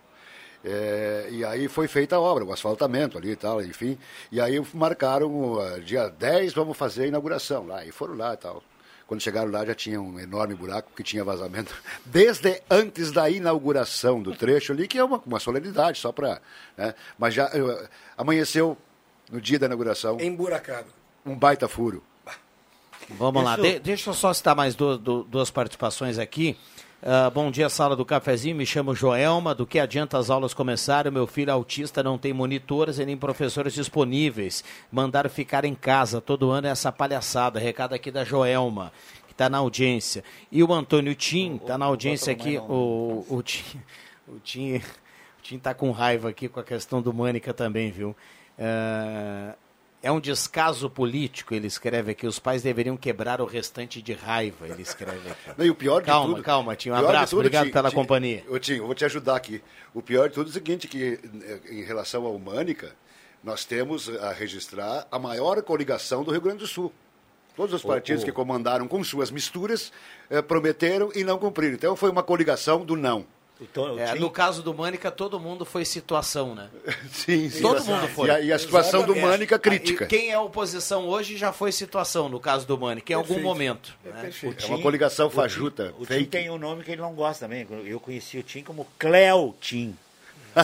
É, 0.66 1.28
e 1.32 1.46
aí 1.46 1.68
foi 1.68 1.88
feita 1.88 2.16
a 2.16 2.20
obra, 2.20 2.44
o 2.44 2.52
asfaltamento 2.52 3.18
ali 3.18 3.32
e 3.32 3.36
tal, 3.36 3.62
enfim. 3.62 3.98
E 4.32 4.42
aí 4.42 4.60
marcaram 4.74 5.60
ah, 5.60 5.80
dia 5.80 6.10
10, 6.10 6.54
vamos 6.54 6.76
fazer 6.76 7.04
a 7.04 7.08
inauguração 7.08 7.68
lá. 7.68 7.86
E 7.86 7.92
foram 7.92 8.16
lá 8.16 8.34
e 8.34 8.38
tal. 8.38 8.64
Quando 9.08 9.22
chegaram 9.22 9.52
lá 9.52 9.64
já 9.64 9.76
tinha 9.76 10.02
um 10.02 10.20
enorme 10.20 10.56
buraco 10.56 10.92
que 10.96 11.04
tinha 11.04 11.24
vazamento 11.24 11.72
desde 12.04 12.60
antes 12.70 13.12
da 13.12 13.30
inauguração 13.30 14.20
do 14.22 14.36
trecho 14.36 14.74
ali, 14.74 14.88
que 14.88 14.98
é 14.98 15.04
uma, 15.04 15.22
uma 15.26 15.40
solenidade 15.40 16.00
só 16.00 16.12
para. 16.12 16.42
Né? 16.76 16.96
Mas 17.18 17.36
já 17.36 17.46
eh, 17.54 17.88
amanheceu 18.18 18.76
no 19.32 19.40
dia 19.40 19.60
da 19.60 19.68
inauguração 19.68 20.20
Emburacado. 20.20 20.88
um 21.24 21.36
baita 21.36 21.68
furo. 21.68 22.04
Vamos 23.10 23.44
lá, 23.44 23.54
Isso- 23.54 23.62
De- 23.62 23.80
deixa 23.80 24.10
eu 24.10 24.14
só 24.16 24.34
citar 24.34 24.56
mais 24.56 24.74
duas, 24.74 24.98
du- 24.98 25.24
duas 25.26 25.52
participações 25.52 26.18
aqui. 26.18 26.58
Ah, 27.04 27.30
bom 27.30 27.52
dia, 27.52 27.70
sala 27.70 27.96
do 27.96 28.06
cafezinho. 28.06 28.56
Me 28.56 28.66
chamo 28.66 28.96
Joelma. 28.96 29.54
Do 29.54 29.66
que 29.66 29.80
adianta 29.80 30.18
as 30.18 30.30
aulas 30.30 30.54
começarem? 30.54 31.12
Meu 31.12 31.28
filho 31.28 31.52
autista 31.52 32.02
não 32.02 32.18
tem 32.18 32.34
monitores 32.34 32.98
e 33.00 33.06
nem 33.06 33.18
professores 33.18 33.74
disponíveis. 33.74 34.64
Mandaram 34.92 35.30
ficar 35.30 35.66
em 35.66 35.76
casa. 35.76 36.22
Todo 36.22 36.50
ano 36.52 36.68
é 36.68 36.72
essa 36.72 36.92
palhaçada. 36.92 37.60
Recado 37.60 37.94
aqui 37.94 38.10
da 38.10 38.24
Joelma, 38.24 38.92
que 39.28 39.34
está 39.34 39.50
na 39.50 39.60
audiência. 39.60 40.24
E 40.52 40.64
o 40.64 40.74
Antônio 40.74 41.14
Tim, 41.14 41.58
está 41.58 41.78
na 41.78 41.86
audiência 41.86 42.32
aqui. 42.34 42.58
O, 42.58 43.26
o 43.30 43.44
Tim. 43.44 43.80
O 44.28 44.40
Tim. 44.40 44.78
O 44.78 45.42
Tim 45.44 45.60
tá 45.60 45.74
com 45.76 45.92
raiva 45.92 46.30
aqui 46.30 46.50
com 46.50 46.60
a 46.60 46.64
questão 46.64 47.02
do 47.02 47.14
Mânica 47.14 47.54
também, 47.54 47.92
viu? 47.92 48.16
Ah, 48.58 49.54
é 50.06 50.12
um 50.12 50.20
descaso 50.20 50.88
político, 50.88 51.56
ele 51.56 51.66
escreve 51.66 52.12
aqui. 52.12 52.28
Os 52.28 52.38
pais 52.38 52.62
deveriam 52.62 52.96
quebrar 52.96 53.42
o 53.42 53.46
restante 53.46 54.04
de 54.04 54.14
raiva, 54.14 54.68
ele 54.68 54.84
escreve 54.84 55.32
aqui. 55.32 55.50
Não, 55.58 55.66
e 55.66 55.72
o 55.72 55.74
pior 55.74 56.00
de 56.00 56.06
calma, 56.06 56.30
tudo. 56.30 56.44
Calma, 56.44 56.76
Tim. 56.76 56.92
Um 56.92 56.96
abraço, 56.96 57.32
tudo, 57.32 57.40
obrigado 57.40 57.66
Tim, 57.66 57.72
pela 57.72 57.90
Tim, 57.90 57.96
companhia. 57.96 58.44
Ô, 58.48 58.60
Tim, 58.60 58.74
eu 58.74 58.86
vou 58.86 58.94
te 58.94 59.04
ajudar 59.04 59.36
aqui. 59.36 59.64
O 59.96 60.04
pior 60.04 60.30
de 60.30 60.36
tudo 60.36 60.46
é 60.46 60.50
o 60.52 60.54
seguinte, 60.54 60.88
que 60.88 61.20
eh, 61.44 61.60
em 61.72 61.84
relação 61.84 62.24
ao 62.24 62.38
Mânica, 62.38 62.96
nós 63.44 63.66
temos 63.66 64.08
a 64.08 64.32
registrar 64.32 65.08
a 65.12 65.18
maior 65.18 65.60
coligação 65.64 66.24
do 66.24 66.30
Rio 66.30 66.42
Grande 66.42 66.60
do 66.60 66.68
Sul. 66.68 66.94
Todos 67.56 67.74
os 67.74 67.84
Ô, 67.84 67.88
partidos 67.88 68.22
ô. 68.22 68.26
que 68.28 68.32
comandaram 68.32 68.88
com 68.88 69.04
suas 69.04 69.32
misturas 69.32 69.92
eh, 70.30 70.40
prometeram 70.40 71.10
e 71.16 71.24
não 71.24 71.40
cumpriram. 71.40 71.74
Então 71.74 71.96
foi 71.96 72.12
uma 72.12 72.22
coligação 72.22 72.86
do 72.86 72.96
não. 72.96 73.26
É, 73.98 74.16
no 74.16 74.30
caso 74.30 74.62
do 74.62 74.74
Mânica, 74.74 75.10
todo 75.10 75.40
mundo 75.40 75.64
foi 75.64 75.86
situação, 75.86 76.54
né? 76.54 76.70
Sim, 77.10 77.50
sim. 77.50 77.62
Todo 77.62 77.84
mundo 77.86 78.08
foi. 78.10 78.28
E 78.28 78.32
a, 78.32 78.42
e 78.42 78.54
a 78.54 78.60
situação 78.60 79.04
do 79.06 79.16
Mânica 79.16 79.58
crítica. 79.58 80.04
E 80.04 80.08
quem 80.08 80.30
é 80.32 80.38
oposição 80.38 81.08
hoje 81.08 81.38
já 81.38 81.54
foi 81.54 81.72
situação, 81.72 82.28
no 82.28 82.40
caso 82.40 82.68
do 82.68 82.78
Mânica, 82.78 83.14
em 83.14 83.16
algum 83.16 83.28
Perfeito. 83.28 83.48
momento. 83.48 83.94
É 84.06 84.10
né? 84.10 84.22
perfeito. 84.22 84.66
É 84.66 84.68
uma 84.68 84.82
coligação 84.82 85.30
fajuta, 85.30 85.94
O 85.98 86.06
Tim 86.06 86.14
fake. 86.14 86.26
tem 86.26 86.50
um 86.50 86.58
nome 86.58 86.84
que 86.84 86.92
ele 86.92 87.02
não 87.02 87.14
gosta 87.14 87.46
também. 87.46 87.66
Eu 87.86 88.00
conheci 88.00 88.38
o 88.38 88.44
Tim 88.44 88.62
como 88.62 88.86
Cleo 89.00 89.56
Tim. 89.62 89.96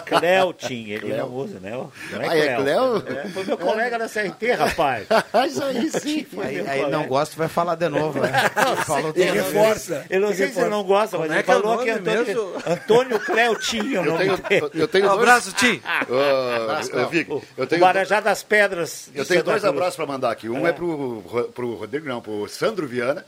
Cleo 0.06 0.54
Tim, 0.54 0.90
ele 0.90 1.00
Cleo. 1.02 1.18
não 1.18 1.30
usa, 1.34 1.60
né? 1.60 1.72
Não 1.72 1.92
Ah, 2.22 2.38
é 2.38 2.56
Cleo? 2.56 3.04
É, 3.08 3.28
foi 3.30 3.44
meu 3.44 3.58
colega 3.58 4.00
da 4.00 4.08
CRT, 4.08 4.52
rapaz. 4.54 5.08
Isso 5.48 5.64
aí 5.64 5.90
sim. 5.92 6.26
Aí, 6.42 6.68
aí 6.68 6.90
não 6.92 7.06
gosta, 7.08 7.36
vai 7.36 7.48
falar 7.48 7.76
de 7.76 7.90
novo, 7.90 8.20
né? 8.20 8.32
Falou 8.86 9.12
Ele 9.16 9.32
reforça. 9.32 10.06
Eu 10.10 10.22
não 10.22 10.34
sei 10.34 10.48
se 10.50 10.60
ele 10.60 10.70
não 10.70 10.84
gosta, 10.84 11.18
mas 11.18 11.28
Como 11.28 11.34
ele 11.34 11.40
é 11.40 11.44
que 11.44 11.52
é 11.52 11.56
o 11.56 11.62
falou 11.62 11.78
que 11.84 11.90
é 11.90 11.94
Antônio, 11.94 12.26
mesmo? 12.26 12.54
Antônio 12.66 13.22
é 13.38 13.50
o 13.50 13.54
Eu 13.54 14.18
tenho, 14.18 14.72
eu 14.82 14.88
tenho 14.88 15.08
Um 15.08 15.12
abraço, 15.12 15.52
Tim. 15.54 15.82
Vic, 17.10 17.32
O- 17.32 17.42
eu 17.58 17.64
o 17.64 17.68
tenho 17.68 17.82
Marajá 17.82 18.20
das 18.20 18.44
Pedras. 18.44 19.10
Eu 19.14 19.26
tenho 19.26 19.44
dois 19.44 19.64
abraços 19.66 19.96
para 19.96 20.06
mandar 20.06 20.32
aqui. 20.32 20.50
Um 20.50 20.66
é, 20.66 20.70
É. 20.70 20.74
pro, 20.74 21.20
Ro- 21.20 21.44
pro 21.46 21.76
Rodrigo, 21.76 22.08
não, 22.08 22.22
pro 22.22 22.48
Sandro 22.48 22.88
Viana, 22.88 23.26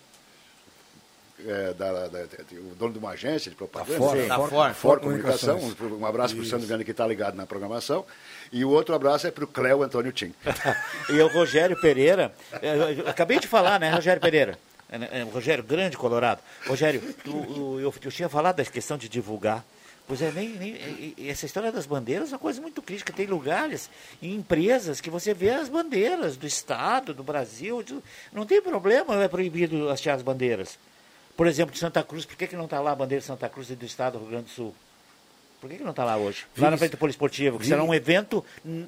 é, 1.47 1.73
da, 1.73 1.91
da- 1.91 2.07
da- 2.07 2.27
o 2.53 2.75
dono 2.75 2.93
de 2.93 2.99
uma 2.99 3.11
agência 3.11 3.49
de 3.49 3.55
propaganda. 3.55 3.97
Ford, 3.97 4.21
Sim. 4.21 4.27
da 4.27 4.35
Ford. 4.35 4.49
Ford, 4.51 4.73
Ford 4.75 5.01
Comunicação. 5.01 5.59
Um, 5.99 6.05
abraço 6.05 6.35
para 6.35 6.43
o. 6.43 6.45
Sandro 6.45 6.67
Viana 6.67 6.83
que 6.83 6.91
está 6.91 7.05
ligado 7.07 7.35
na 7.35 7.45
programação. 7.45 8.05
E 8.51 8.63
o 8.63 8.69
outro 8.69 8.93
abraço 8.93 9.25
é 9.27 9.31
para 9.31 9.43
o 9.43 9.47
Cléo 9.47 9.81
Antônio 9.83 10.11
Tim. 10.11 10.33
E 11.09 11.19
o 11.21 11.27
Rogério 11.27 11.79
Pereira, 11.79 12.33
é, 12.61 13.09
acabei 13.09 13.39
de 13.39 13.47
falar, 13.47 13.79
né, 13.79 13.89
Rogério 13.91 14.21
Pereira? 14.21 14.57
É, 14.89 15.19
é, 15.19 15.23
Rogério, 15.23 15.63
grande 15.63 15.97
Colorado. 15.97 16.39
Rogério, 16.67 17.01
tu- 17.23 17.79
eu, 17.79 17.93
eu 18.03 18.11
tinha 18.11 18.29
falado 18.29 18.57
da 18.57 18.65
questão 18.65 18.97
de 18.97 19.09
divulgar. 19.09 19.65
Pois 20.07 20.21
é, 20.21 20.31
nem, 20.31 20.49
nem- 20.49 21.15
essa 21.29 21.45
história 21.45 21.71
das 21.71 21.85
bandeiras 21.85 22.29
é 22.31 22.33
uma 22.33 22.39
coisa 22.39 22.61
muito 22.61 22.81
crítica. 22.81 23.11
Tem 23.13 23.25
lugares 23.25 23.89
e 24.21 24.35
empresas 24.35 24.99
que 25.01 25.09
você 25.09 25.33
vê 25.33 25.49
as 25.49 25.69
bandeiras 25.69 26.35
do 26.37 26.45
Estado, 26.45 27.13
do 27.13 27.23
Brasil. 27.23 27.81
de- 27.81 27.97
não 28.31 28.45
tem 28.45 28.61
problema, 28.61 29.23
é 29.23 29.27
proibido 29.27 29.89
hastear 29.89 30.15
as 30.17 30.21
bandeiras. 30.21 30.77
Por 31.35 31.47
exemplo, 31.47 31.73
de 31.73 31.79
Santa 31.79 32.03
Cruz, 32.03 32.25
por 32.25 32.35
que, 32.35 32.47
que 32.47 32.55
não 32.55 32.65
está 32.65 32.79
lá 32.79 32.91
a 32.91 32.95
bandeira 32.95 33.19
de 33.21 33.25
Santa 33.27 33.49
Cruz 33.49 33.69
e 33.69 33.75
do 33.75 33.85
Estado 33.85 34.13
do 34.13 34.19
Rio 34.19 34.29
Grande 34.29 34.45
do 34.45 34.49
Sul? 34.51 34.75
Por 35.59 35.69
que, 35.69 35.77
que 35.77 35.83
não 35.83 35.91
está 35.91 36.03
lá 36.03 36.17
hoje? 36.17 36.45
Lá 36.57 36.69
na 36.69 36.75
frente 36.77 36.91
do 36.91 36.97
Poliesportivo, 36.97 37.57
que 37.57 37.65
será 37.65 37.81
um 37.85 37.93
evento 37.93 38.43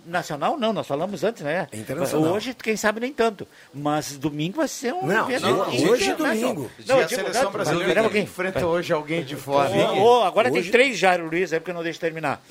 nacional? 0.05 0.57
Não, 0.57 0.73
nós 0.73 0.85
falamos 0.85 1.23
antes, 1.23 1.41
né? 1.41 1.69
internacional. 1.71 2.33
Hoje, 2.33 2.53
quem 2.53 2.75
sabe, 2.75 2.99
nem 2.99 3.13
tanto. 3.13 3.47
Mas 3.73 4.17
domingo 4.17 4.57
vai 4.57 4.67
ser 4.67 4.93
um 4.93 5.05
Não, 5.05 5.23
evento. 5.29 5.41
não, 5.43 5.61
hoje 5.69 5.83
é 6.09 6.13
internacional. 6.13 6.53
domingo. 6.53 6.71
Não, 6.85 6.99
a 6.99 7.07
seleção 7.07 7.49
brasileira 7.51 8.01
pouquinho. 8.01 8.23
enfrenta 8.23 8.67
hoje 8.67 8.91
alguém 8.91 9.23
de 9.23 9.37
fora. 9.37 9.71
Ô, 9.93 10.03
ô, 10.19 10.23
agora 10.23 10.51
Hoje- 10.51 10.63
tem 10.63 10.71
três 10.71 10.97
Jairo 10.97 11.29
Luiz, 11.29 11.53
é 11.53 11.59
porque 11.59 11.71
eu 11.71 11.75
não 11.75 11.83
deixo 11.83 11.99
terminar. 11.99 12.43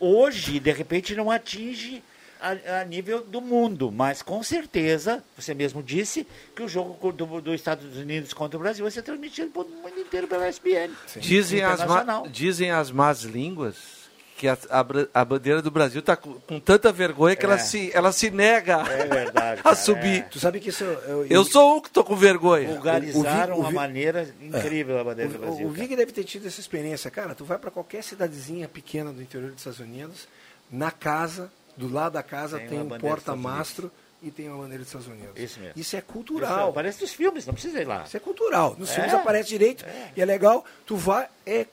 Hoje, 0.00 0.58
de 0.58 0.72
repente, 0.72 1.14
não 1.14 1.30
atinge 1.30 2.02
a, 2.40 2.80
a 2.80 2.84
nível 2.84 3.22
do 3.22 3.40
mundo, 3.40 3.90
mas 3.90 4.22
com 4.22 4.42
certeza, 4.42 5.22
você 5.36 5.54
mesmo 5.54 5.82
disse, 5.82 6.26
que 6.54 6.62
o 6.62 6.68
jogo 6.68 7.12
do, 7.12 7.40
do 7.40 7.54
Estados 7.54 7.96
Unidos 7.96 8.32
contra 8.32 8.56
o 8.58 8.60
Brasil 8.62 8.84
vai 8.84 8.90
ser 8.92 9.02
transmitido 9.02 9.50
para 9.50 9.62
o 9.62 9.68
mundo 9.68 9.98
inteiro 10.00 10.26
pela 10.26 10.46
SBN. 10.46 10.94
Dizem 11.16 11.62
as, 11.62 11.80
dizem 12.30 12.70
as 12.70 12.90
más 12.90 13.22
línguas 13.22 13.98
que 14.36 14.46
a, 14.46 14.56
a 14.70 14.86
a 15.20 15.24
bandeira 15.24 15.60
do 15.60 15.68
Brasil 15.68 15.98
está 15.98 16.14
com, 16.14 16.34
com 16.34 16.60
tanta 16.60 16.92
vergonha 16.92 17.34
que 17.34 17.44
É. 17.44 17.48
ela, 17.48 17.58
se, 17.58 17.90
ela 17.92 18.12
se 18.12 18.30
nega 18.30 18.84
É 18.88 19.04
verdade. 19.04 19.60
a 19.66 19.74
subir. 19.74 20.20
é. 20.20 20.22
Tu 20.22 20.38
sabe 20.38 20.60
que 20.60 20.68
isso... 20.68 20.84
Eu, 20.84 21.26
Eu 21.26 21.44
sou 21.44 21.76
um 21.76 21.80
que 21.80 21.88
estou 21.88 22.04
com 22.04 22.14
vergonha. 22.14 22.68
Vulgarizaram 22.68 23.56
o 23.56 23.58
o 23.58 23.60
uma 23.62 23.72
maneira 23.72 24.32
incrível 24.40 24.96
a 25.00 25.02
bandeira 25.02 25.32
do 25.32 25.36
O, 25.38 25.40
Brasil. 25.40 25.66
o 25.66 25.70
cara. 25.72 25.82
Vig 25.82 25.96
deve 25.96 26.12
ter 26.12 26.22
tido 26.22 26.46
essa 26.46 26.60
experiência. 26.60 27.10
Cara, 27.10 27.34
tu 27.34 27.44
vai 27.44 27.58
para 27.58 27.72
qualquer 27.72 28.04
cidadezinha 28.04 28.68
pequena 28.68 29.12
do 29.12 29.20
interior 29.20 29.50
dos 29.50 29.58
Estados 29.58 29.80
Unidos, 29.80 30.28
na 30.70 30.92
casa, 30.92 31.50
do 31.78 31.92
lado 31.92 32.12
da 32.14 32.22
casa 32.22 32.58
Tem 32.58 32.68
tem, 32.68 32.80
um 32.80 32.88
porta-mastro 32.98 33.90
e 34.22 34.30
tem 34.30 34.48
uma 34.48 34.58
bandeira 34.58 34.78
dos 34.78 34.88
Estados 34.88 35.06
Unidos. 35.06 35.32
Isso 35.36 35.60
mesmo. 35.60 35.80
Isso 35.80 35.94
é 35.96 35.98
Isso 36.00 36.08
cultural. 36.08 36.70
é- 36.70 36.72
Parece 36.72 36.98
dos 36.98 37.12
filmes, 37.12 37.46
não 37.46 37.54
precisa 37.54 37.80
ir 37.80 37.86
lá. 37.86 38.02
Isso 38.02 38.16
é 38.16 38.20
cultural. 38.20 38.74
Nos 38.78 38.90
É. 38.90 38.94
filmes 38.94 39.14
aparece 39.14 39.48
direito 39.48 39.84
e 40.16 40.20
é 40.20 40.24
legal. 40.24 40.64
Tu 40.84 40.96
vai, 40.96 41.28
é 41.46 41.64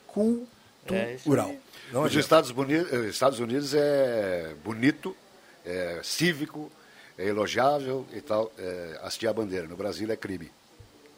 É 0.88 1.14
isso 1.14 1.24
cultural. 1.24 1.54
Não 1.92 2.04
Os. 2.04 2.14
Estados 2.14 2.50
Unidos, 2.50 2.92
eh, 2.92 3.08
Estados 3.08 3.38
Unidos 3.40 3.74
é 3.74 4.54
bonito, 4.64 5.16
é 5.64 6.00
cívico, 6.02 6.70
é 7.18 7.26
elogiável 7.26 8.06
e 8.12 8.20
tal. 8.20 8.52
É, 8.58 8.98
hastear 9.02 9.30
a 9.30 9.34
bandeira. 9.34 9.66
No 9.66 9.76
Brasil 9.76 10.10
é 10.10 10.16
crime. 10.16 10.50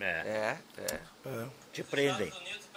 É. 0.00 0.56
É, 0.78 0.96
Te 1.72 1.82
prendem. 1.82 2.28
11 2.28 2.67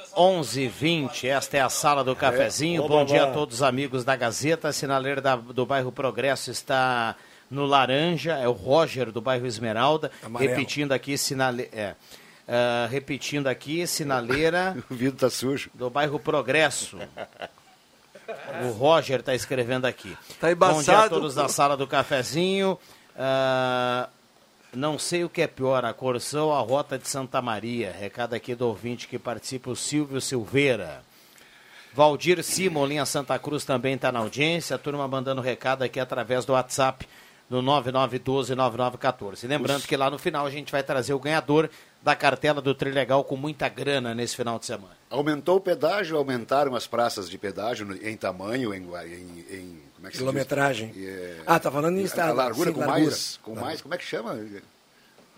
20 0.70 1.28
esta 1.28 1.58
é 1.58 1.62
a 1.62 1.70
sala 1.70 2.04
do 2.04 2.16
cafezinho. 2.16 2.84
É. 2.84 2.88
Bom 2.88 2.96
Oba, 3.02 3.06
dia 3.06 3.24
a 3.24 3.32
todos 3.32 3.56
os 3.58 3.64
amigos 3.64 4.04
da 4.04 4.16
Gazeta. 4.16 4.68
A 4.70 4.74
sinaleira 4.74 5.22
da- 5.22 5.36
do 5.36 5.66
bairro 5.66 5.92
Progresso 5.92 6.52
está 6.52 7.16
no 7.50 7.66
laranja, 7.66 8.34
é 8.38 8.48
o 8.48 8.52
Roger 8.52 9.12
do 9.12 9.22
bairro 9.22 9.46
Esmeralda. 9.46 10.12
Amarelo. 10.24 10.52
Repetindo 10.52 10.92
aqui, 10.94 11.18
sinale... 11.18 11.70
é, 11.74 11.96
ah, 12.48 12.88
repetindo 12.90 13.48
aqui, 13.48 13.86
sinaleira 13.88 14.76
O 14.90 14.96
vidro 14.96 15.18
tá 15.20 15.30
sujo. 15.30 15.70
do 15.74 15.90
bairro 15.90 16.20
Progresso. 16.20 16.98
O 18.66 18.72
Roger 18.72 19.20
está 19.20 19.36
escrevendo 19.36 19.86
aqui. 19.86 20.16
Tá 20.40 20.48
Bom 20.56 20.56
dia 20.56 20.68
a 20.68 20.72
embaçado. 20.82 21.10
todos 21.16 21.36
da 21.36 21.48
sala 21.50 21.76
do 21.76 21.86
cafezinho. 21.88 22.78
Ah, 23.18 24.08
não 24.74 24.98
sei 24.98 25.24
o 25.24 25.30
que 25.30 25.42
é 25.42 25.48
pior, 25.48 25.84
a 25.84 25.94
Corsão 25.94 26.48
ou 26.48 26.54
a 26.54 26.62
Rota 26.62 26.98
de 26.98 27.08
Santa 27.08 27.42
Maria. 27.42 27.92
Recado 27.92 28.34
aqui 28.34 28.56
do 28.56 28.68
ouvinte 28.68 29.08
que 29.08 29.20
participa, 29.20 29.70
o 29.70 29.76
Silvio 29.76 30.22
Silveira. 30.22 31.04
Valdir 31.94 32.42
Simon, 32.42 32.86
linha 32.86 33.06
Santa 33.06 33.38
Cruz, 33.38 33.66
também 33.66 33.96
está 33.96 34.12
na 34.12 34.20
audiência. 34.20 34.76
A 34.76 34.80
turma 34.80 35.08
mandando 35.08 35.42
recado 35.42 35.84
aqui 35.84 36.00
através 36.00 36.46
do 36.46 36.54
WhatsApp 36.54 37.06
no 37.50 37.62
9912-9914. 37.62 39.46
Lembrando 39.46 39.84
que 39.84 39.98
lá 39.98 40.10
no 40.10 40.18
final 40.18 40.46
a 40.46 40.50
gente 40.50 40.72
vai 40.72 40.82
trazer 40.82 41.14
o 41.14 41.20
ganhador 41.20 41.70
da 42.02 42.16
cartela 42.16 42.62
do 42.62 42.74
Trilegal 42.74 43.24
com 43.24 43.36
muita 43.38 43.70
grana 43.70 44.14
nesse 44.16 44.36
final 44.36 44.58
de 44.58 44.66
semana. 44.66 44.96
Aumentou 45.10 45.58
o 45.58 45.62
pedágio, 45.62 46.18
aumentaram 46.18 46.76
as 46.76 46.88
praças 46.88 47.30
de 47.30 47.38
pedágio 47.38 47.88
em 48.06 48.18
tamanho, 48.18 48.74
em, 48.74 48.82
em, 48.84 49.46
em- 49.52 49.82
como 49.96 50.08
é 50.08 50.10
que 50.10 50.18
se 50.18 50.18
diz? 50.18 50.18
Quilometragem. 50.20 50.92
E, 50.96 51.06
é, 51.06 51.38
Ah, 51.46 51.60
tá 51.60 51.70
falando 51.72 51.98
em 51.98 52.02
a 52.02 52.06
estado. 52.06 52.36
largura 52.36 52.70
sim, 52.70 52.74
com 52.74 52.80
largura. 52.80 53.02
mais, 53.02 53.40
com 53.44 53.56
mais, 53.56 53.82
como 53.82 53.94
é 53.94 53.98
que 53.98 54.04
chama? 54.06 54.36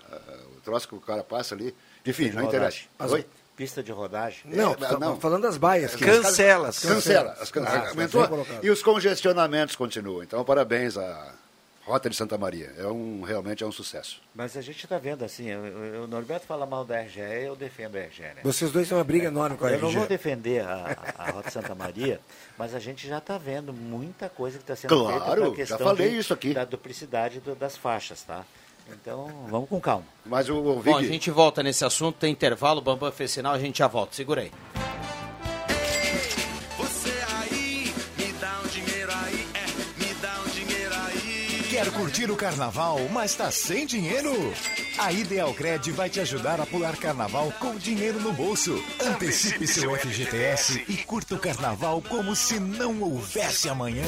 Ah, 0.09 0.17
o 0.57 0.61
troço 0.61 0.87
que 0.87 0.95
o 0.95 1.01
cara 1.01 1.23
passa 1.23 1.53
ali. 1.55 1.75
Enfim, 2.05 2.29
não 2.31 2.43
interessa. 2.43 2.79
Oi? 2.99 3.25
Pista 3.55 3.83
de 3.83 3.91
rodagem. 3.91 4.41
Não, 4.45 4.71
É, 4.71 4.75
tá 4.75 4.97
não. 4.97 5.19
falando 5.19 5.43
das 5.43 5.57
baias. 5.57 5.93
que- 5.95 6.03
Cancela. 6.03 6.71
Cancela. 6.73 7.37
As 7.39 7.51
can- 7.51 7.63
Ah, 7.63 7.89
aumentou. 7.89 8.27
E 8.63 8.69
os 8.69 8.81
congestionamentos 8.81 9.75
continuam. 9.75 10.23
Então, 10.23 10.43
parabéns 10.43 10.97
à 10.97 11.33
Rota 11.85 12.09
de 12.09 12.15
Santa 12.15 12.37
Maria. 12.37 12.71
É 12.77 12.87
um, 12.87 13.21
realmente 13.23 13.61
é 13.63 13.67
um 13.67 13.71
sucesso. 13.71 14.21
Mas 14.33 14.55
a 14.55 14.61
gente 14.61 14.83
está 14.85 14.97
vendo 14.97 15.25
assim, 15.25 15.53
o 15.53 16.07
Norberto 16.07 16.45
fala 16.45 16.65
mal 16.65 16.85
da 16.85 17.01
RGE, 17.01 17.19
eu 17.19 17.55
defendo 17.55 17.97
a 17.97 18.01
RGE. 18.01 18.21
Né? 18.21 18.35
Vocês 18.43 18.71
dois 18.71 18.87
têm 18.87 18.97
uma 18.97 19.03
briga 19.03 19.27
enorme 19.27 19.57
com 19.57 19.65
a 19.65 19.71
Eu 19.71 19.79
não 19.81 19.91
vou 19.91 20.07
defender 20.07 20.63
a, 20.65 20.97
a, 21.17 21.23
a 21.27 21.31
Rota 21.31 21.51
Santa 21.51 21.75
Maria, 21.75 22.21
mas 22.57 22.73
a 22.73 22.79
gente 22.79 23.05
já 23.07 23.17
está 23.17 23.37
vendo 23.37 23.73
muita 23.73 24.29
coisa 24.29 24.57
que 24.57 24.63
está 24.63 24.75
sendo 24.75 24.89
Claro, 24.97 25.09
feita 25.11 25.25
para 25.35 25.43
a 25.43 25.49
já 25.49 25.55
questão 25.55 25.77
falei 25.79 26.09
de- 26.11 26.17
isso 26.19 26.33
aqui. 26.33 26.53
da 26.53 26.63
duplicidade 26.65 27.39
do- 27.41 27.55
das 27.55 27.75
faixas, 27.75 28.23
tá? 28.23 28.45
Então, 28.91 29.47
vamos 29.49 29.67
com 29.69 29.79
calma. 29.79 30.05
Mas 30.25 30.49
o, 30.49 30.57
o 30.57 30.81
Bom, 30.83 30.97
a 30.97 31.03
gente 31.03 31.29
volta 31.31 31.61
nesse 31.63 31.83
assunto, 31.85 32.17
tem 32.17 32.31
intervalo, 32.31 32.79
o 32.79 32.81
Bambam 32.83 33.11
fez 33.11 33.31
sinal, 33.31 33.53
a 33.53 33.59
gente 33.59 33.79
já 33.79 33.87
volta. 33.87 34.13
Segura 34.15 34.41
aí. 34.41 34.51
Quer 41.83 41.91
curtir 41.91 42.31
o 42.31 42.35
carnaval, 42.37 42.97
mas 43.11 43.35
tá 43.35 43.51
sem 43.51 43.85
dinheiro? 43.85 44.31
A 44.97 45.11
Ideal 45.11 45.53
Cred 45.53 45.91
vai 45.91 46.09
te 46.09 46.21
ajudar 46.21 46.61
a 46.61 46.65
pular 46.65 46.95
carnaval 46.95 47.51
com 47.59 47.75
dinheiro 47.75 48.21
no 48.21 48.31
bolso. 48.31 48.81
Antecipe 49.05 49.67
seu 49.67 49.93
FGTS 49.93 50.85
e 50.87 50.95
curta 50.95 51.35
o 51.35 51.37
carnaval 51.37 52.01
como 52.01 52.37
se 52.37 52.57
não 52.57 53.01
houvesse 53.01 53.67
amanhã. 53.67 54.05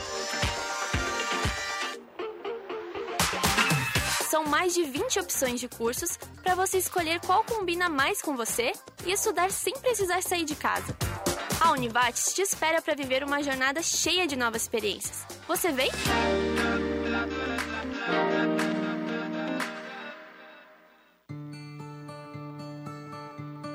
São 4.30 4.44
mais 4.44 4.72
de 4.72 4.84
20 4.84 5.18
opções 5.18 5.58
de 5.58 5.66
cursos 5.66 6.16
para 6.40 6.54
você 6.54 6.78
escolher 6.78 7.18
qual 7.18 7.42
combina 7.42 7.88
mais 7.88 8.22
com 8.22 8.36
você 8.36 8.72
e 9.04 9.10
estudar 9.10 9.50
sem 9.50 9.74
precisar 9.74 10.22
sair 10.22 10.44
de 10.44 10.54
casa. 10.54 10.96
A 11.60 11.72
Univates 11.72 12.32
te 12.32 12.42
espera 12.42 12.80
para 12.80 12.94
viver 12.94 13.24
uma 13.24 13.42
jornada 13.42 13.82
cheia 13.82 14.24
de 14.24 14.36
novas 14.36 14.62
experiências. 14.62 15.26
Você 15.48 15.72
vem? 15.72 15.90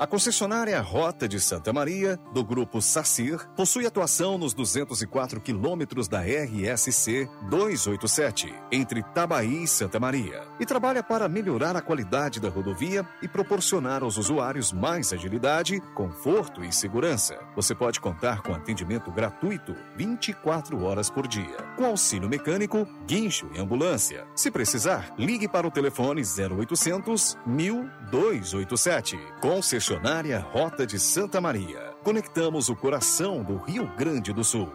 A 0.00 0.06
concessionária 0.06 0.80
Rota 0.80 1.26
de 1.26 1.40
Santa 1.40 1.72
Maria, 1.72 2.16
do 2.32 2.44
grupo 2.44 2.80
Sacir, 2.80 3.44
possui 3.56 3.84
atuação 3.84 4.38
nos 4.38 4.54
204 4.54 5.40
quilômetros 5.40 6.06
da 6.06 6.20
RSC 6.20 7.28
287, 7.50 8.54
entre 8.70 9.02
Tabaí 9.02 9.64
e 9.64 9.66
Santa 9.66 9.98
Maria, 9.98 10.46
e 10.60 10.64
trabalha 10.64 11.02
para 11.02 11.28
melhorar 11.28 11.74
a 11.74 11.82
qualidade 11.82 12.38
da 12.38 12.48
rodovia 12.48 13.04
e 13.20 13.26
proporcionar 13.26 14.04
aos 14.04 14.16
usuários 14.18 14.72
mais 14.72 15.12
agilidade, 15.12 15.80
conforto 15.96 16.64
e 16.64 16.72
segurança. 16.72 17.36
Você 17.56 17.74
pode 17.74 17.98
contar 17.98 18.40
com 18.42 18.54
atendimento 18.54 19.10
gratuito 19.10 19.74
24 19.96 20.80
horas 20.84 21.10
por 21.10 21.26
dia, 21.26 21.56
com 21.76 21.84
auxílio 21.84 22.28
mecânico, 22.28 22.86
guincho 23.04 23.50
e 23.52 23.58
ambulância. 23.58 24.24
Se 24.36 24.48
precisar, 24.48 25.12
ligue 25.18 25.48
para 25.48 25.66
o 25.66 25.72
telefone 25.72 26.22
0800 26.22 27.36
1287. 27.44 29.18
Concessionária 29.40 29.87
Rota 30.38 30.86
de 30.86 30.98
Santa 30.98 31.40
Maria. 31.40 31.94
Conectamos 32.04 32.68
o 32.68 32.76
coração 32.76 33.42
do 33.42 33.56
Rio 33.56 33.90
Grande 33.96 34.34
do 34.34 34.44
Sul. 34.44 34.68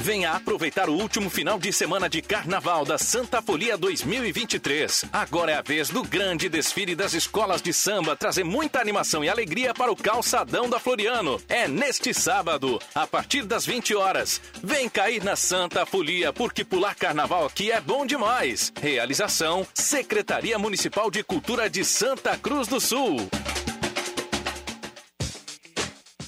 Venha 0.00 0.32
aproveitar 0.32 0.88
o 0.88 0.94
último 0.94 1.28
final 1.28 1.58
de 1.58 1.70
semana 1.74 2.08
de 2.08 2.22
Carnaval 2.22 2.86
da 2.86 2.96
Santa 2.96 3.42
Folia 3.42 3.76
2023. 3.76 5.04
Agora 5.12 5.52
é 5.52 5.56
a 5.56 5.62
vez 5.62 5.90
do 5.90 6.02
grande 6.02 6.48
desfile 6.48 6.94
das 6.94 7.12
escolas 7.12 7.60
de 7.60 7.70
samba 7.70 8.16
trazer 8.16 8.42
muita 8.42 8.80
animação 8.80 9.22
e 9.22 9.28
alegria 9.28 9.74
para 9.74 9.92
o 9.92 9.96
calçadão 9.96 10.70
da 10.70 10.80
Floriano. 10.80 11.38
É 11.50 11.68
neste 11.68 12.14
sábado, 12.14 12.80
a 12.94 13.06
partir 13.06 13.42
das 13.44 13.66
20 13.66 13.94
horas. 13.94 14.40
Vem 14.62 14.88
cair 14.88 15.22
na 15.22 15.36
Santa 15.36 15.84
Folia, 15.84 16.32
porque 16.32 16.64
pular 16.64 16.94
carnaval 16.94 17.44
aqui 17.44 17.70
é 17.70 17.78
bom 17.78 18.06
demais. 18.06 18.72
Realização: 18.80 19.66
Secretaria 19.74 20.58
Municipal 20.58 21.10
de 21.10 21.22
Cultura 21.22 21.68
de 21.68 21.84
Santa 21.84 22.38
Cruz 22.38 22.66
do 22.66 22.80
Sul. 22.80 23.28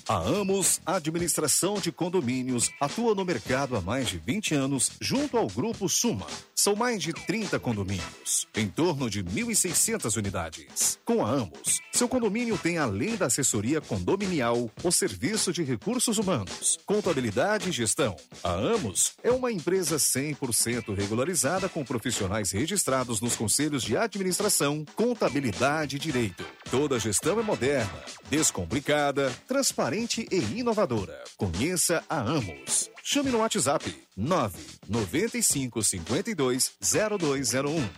A 0.08 0.16
Amos 0.16 0.80
Administração 0.84 1.74
de 1.74 1.92
Condomínios 1.92 2.70
atua 2.80 3.14
no 3.14 3.24
mercado 3.24 3.76
há 3.76 3.80
mais 3.80 4.08
de 4.08 4.18
20 4.18 4.54
anos 4.54 4.90
junto 5.00 5.36
ao 5.36 5.46
Grupo 5.46 5.88
Suma. 5.88 6.26
São 6.54 6.74
mais 6.74 7.02
de 7.02 7.12
30 7.12 7.58
condomínios, 7.60 8.46
em 8.56 8.66
torno 8.66 9.08
de 9.08 9.22
1.600 9.22 10.16
unidades. 10.16 10.98
Com 11.04 11.24
a 11.24 11.30
Amos, 11.30 11.80
seu 11.92 12.08
condomínio 12.08 12.58
tem 12.58 12.78
além 12.78 13.16
da 13.16 13.26
assessoria 13.26 13.80
condominial, 13.80 14.70
o 14.82 14.90
serviço 14.90 15.52
de 15.52 15.62
recursos 15.62 16.18
humanos, 16.18 16.78
contabilidade 16.84 17.68
e 17.68 17.72
gestão. 17.72 18.16
A 18.42 18.52
Amos 18.52 19.14
é 19.22 19.30
uma 19.30 19.52
empresa 19.52 19.96
100% 19.96 20.94
regularizada 20.96 21.68
com 21.68 21.84
profissionais 21.84 22.50
registrados 22.50 23.20
nos 23.20 23.36
conselhos 23.36 23.82
de 23.82 23.96
administração, 23.96 24.84
contabilidade 24.96 25.96
e 25.96 25.98
direito. 25.98 26.44
Toda 26.70 26.96
a 26.96 26.98
gestão 26.98 27.38
é 27.38 27.42
moderna, 27.42 28.02
descomplicada, 28.28 29.32
transparente 29.46 29.91
e 30.30 30.58
inovadora. 30.58 31.22
Conheça 31.36 32.02
a 32.08 32.20
Amos. 32.20 32.90
Chame 33.02 33.30
no 33.30 33.38
WhatsApp 33.38 33.94
995 34.16 35.82
52 35.82 36.72
0201. 36.80 37.88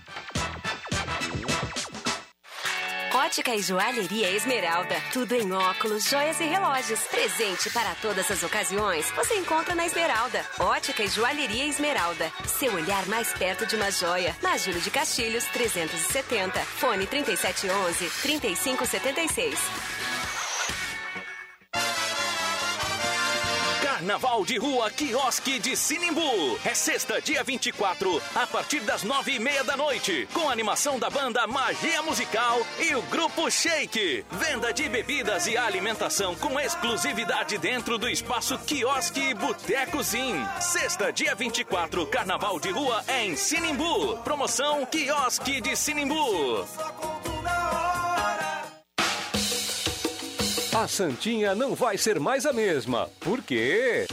Ótica 3.14 3.54
e 3.54 3.62
Joalheria 3.62 4.30
Esmeralda. 4.30 4.96
Tudo 5.12 5.34
em 5.34 5.50
óculos, 5.52 6.04
joias 6.04 6.38
e 6.40 6.44
relógios. 6.44 7.00
Presente 7.04 7.70
para 7.70 7.94
todas 7.96 8.30
as 8.30 8.42
ocasiões. 8.42 9.10
Você 9.12 9.36
encontra 9.36 9.74
na 9.74 9.86
Esmeralda. 9.86 10.44
Ótica 10.58 11.02
e 11.02 11.08
Joalheria 11.08 11.66
Esmeralda. 11.66 12.30
Seu 12.46 12.74
olhar 12.74 13.06
mais 13.06 13.32
perto 13.32 13.66
de 13.66 13.76
uma 13.76 13.90
joia. 13.90 14.36
Na 14.42 14.56
Júlio 14.56 14.80
de 14.80 14.90
Castilhos, 14.90 15.44
370. 15.46 16.60
Fone 16.60 17.06
3711 17.06 18.10
3576. 18.22 20.13
Carnaval 24.04 24.44
de 24.44 24.58
Rua 24.58 24.90
Quiosque 24.90 25.58
de 25.58 25.74
Sinimbu. 25.74 26.58
É 26.62 26.74
sexta, 26.74 27.22
dia 27.22 27.42
24, 27.42 28.20
a 28.34 28.46
partir 28.46 28.80
das 28.80 29.02
nove 29.02 29.32
e 29.32 29.38
meia 29.38 29.64
da 29.64 29.78
noite. 29.78 30.28
Com 30.34 30.50
animação 30.50 30.98
da 30.98 31.08
banda 31.08 31.46
Magia 31.46 32.02
Musical 32.02 32.60
e 32.78 32.94
o 32.94 33.00
Grupo 33.02 33.50
Shake. 33.50 34.26
Venda 34.30 34.74
de 34.74 34.90
bebidas 34.90 35.46
e 35.46 35.56
alimentação 35.56 36.34
com 36.34 36.60
exclusividade 36.60 37.56
dentro 37.56 37.96
do 37.96 38.06
espaço 38.06 38.58
Quiosque 38.58 39.30
e 39.30 39.34
Boteco 39.34 40.02
Zin. 40.02 40.44
Sexta, 40.60 41.10
dia 41.10 41.34
24, 41.34 42.06
Carnaval 42.06 42.60
de 42.60 42.70
Rua 42.70 43.02
é 43.08 43.24
em 43.24 43.36
Sinimbu. 43.36 44.18
Promoção 44.18 44.84
Quiosque 44.84 45.62
de 45.62 45.74
Sinimbu. 45.74 46.66
A 50.74 50.88
Santinha 50.88 51.54
não 51.54 51.72
vai 51.72 51.96
ser 51.96 52.18
mais 52.18 52.44
a 52.44 52.52
mesma. 52.52 53.08
Por 53.20 53.40
quê? 53.40 54.08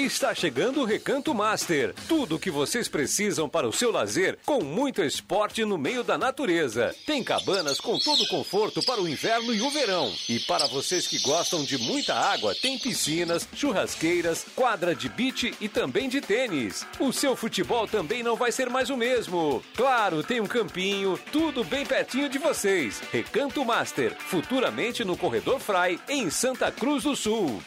Está 0.00 0.34
chegando 0.34 0.80
o 0.80 0.84
Recanto 0.86 1.34
Master. 1.34 1.94
Tudo 2.08 2.36
o 2.36 2.38
que 2.38 2.50
vocês 2.50 2.88
precisam 2.88 3.50
para 3.50 3.68
o 3.68 3.72
seu 3.72 3.92
lazer, 3.92 4.38
com 4.46 4.64
muito 4.64 5.02
esporte 5.02 5.62
no 5.62 5.76
meio 5.76 6.02
da 6.02 6.16
natureza. 6.16 6.96
Tem 7.04 7.22
cabanas 7.22 7.78
com 7.78 7.98
todo 7.98 8.22
o 8.22 8.28
conforto 8.28 8.82
para 8.82 8.98
o 8.98 9.06
inverno 9.06 9.52
e 9.52 9.60
o 9.60 9.68
verão. 9.68 10.10
E 10.26 10.40
para 10.40 10.66
vocês 10.68 11.06
que 11.06 11.18
gostam 11.18 11.62
de 11.62 11.76
muita 11.76 12.14
água, 12.14 12.54
tem 12.54 12.78
piscinas, 12.78 13.46
churrasqueiras, 13.54 14.46
quadra 14.56 14.94
de 14.94 15.06
beach 15.10 15.54
e 15.60 15.68
também 15.68 16.08
de 16.08 16.22
tênis. 16.22 16.86
O 16.98 17.12
seu 17.12 17.36
futebol 17.36 17.86
também 17.86 18.22
não 18.22 18.36
vai 18.36 18.50
ser 18.50 18.70
mais 18.70 18.88
o 18.88 18.96
mesmo. 18.96 19.62
Claro, 19.76 20.22
tem 20.22 20.40
um 20.40 20.46
campinho, 20.46 21.20
tudo 21.30 21.62
bem 21.62 21.84
pertinho 21.84 22.30
de 22.30 22.38
vocês. 22.38 23.02
Recanto 23.12 23.62
Master, 23.66 24.16
futuramente 24.18 25.04
no 25.04 25.14
Corredor 25.14 25.60
Fry, 25.60 26.00
em 26.08 26.30
Santa 26.30 26.72
Cruz 26.72 27.04
do 27.04 27.14
Sul. 27.14 27.62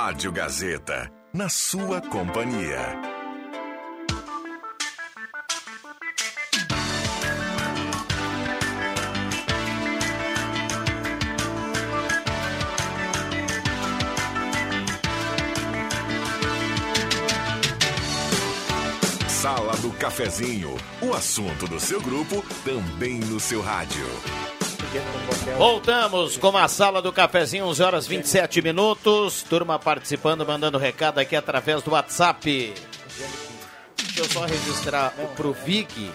Rádio 0.00 0.30
Gazeta, 0.30 1.10
na 1.34 1.48
sua 1.48 2.00
companhia. 2.00 2.78
Sala 19.28 19.76
do 19.78 19.90
Cafezinho, 19.98 20.76
o 21.02 21.12
assunto 21.12 21.66
do 21.66 21.80
seu 21.80 22.00
grupo 22.00 22.44
também 22.64 23.18
no 23.18 23.40
seu 23.40 23.60
rádio. 23.60 24.06
Voltamos 25.56 26.36
com 26.36 26.56
a 26.56 26.68
sala 26.68 27.02
do 27.02 27.12
cafezinho, 27.12 27.66
11 27.66 27.82
horas 27.82 28.06
27 28.06 28.62
minutos. 28.62 29.42
Turma 29.42 29.78
participando, 29.78 30.46
mandando 30.46 30.78
recado 30.78 31.18
aqui 31.18 31.36
através 31.36 31.82
do 31.82 31.90
WhatsApp. 31.90 32.74
Deixa 33.96 34.20
eu 34.20 34.24
só 34.24 34.44
registrar 34.46 35.10
pro 35.36 35.52
Vig 35.52 36.10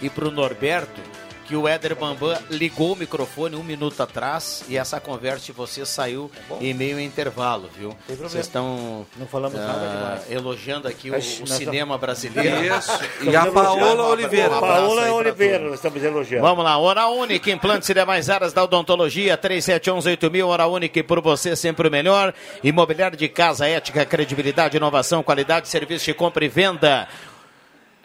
e 0.00 0.10
pro 0.10 0.30
Norberto 0.30 1.09
que 1.50 1.56
o 1.56 1.66
Éder 1.66 1.96
Bambam 1.96 2.38
ligou 2.48 2.92
o 2.92 2.96
microfone 2.96 3.56
um 3.56 3.64
minuto 3.64 4.00
atrás 4.00 4.62
e 4.68 4.76
essa 4.76 5.00
conversa 5.00 5.46
de 5.46 5.50
vocês 5.50 5.88
saiu 5.88 6.30
em 6.60 6.72
meio 6.72 7.00
intervalo, 7.00 7.68
viu? 7.76 7.92
Vocês 8.08 8.46
estão 8.46 9.04
Não 9.16 9.26
falamos 9.26 9.58
ah, 9.58 9.66
nada 9.66 9.88
demais. 9.88 10.30
elogiando 10.30 10.86
aqui 10.86 11.10
o, 11.10 11.14
o 11.14 11.18
estamos- 11.18 11.50
cinema 11.50 11.98
brasileiro. 11.98 12.64
Isso. 12.64 12.92
E 13.22 13.34
a 13.34 13.46
Paola 13.46 14.06
Oliveira. 14.10 14.58
A 14.58 14.60
Paola 14.60 15.12
Oliveira, 15.12 15.58
nós 15.64 15.74
estamos 15.74 16.00
elogiando. 16.04 16.46
Vamos 16.46 16.62
lá, 16.64 16.78
Hora 16.78 17.08
Única, 17.08 17.50
implantes 17.50 17.88
e 17.88 17.94
demais 17.94 18.30
áreas 18.30 18.52
da 18.52 18.62
odontologia, 18.62 19.36
37118000, 19.36 20.46
Hora 20.46 20.68
Única, 20.68 21.02
por 21.02 21.20
você 21.20 21.56
sempre 21.56 21.88
o 21.88 21.90
melhor. 21.90 22.32
Imobiliário 22.62 23.16
de 23.18 23.28
casa, 23.28 23.66
ética, 23.66 24.06
credibilidade, 24.06 24.76
inovação, 24.76 25.20
qualidade, 25.20 25.66
serviço 25.68 26.04
de 26.04 26.14
compra 26.14 26.44
e 26.44 26.48
venda. 26.48 27.08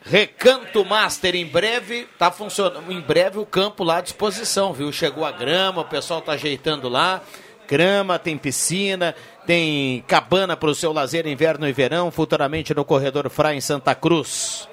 Recanto 0.08 0.86
Master, 0.86 1.36
em 1.36 1.48
breve, 1.48 2.08
tá 2.20 2.32
funcionando, 2.32 2.92
em 2.92 3.02
breve 3.02 3.40
o 3.40 3.46
campo 3.46 3.84
lá 3.84 3.98
à 3.98 4.02
disposição, 4.02 4.72
viu? 4.72 4.92
Chegou 4.92 5.26
a 5.26 5.32
grama, 5.32 5.82
o 5.82 5.86
pessoal 5.86 6.22
tá 6.22 6.34
ajeitando 6.34 6.88
lá. 6.88 7.24
Grama, 7.68 8.20
tem 8.20 8.38
piscina, 8.38 9.16
tem 9.48 10.06
cabana 10.08 10.56
para 10.56 10.70
o 10.70 10.76
seu 10.76 10.94
lazer 10.94 11.26
inverno 11.26 11.68
e 11.68 11.74
verão, 11.74 12.12
futuramente 12.12 12.72
no 12.76 12.86
Corredor 12.86 13.28
Fra 13.32 13.56
em 13.56 13.62
Santa 13.62 13.96
Cruz. 13.96 14.70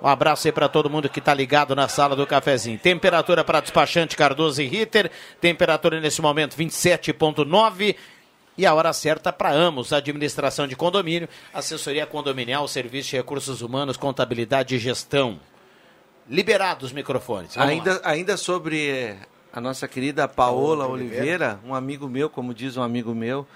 Um 0.00 0.06
abraço 0.06 0.46
aí 0.46 0.52
para 0.52 0.68
todo 0.68 0.88
mundo 0.88 1.08
que 1.08 1.18
está 1.18 1.34
ligado 1.34 1.74
na 1.74 1.88
sala 1.88 2.14
do 2.14 2.24
cafezinho. 2.24 2.78
Temperatura 2.78 3.42
para 3.42 3.60
despachante 3.60 4.16
Cardoso 4.16 4.62
e 4.62 4.66
Ritter. 4.66 5.10
Temperatura 5.40 6.00
nesse 6.00 6.22
momento 6.22 6.56
27,9. 6.56 7.96
E 8.60 8.66
a 8.66 8.74
hora 8.74 8.92
certa 8.92 9.32
para 9.32 9.50
Amos, 9.50 9.90
administração 9.90 10.66
de 10.68 10.76
condomínio, 10.76 11.26
assessoria 11.54 12.04
condominial, 12.04 12.68
serviço 12.68 13.08
de 13.08 13.16
recursos 13.16 13.62
humanos, 13.62 13.96
contabilidade 13.96 14.74
e 14.74 14.78
gestão. 14.78 15.40
Liberados 16.28 16.88
os 16.88 16.92
microfones. 16.92 17.54
Vamos 17.54 17.68
lá. 17.70 17.72
Ainda, 17.72 18.00
ainda 18.04 18.36
sobre 18.36 19.16
a 19.50 19.62
nossa 19.62 19.88
querida 19.88 20.28
Paola 20.28 20.86
Oliveira, 20.86 21.58
um 21.64 21.74
amigo 21.74 22.06
meu, 22.06 22.28
como 22.28 22.52
diz 22.52 22.76
um 22.76 22.82
amigo 22.82 23.14
meu, 23.14 23.46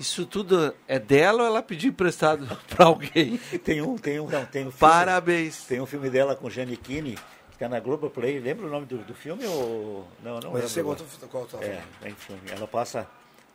isso 0.00 0.26
tudo 0.26 0.74
é 0.88 0.98
dela 0.98 1.42
ou 1.42 1.46
ela 1.46 1.62
pediu 1.62 1.90
emprestado 1.90 2.44
para 2.68 2.86
alguém? 2.86 3.38
Tem 3.62 3.80
um, 3.80 3.96
tem 3.96 4.18
um, 4.18 4.28
não, 4.28 4.44
tem 4.46 4.62
um 4.62 4.72
filme, 4.72 4.78
Parabéns. 4.80 5.62
Tem 5.62 5.80
um 5.80 5.86
filme 5.86 6.10
dela 6.10 6.34
com 6.34 6.50
Giannichini, 6.50 7.14
que 7.14 7.54
está 7.54 7.68
na 7.68 7.78
Globoplay. 7.78 8.40
Lembra 8.40 8.66
o 8.66 8.68
nome 8.68 8.84
do, 8.86 8.98
do 8.98 9.14
filme? 9.14 9.46
Ou... 9.46 10.08
Não, 10.24 10.40
não 10.40 10.50
Mas 10.54 10.74
lembro 10.74 10.96
qual 10.96 10.96
agora. 10.96 11.08
tu- 11.20 11.28
qual 11.28 11.44
tu 11.46 11.56
tá 11.56 11.64
É, 11.64 11.80
falando. 12.00 12.12
enfim, 12.12 12.36
ela 12.50 12.66
passa... 12.66 13.06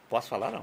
Posso 0.09 0.29
falar, 0.29 0.51
não? 0.51 0.61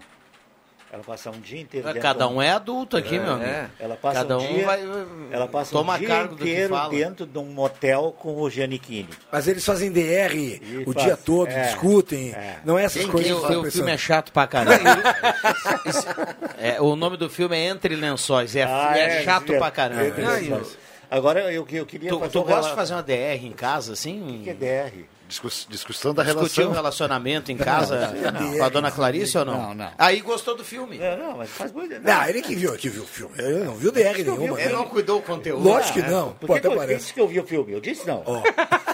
Ela 0.93 1.03
passa 1.03 1.30
um 1.30 1.40
dia 1.40 1.59
inteiro... 1.59 1.86
dentro 1.86 2.03
Cada 2.03 2.28
um 2.28 2.43
é 2.43 2.51
adulto 2.51 2.99
aqui, 2.99 3.18
meu 3.18 3.32
amigo. 3.32 3.51
Ela 3.80 3.97
passa 3.97 4.18
Cada 4.20 4.36
um 4.38 4.45
um 4.45 4.55
dia, 4.55 4.66
vai- 4.66 4.82
ela 5.30 5.49
passa 5.49 5.72
toma 5.72 5.95
um 5.95 5.99
dia 5.99 6.07
cargo 6.09 6.36
do 6.36 6.45
que 6.45 6.51
inteiro 6.51 6.88
dentro 6.90 7.24
de 7.26 7.38
um 7.38 7.47
motel 7.47 8.14
com 8.18 8.38
o 8.38 8.51
Giannichini. 8.51 9.09
Mas 9.32 9.49
eles 9.49 9.64
fazem 9.64 9.90
DR 9.90 10.61
o 10.86 10.93
faz, 10.93 11.07
dia 11.07 11.16
todo, 11.16 11.49
é, 11.49 11.62
discutem. 11.62 12.32
é. 12.34 12.59
Não 12.62 12.78
é 12.78 12.84
essas 12.84 13.01
Tem 13.05 13.11
coisas 13.11 13.32
que- 13.40 13.47
que 13.47 13.55
o, 13.57 13.70
filme 13.70 13.90
é 13.90 13.97
chato 13.97 14.32
pra 14.32 14.47
caramba. 14.47 14.82
É, 16.59 16.80
o 16.80 16.95
nome 16.95 17.16
do 17.16 17.28
filme 17.28 17.57
é 17.57 17.66
Entre 17.68 17.97
Lençóis. 17.97 18.55
É, 18.55 18.64
Ah, 18.64 18.93
é 18.97 19.20
é, 19.20 19.22
chato 19.24 19.53
é, 19.53 19.59
pra 19.59 19.70
caramba. 19.70 20.03
Lençóis. 20.03 20.76
Agora 21.11 21.40
eu, 21.53 21.66
eu 21.70 21.86
queria 21.86 22.09
Tu, 22.11 22.18
fazer 22.18 22.32
tu 22.32 22.40
um 22.40 22.45
gosta 22.45 22.70
de 22.70 22.76
fazer 22.76 22.95
uma 22.95 23.03
DR 23.03 23.45
em 23.45 23.53
casa, 23.53 23.93
assim? 23.93 24.40
O 24.40 24.45
que 24.45 24.51
é 24.51 24.55
DR? 24.55 25.05
Discuss- 25.33 25.66
discussão 25.68 26.12
da 26.12 26.22
relação. 26.22 26.68
um 26.68 26.72
relacionamento 26.72 27.51
em 27.51 27.57
casa 27.57 28.12
Não. 28.39 28.59
com 28.59 28.64
a 28.64 28.68
dona 28.68 28.91
Clarice 28.91 29.39
ou 29.39 29.45
não? 29.47 29.68
Não, 29.68 29.74
não. 29.74 29.91
Aí 29.97 30.20
gostou 30.20 30.55
do 30.55 30.62
filme. 30.62 30.99
Não, 30.99 31.16
não, 31.16 31.37
mas 31.39 31.49
faz 31.49 31.72
muito. 31.72 31.99
Não, 32.01 32.24
ele 32.28 32.43
que 32.43 32.55
viu, 32.55 32.72
que 32.74 32.89
viu 32.91 33.03
o 33.03 33.07
filme. 33.07 33.35
Ele 33.39 33.64
não 33.64 33.74
viu 33.74 33.91
DR 33.91 34.12
nenhuma. 34.22 34.61
Ele 34.61 34.72
não 34.74 34.85
cuidou 34.85 35.20
o 35.20 35.22
conteúdo. 35.22 35.62
Lógico 35.66 35.95
que 35.95 36.01
Ah, 36.01 36.11
não. 36.11 36.33
Por 36.33 36.47
Pô, 36.47 36.53
que 36.53 36.59
até 36.59 36.68
que 36.68 36.74
eu 36.74 36.78
parece. 36.78 36.99
disse 37.01 37.14
que 37.14 37.20
eu 37.20 37.28
vi 37.28 37.41
o 37.41 37.45
filme? 37.47 37.72
Eu 37.72 37.80
disse 37.80 38.07
não. 38.07 38.22
Não 38.24 38.43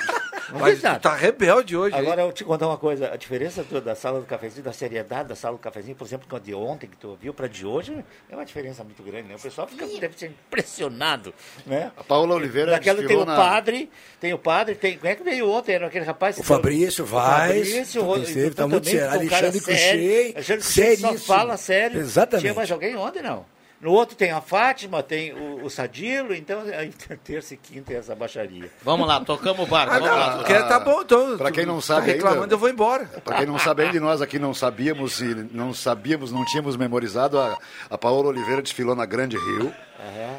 Mas 0.53 0.75
fiz 0.75 0.83
nada. 0.83 0.99
tu 0.99 1.03
tá 1.03 1.15
rebelde 1.15 1.77
hoje, 1.77 1.95
hein? 1.95 2.01
Agora 2.03 2.23
eu 2.23 2.33
te 2.33 2.45
contar 2.45 2.67
uma 2.69 2.79
coisa, 2.79 3.13
a 3.13 3.17
diferença 3.17 3.63
da 3.65 3.95
sala 3.95 4.21
do 4.21 4.27
cafezinho, 4.27 4.63
da 4.65 4.73
seriedade 4.73 5.29
da 5.29 5.35
sala 5.37 5.57
do 5.57 5.61
cafezinho, 5.61 5.97
por 5.97 6.07
exemplo, 6.07 6.27
com 6.29 6.37
a 6.37 6.39
de 6.39 6.55
ontem 6.55 6.87
que 6.87 6.97
tu 6.97 7.17
viu 7.21 7.35
para 7.35 7.49
de 7.49 7.67
hoje, 7.67 8.05
é 8.31 8.35
uma 8.35 8.45
diferença 8.45 8.83
muito 8.85 9.03
grande, 9.03 9.29
né? 9.29 9.37
O 9.37 9.41
pessoal 9.41 9.67
fica, 9.69 9.87
deve 9.87 10.19
ser 10.19 10.27
impressionado, 10.27 11.35
né? 11.67 11.91
A 11.97 12.05
Paula 12.05 12.35
Oliveira 12.35 12.73
Naquela 12.73 13.03
tem 13.03 13.17
o 13.17 13.25
na- 13.25 13.37
padre, 13.37 13.91
tem 14.21 14.33
o 14.33 14.39
padre, 14.39 14.75
tem. 14.75 14.97
Como 14.97 15.09
é 15.11 15.15
que 15.15 15.23
veio 15.23 15.49
ontem? 15.51 15.75
Era 15.75 15.87
aquele 15.87 16.05
rapaz. 16.05 16.39
O 16.39 16.43
Fabrício 16.43 17.05
Vaz, 17.05 17.53
Fabrício, 17.53 18.01
também 18.03 18.19
o- 18.19 18.23
esteve, 18.23 18.51
tá 18.51 18.57
também 18.63 18.69
muito 18.81 18.89
sério. 18.91 19.11
Alexandre 19.11 19.61
sério. 19.61 20.01
Cruxem, 20.35 20.35
Alexandre 20.35 20.97
só 20.97 21.15
fala 21.35 21.57
sério. 21.57 22.01
Exatamente. 22.01 22.43
Tinha 22.43 22.55
mais 22.55 22.71
alguém 22.71 22.97
ontem, 22.97 23.23
não. 23.23 23.45
No 23.81 23.93
outro 23.93 24.17
tem 24.17 24.33
a 24.33 24.41
Fátima, 24.41 25.03
tem 25.05 25.33
o, 25.33 25.65
o 25.65 25.71
Sadilo, 25.71 26.35
então 26.35 26.63
aí, 26.63 26.93
terça 27.23 27.55
e 27.55 27.57
quinta 27.57 27.93
é 27.93 27.97
essa 27.97 28.15
baixaria. 28.15 28.69
Vamos 28.83 29.07
lá, 29.07 29.21
tocamos 29.21 29.67
o 29.67 29.67
barco. 29.67 29.95
Ah, 29.95 29.99
vamos 30.01 30.11
não, 30.11 30.19
lá. 30.19 30.37
porque 30.37 30.55
tá 30.55 30.81
bom, 30.81 31.03
então. 31.03 31.39
Para 31.39 31.53
quem 31.53 31.65
não 31.65 31.81
sabe 31.81 32.07
tá 32.07 32.13
reclamando, 32.13 32.43
ainda, 32.43 32.55
eu 32.55 32.59
vou 32.59 32.69
embora. 32.69 33.05
Para 33.05 33.37
quem 33.37 33.47
não 33.47 33.59
sabe 33.59 33.85
ainda, 33.85 34.01
nós 34.01 34.21
aqui 34.21 34.39
não 34.39 34.53
sabíamos 34.53 35.21
e 35.21 35.33
não 35.53 35.73
sabíamos, 35.73 36.33
não 36.33 36.45
tínhamos 36.45 36.77
memorizado, 36.77 37.39
a, 37.39 37.57
a 37.89 37.97
Paola 37.97 38.29
Oliveira 38.29 38.61
desfilou 38.61 38.97
na 38.97 39.07
Grande 39.07 39.37
Rio 39.37 39.73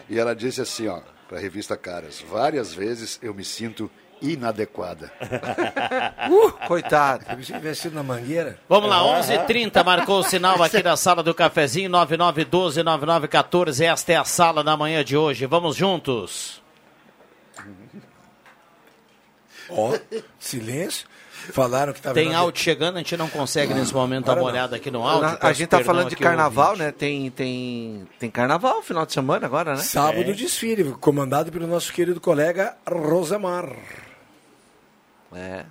e 0.09 0.19
ela 0.19 0.35
disse 0.35 0.61
assim, 0.61 0.87
ó, 0.87 0.99
para 1.27 1.37
a 1.37 1.41
revista 1.41 1.77
Caras, 1.77 2.21
várias 2.27 2.73
vezes 2.73 3.19
eu 3.21 3.33
me 3.33 3.45
sinto 3.45 3.89
inadequada. 4.21 5.11
Uh, 6.29 6.51
coitado. 6.67 7.25
Se 7.43 7.53
tivesse 7.53 7.89
na 7.89 8.03
mangueira. 8.03 8.59
Vamos 8.67 8.89
lá, 8.89 8.99
11h30, 8.99 9.83
marcou 9.83 10.19
o 10.19 10.23
sinal 10.23 10.61
aqui 10.61 10.83
da 10.83 10.95
sala 10.95 11.23
do 11.23 11.33
cafezinho, 11.33 11.89
9912-9914. 11.89 13.81
Esta 13.85 14.13
é 14.13 14.15
a 14.17 14.25
sala 14.25 14.63
da 14.63 14.77
manhã 14.77 15.03
de 15.03 15.17
hoje. 15.17 15.45
Vamos 15.47 15.75
juntos. 15.75 16.61
Ó, 19.69 19.97
silêncio. 20.39 21.07
Falaram 21.51 21.93
que 21.93 21.99
estava. 21.99 22.15
Tem 22.15 22.35
áudio 22.35 22.61
chegando, 22.61 22.95
a 22.95 22.99
gente 22.99 23.15
não 23.17 23.29
consegue 23.29 23.73
nesse 23.73 23.93
momento 23.93 24.25
dar 24.25 24.37
uma 24.37 24.43
olhada 24.43 24.75
aqui 24.75 24.91
no 24.91 25.07
áudio. 25.07 25.37
a 25.41 25.53
gente 25.53 25.67
tá 25.67 25.77
perdão 25.77 25.95
falando 25.95 26.09
de 26.09 26.15
carnaval, 26.15 26.75
né? 26.75 26.91
Tem, 26.91 27.31
tem, 27.31 28.07
tem 28.19 28.29
carnaval 28.29 28.83
final 28.83 29.05
de 29.05 29.13
semana 29.13 29.45
agora, 29.45 29.75
né? 29.75 29.81
Sábado 29.81 30.33
desfile, 30.33 30.83
comandado 30.99 31.51
pelo 31.51 31.65
nosso 31.65 31.91
querido 31.93 32.19
colega 32.19 32.75
Rosemar. 32.87 33.69
É. 35.33 35.65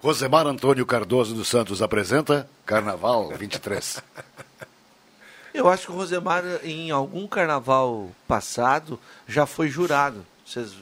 Rosemar 0.00 0.46
Antônio 0.46 0.86
Cardoso 0.86 1.34
dos 1.34 1.48
Santos 1.48 1.82
apresenta 1.82 2.48
Carnaval 2.64 3.28
23. 3.28 4.02
Eu 5.52 5.68
acho 5.68 5.86
que 5.86 5.92
o 5.92 5.94
Rosemar, 5.96 6.44
em 6.62 6.90
algum 6.90 7.26
carnaval 7.26 8.10
passado, 8.28 9.00
já 9.26 9.44
foi 9.44 9.68
jurado. 9.68 10.24
Vocês 10.48 10.72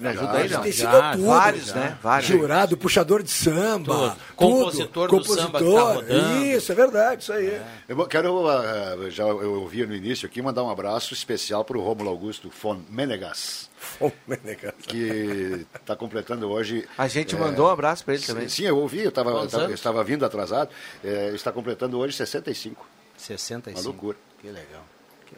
me 0.00 0.08
ajudam 0.08 0.32
aí, 0.32 0.48
já 0.48 0.56
não? 0.56 0.62
tem 0.64 0.72
sido 0.72 0.90
Já, 0.90 1.12
tudo, 1.12 1.26
vários, 1.26 1.66
já. 1.66 1.74
né? 1.76 1.98
Vários. 2.02 2.28
Jurado, 2.28 2.76
puxador 2.76 3.22
de 3.22 3.30
samba. 3.30 3.94
Tudo. 3.94 4.10
tudo. 4.10 4.34
Compositor 4.34 5.08
do 5.08 5.24
samba 5.24 5.58
que 5.60 5.64
tá 5.64 5.80
rodando. 5.80 6.44
Isso, 6.44 6.72
é 6.72 6.74
verdade, 6.74 7.22
isso 7.22 7.32
aí. 7.32 7.62
Eu 7.88 7.94
vou- 7.94 8.06
quero, 8.06 8.48
ah, 8.48 8.96
já 9.10 9.22
eu 9.22 9.60
ouvi 9.60 9.86
no 9.86 9.94
início 9.94 10.26
aqui, 10.26 10.42
mandar 10.42 10.64
um 10.64 10.70
abraço 10.70 11.14
especial 11.14 11.64
para 11.64 11.78
o 11.78 11.80
Rômulo 11.80 12.10
Augusto 12.10 12.50
Von 12.60 12.82
Menegas. 12.90 13.70
Que 14.88 15.66
está 15.74 15.94
completando 15.94 16.50
hoje. 16.50 16.88
A 16.98 17.06
gente 17.06 17.36
é, 17.36 17.38
mandou 17.38 17.68
um 17.68 17.70
abraço 17.70 18.04
para 18.04 18.14
ele 18.14 18.24
também. 18.24 18.48
Sim, 18.48 18.64
eu 18.64 18.78
ouvi, 18.78 18.98
eu 18.98 19.12
eu 19.12 19.74
estava 19.74 20.02
vindo 20.04 20.24
atrasado. 20.24 20.70
é, 21.04 21.30
está 21.32 21.52
completando 21.52 21.96
hoje 21.98 22.16
65. 22.16 22.84
65. 23.16 23.78
Uma 23.80 23.84
loucura. 23.84 24.18
Que 24.40 24.48
legal. 24.48 24.84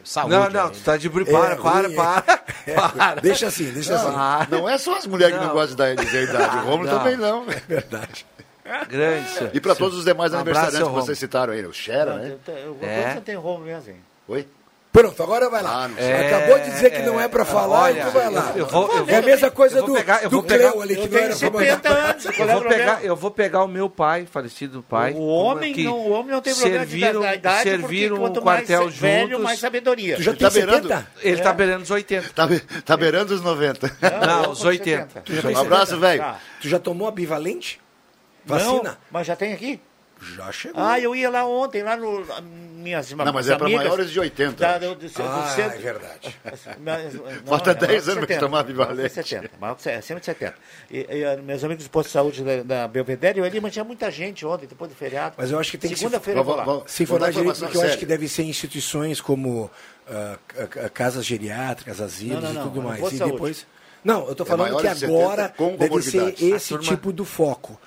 Saúde. 0.03 0.35
não, 0.35 0.49
não, 0.49 0.65
aí. 0.65 0.71
tu 0.71 0.79
tá 0.81 0.97
de 0.97 1.09
Para, 1.09 1.21
É, 1.21 1.55
para, 1.55 1.81
ruim, 1.87 1.95
para, 1.95 2.21
para. 2.91 3.15
Deixa 3.21 3.47
assim, 3.47 3.71
deixa 3.71 3.95
assim. 3.95 4.11
Para. 4.11 4.47
Não 4.49 4.69
é 4.69 4.77
só 4.77 4.97
as 4.97 5.07
mulheres 5.07 5.33
que 5.35 5.39
não 5.41 5.47
Não. 5.49 5.53
gostam 5.55 5.75
da- 5.75 5.93
de 5.95 6.05
dizer 6.05 6.29
idade. 6.29 6.57
O 6.57 6.61
Rômulo 6.61 6.89
Não. 6.89 6.97
também 6.99 7.15
não. 7.17 7.43
É 7.49 7.61
verdade. 7.67 8.25
Grande, 8.89 9.29
senhor. 9.29 9.51
E 9.53 9.59
para 9.59 9.75
todos 9.75 9.97
os 9.99 10.05
demais 10.05 10.33
Um 10.33 10.37
aniversariantes 10.37 10.87
que 10.87 10.93
vocês 10.93 11.19
citaram 11.19 11.53
aí, 11.53 11.63
o 11.65 11.71
Xera, 11.73 12.15
né? 12.15 12.35
Eu, 12.47 12.53
eu, 12.53 12.77
É. 12.81 13.13
Você 13.13 13.21
tem 13.21 13.35
Romo 13.35 13.63
mesmo, 13.65 13.91
hein? 13.91 13.97
Oi? 14.27 14.47
Pronto, 14.95 15.21
agora 15.23 15.49
vai 15.49 15.61
lá. 15.61 15.83
Ah, 15.83 15.87
não 15.89 15.97
sei. 15.97 16.05
É, 16.05 16.27
Acabou 16.27 16.59
de 16.59 16.69
dizer 16.71 16.89
que 16.91 17.01
não 17.01 17.19
é 17.19 17.27
pra 17.27 17.43
falar, 17.43 17.81
olha, 17.83 17.99
então 17.99 18.11
vai 18.11 18.29
lá. 18.31 18.51
eu- 18.55 18.59
eu 18.59 18.65
vou- 18.67 18.87
eu 18.91 18.97
é 19.09 19.15
a 19.17 19.19
vou- 19.19 19.29
mesma 19.29 19.51
coisa 19.51 19.77
eu 19.77 19.81
vou 19.85 19.89
do, 19.89 19.97
pegar- 19.97 20.23
eu 20.23 20.29
do 20.29 20.37
vou 20.37 20.43
pegar- 20.43 20.69
Cleo 20.71 20.81
ali, 20.81 20.93
eu 20.95 21.01
que 21.01 21.07
não 21.09 21.17
era 21.17 21.27
pra 21.27 21.35
70 21.35 21.89
mandar. 21.89 22.09
anos, 22.11 22.23
qual 22.23 22.33
Eu 22.35 22.49
é 22.49 22.55
o 22.55 22.59
vou, 22.59 22.69
pegar, 22.69 23.03
eu 23.05 23.15
vou 23.17 23.31
pegar 23.31 23.63
o 23.63 23.67
meu 23.67 23.89
pai, 23.89 24.25
falecido 24.31 24.81
pai. 24.87 25.11
O 25.13 25.19
homem 25.27 25.73
que 25.73 25.83
não- 25.83 25.97
o 25.99 26.11
homem 26.11 26.31
não 26.31 26.41
tem 26.41 26.53
problema 26.55 26.85
de 26.85 26.91
serviram, 26.91 27.21
da 27.21 27.35
idade, 27.35 27.63
serviram 27.63 28.15
porque 28.15 28.29
quanto 28.29 28.39
um 28.39 28.43
quartel 28.43 28.81
mais 28.83 28.95
velho, 28.95 29.27
juntos. 29.31 29.43
mais 29.43 29.59
sabedoria. 29.59 30.15
Tu 30.15 30.23
já 30.23 30.33
tá 30.33 30.49
beirando- 30.49 30.87
70? 30.87 31.07
Ele 31.21 31.41
tá 31.41 31.53
beirando 31.53 31.83
os 31.83 31.91
80. 31.91 32.29
Tá, 32.33 32.47
be- 32.47 32.59
tá 32.85 32.95
beirando 32.97 33.33
os 33.33 33.41
90. 33.41 33.91
Não, 34.25 34.43
eu 34.45 34.49
os 34.51 34.61
com 34.61 34.67
80. 34.67 35.01
70. 35.07 35.21
Tu 35.25 35.35
já 35.35 35.41
tem 35.41 35.55
Um 35.55 35.59
abraço, 35.59 35.85
70? 35.91 36.07
velho. 36.07 36.21
Tá. 36.21 36.39
Tu 36.61 36.69
já 36.69 36.79
tomou 36.79 37.07
a 37.07 37.11
bivalente? 37.11 37.81
Vacina? 38.45 38.81
Não, 38.91 38.97
mas 39.11 39.27
já 39.27 39.35
tem 39.35 39.51
aqui? 39.51 39.79
Já 40.37 40.49
chegou. 40.51 40.81
Ah, 40.81 40.97
eu 40.97 41.13
ia 41.13 41.29
lá 41.29 41.45
ontem, 41.45 41.83
lá 41.83 41.97
no. 41.97 42.23
Minhas 42.85 43.11
Não, 43.11 43.33
mas 43.33 43.49
é 43.49 43.55
para 43.57 43.67
maiores 43.67 44.11
de 44.11 44.19
80. 44.19 44.51
Da, 44.55 44.77
do, 44.77 44.93
do, 44.95 45.07
do 45.09 45.23
Ah, 45.23 45.51
centro- 45.55 45.77
é 45.79 45.81
verdade. 45.81 46.39
Mas, 46.79 47.13
não, 47.15 47.23
Falta 47.45 47.71
é 47.71 47.73
10 47.73 47.81
maior 47.89 48.01
de 48.03 48.09
anos 48.11 48.21
70, 48.21 48.39
tomar 48.39 48.63
bivalente. 48.63 49.13
70, 49.13 49.49
maior 49.59 49.75
de- 49.75 49.89
acima 49.89 50.19
de 50.19 50.25
70. 50.27 50.55
E, 50.91 50.97
e, 51.09 51.25
ah, 51.25 51.37
meus 51.37 51.63
amigos 51.63 51.83
do 51.83 51.89
posto 51.89 52.07
de 52.07 52.13
saúde 52.13 52.43
da, 52.43 52.63
da 52.63 52.87
Belvedere, 52.87 53.39
eu 53.39 53.45
ali, 53.45 53.59
mas 53.59 53.73
tinha 53.73 53.83
muita 53.83 54.11
gente 54.11 54.45
ontem, 54.45 54.67
depois 54.67 54.89
do 54.91 54.95
feriado. 54.95 55.35
Mas 55.37 55.49
eu 55.51 55.57
acho 55.59 55.71
que 55.71 55.77
tem 55.79 55.89
que 55.89 55.95
se- 55.95 56.01
Segunda-feira 56.01 56.39
eu 56.39 56.43
vou 56.43 56.55
lá. 56.55 56.83
Se 56.85 57.03
informar 57.03 57.31
direito, 57.31 57.59
porque 57.59 57.77
eu 57.77 57.81
acho 57.81 57.97
que 57.97 58.05
deve 58.05 58.27
ser 58.27 58.43
instituições 58.43 59.19
como 59.19 59.69
ah, 60.07 60.37
c- 60.55 60.89
casas 60.89 61.25
geriátricas, 61.25 61.99
asilos 61.99 62.43
Não, 62.43 62.53
não, 62.53 62.61
e 62.61 62.63
tudo 62.65 62.79
é 62.81 62.83
mais. 62.83 63.13
E 63.13 63.17
saúde. 63.17 63.33
depois. 63.33 63.67
Não, 64.03 64.25
eu 64.25 64.31
estou 64.33 64.45
É 64.45 64.49
falando 64.49 64.67
maior 64.67 64.81
que 64.83 64.87
de 64.93 64.99
70 64.99 65.17
agora 65.19 65.53
deve 65.79 66.01
ser 66.03 66.35
esse 66.43 66.77
tipo 66.77 67.11
do 67.11 67.25
foco. 67.25 67.79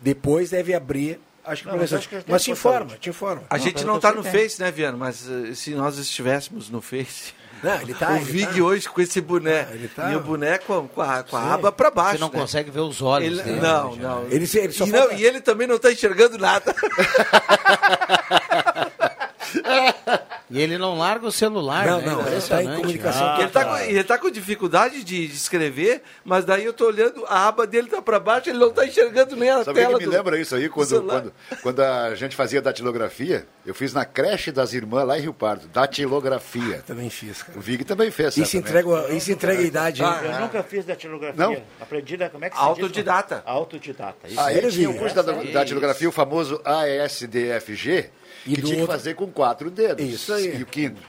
Depois 0.00 0.50
deve 0.50 0.74
abrir. 0.74 1.18
Acho 1.46 1.62
que 1.62 1.68
Não, 1.68 1.76
mas 1.76 1.92
acho 1.92 2.08
que 2.08 2.24
Mas 2.26 2.42
te 2.42 2.50
informa, 2.52 2.78
saúde. 2.86 2.98
te 2.98 3.10
informa. 3.10 3.42
A 3.50 3.58
Não, 3.58 3.64
gente 3.64 3.84
não 3.84 4.00
tá 4.00 4.08
eu 4.10 4.14
no 4.16 4.22
tem. 4.22 4.32
Face, 4.32 4.60
né, 4.60 4.70
Viano? 4.70 4.96
Mas 4.96 5.28
eh, 5.28 5.54
se 5.54 5.70
nós 5.74 5.98
estivéssemos 5.98 6.70
no 6.70 6.80
Face. 6.80 7.34
Não, 7.62 7.80
ele 7.80 7.94
tá. 7.94 8.10
o 8.12 8.16
ele 8.16 8.24
Vig 8.24 8.58
tá. 8.58 8.62
hoje 8.64 8.88
com 8.88 9.00
esse 9.00 9.20
boné. 9.20 9.64
tá- 9.94 10.10
E 10.12 10.16
o 10.16 10.20
boné 10.20 10.58
com, 10.58 10.86
com 10.88 11.00
a, 11.02 11.22
com 11.22 11.36
a 11.36 11.54
aba 11.54 11.70
pra 11.72 11.90
baixo. 11.90 12.18
Você 12.18 12.20
não 12.20 12.28
né? 12.30 12.38
consegue 12.40 12.70
ver 12.70 12.80
os 12.80 13.00
olhos 13.02 13.38
Ele- 13.38 13.42
dele. 13.42 13.60
não, 13.60 13.94
né, 13.94 14.02
não. 14.02 14.22
Ele, 14.24 14.48
ele 14.54 14.72
só 14.72 14.86
e, 14.86 14.90
não, 14.90 15.12
e 15.12 15.24
ele 15.24 15.40
também 15.40 15.66
não 15.66 15.78
tá 15.78 15.92
enxergando 15.92 16.38
nada. 16.38 16.74
E 20.50 20.60
ele 20.60 20.76
não 20.76 20.98
larga 20.98 21.26
o 21.26 21.32
celular, 21.32 21.86
Não, 21.86 22.00
né? 22.00 22.06
não, 22.06 22.26
ele 22.28 22.40
tá 22.42 22.62
em 22.62 22.76
comunicação. 22.76 23.26
Ah, 23.26 23.36
ele, 23.40 23.48
tá 23.48 23.64
com, 23.64 23.76
ele 23.78 24.04
tá 24.04 24.18
com 24.18 24.30
dificuldade 24.30 25.02
de, 25.02 25.26
de 25.26 25.34
escrever, 25.34 26.02
mas 26.22 26.44
daí 26.44 26.64
eu 26.66 26.72
tô 26.74 26.86
olhando, 26.86 27.24
a 27.26 27.48
aba 27.48 27.66
dele 27.66 27.88
tá 27.88 28.02
pra 28.02 28.20
baixo, 28.20 28.50
ele 28.50 28.58
não 28.58 28.70
tá 28.70 28.86
enxergando 28.86 29.34
nem 29.36 29.48
a 29.48 29.64
Sabe 29.64 29.80
tela. 29.80 29.94
que 29.98 30.04
me 30.04 30.10
do- 30.10 30.16
lembra 30.16 30.38
isso 30.38 30.54
aí? 30.54 30.68
Quando, 30.68 31.02
quando, 31.02 31.32
quando 31.62 31.80
a 31.80 32.14
gente 32.14 32.36
fazia 32.36 32.60
datilografia, 32.60 33.46
eu 33.64 33.74
fiz 33.74 33.94
na 33.94 34.04
creche 34.04 34.52
das 34.52 34.74
irmãs 34.74 35.06
lá 35.06 35.18
em 35.18 35.22
Rio 35.22 35.32
Pardo. 35.32 35.66
Datilografia. 35.68 36.82
Também 36.86 37.08
fiz, 37.08 37.42
cara. 37.42 37.58
O 37.58 37.62
Vig 37.62 37.82
também 37.84 38.10
fez. 38.10 38.36
Isso 38.36 38.56
entrega, 38.58 39.08
isso 39.14 39.32
entrega 39.32 39.60
a 39.60 39.64
idade. 39.64 40.02
hein? 40.02 40.08
Eu 40.24 40.40
nunca 40.40 40.62
fiz 40.62 40.84
datilografia. 40.84 41.42
Não? 41.42 41.56
Aprendi 41.80 42.18
da. 42.18 42.28
Como 42.28 42.44
é 42.44 42.50
que 42.50 42.56
se 42.56 42.60
diz? 42.62 42.68
Autodidata. 42.68 43.42
Autodidata. 43.46 44.28
Isso. 44.28 44.38
Ah, 44.38 44.52
ele 44.52 44.70
tinha 44.70 44.90
o 44.90 44.94
curso 44.98 45.14
da 45.14 45.22
datilografia, 45.22 46.06
o 46.08 46.12
famoso 46.12 46.60
ASDFG, 46.64 48.10
E 48.46 48.56
que 48.56 48.62
tinha 48.62 48.80
que 48.82 48.86
fazer 48.86 49.14
com 49.14 49.26
quatro 49.30 49.70
dedos. 49.70 50.04
Isso 50.04 50.33
aí. 50.34 50.58
E 50.58 50.62
o 50.62 50.66
quinto. 50.66 51.00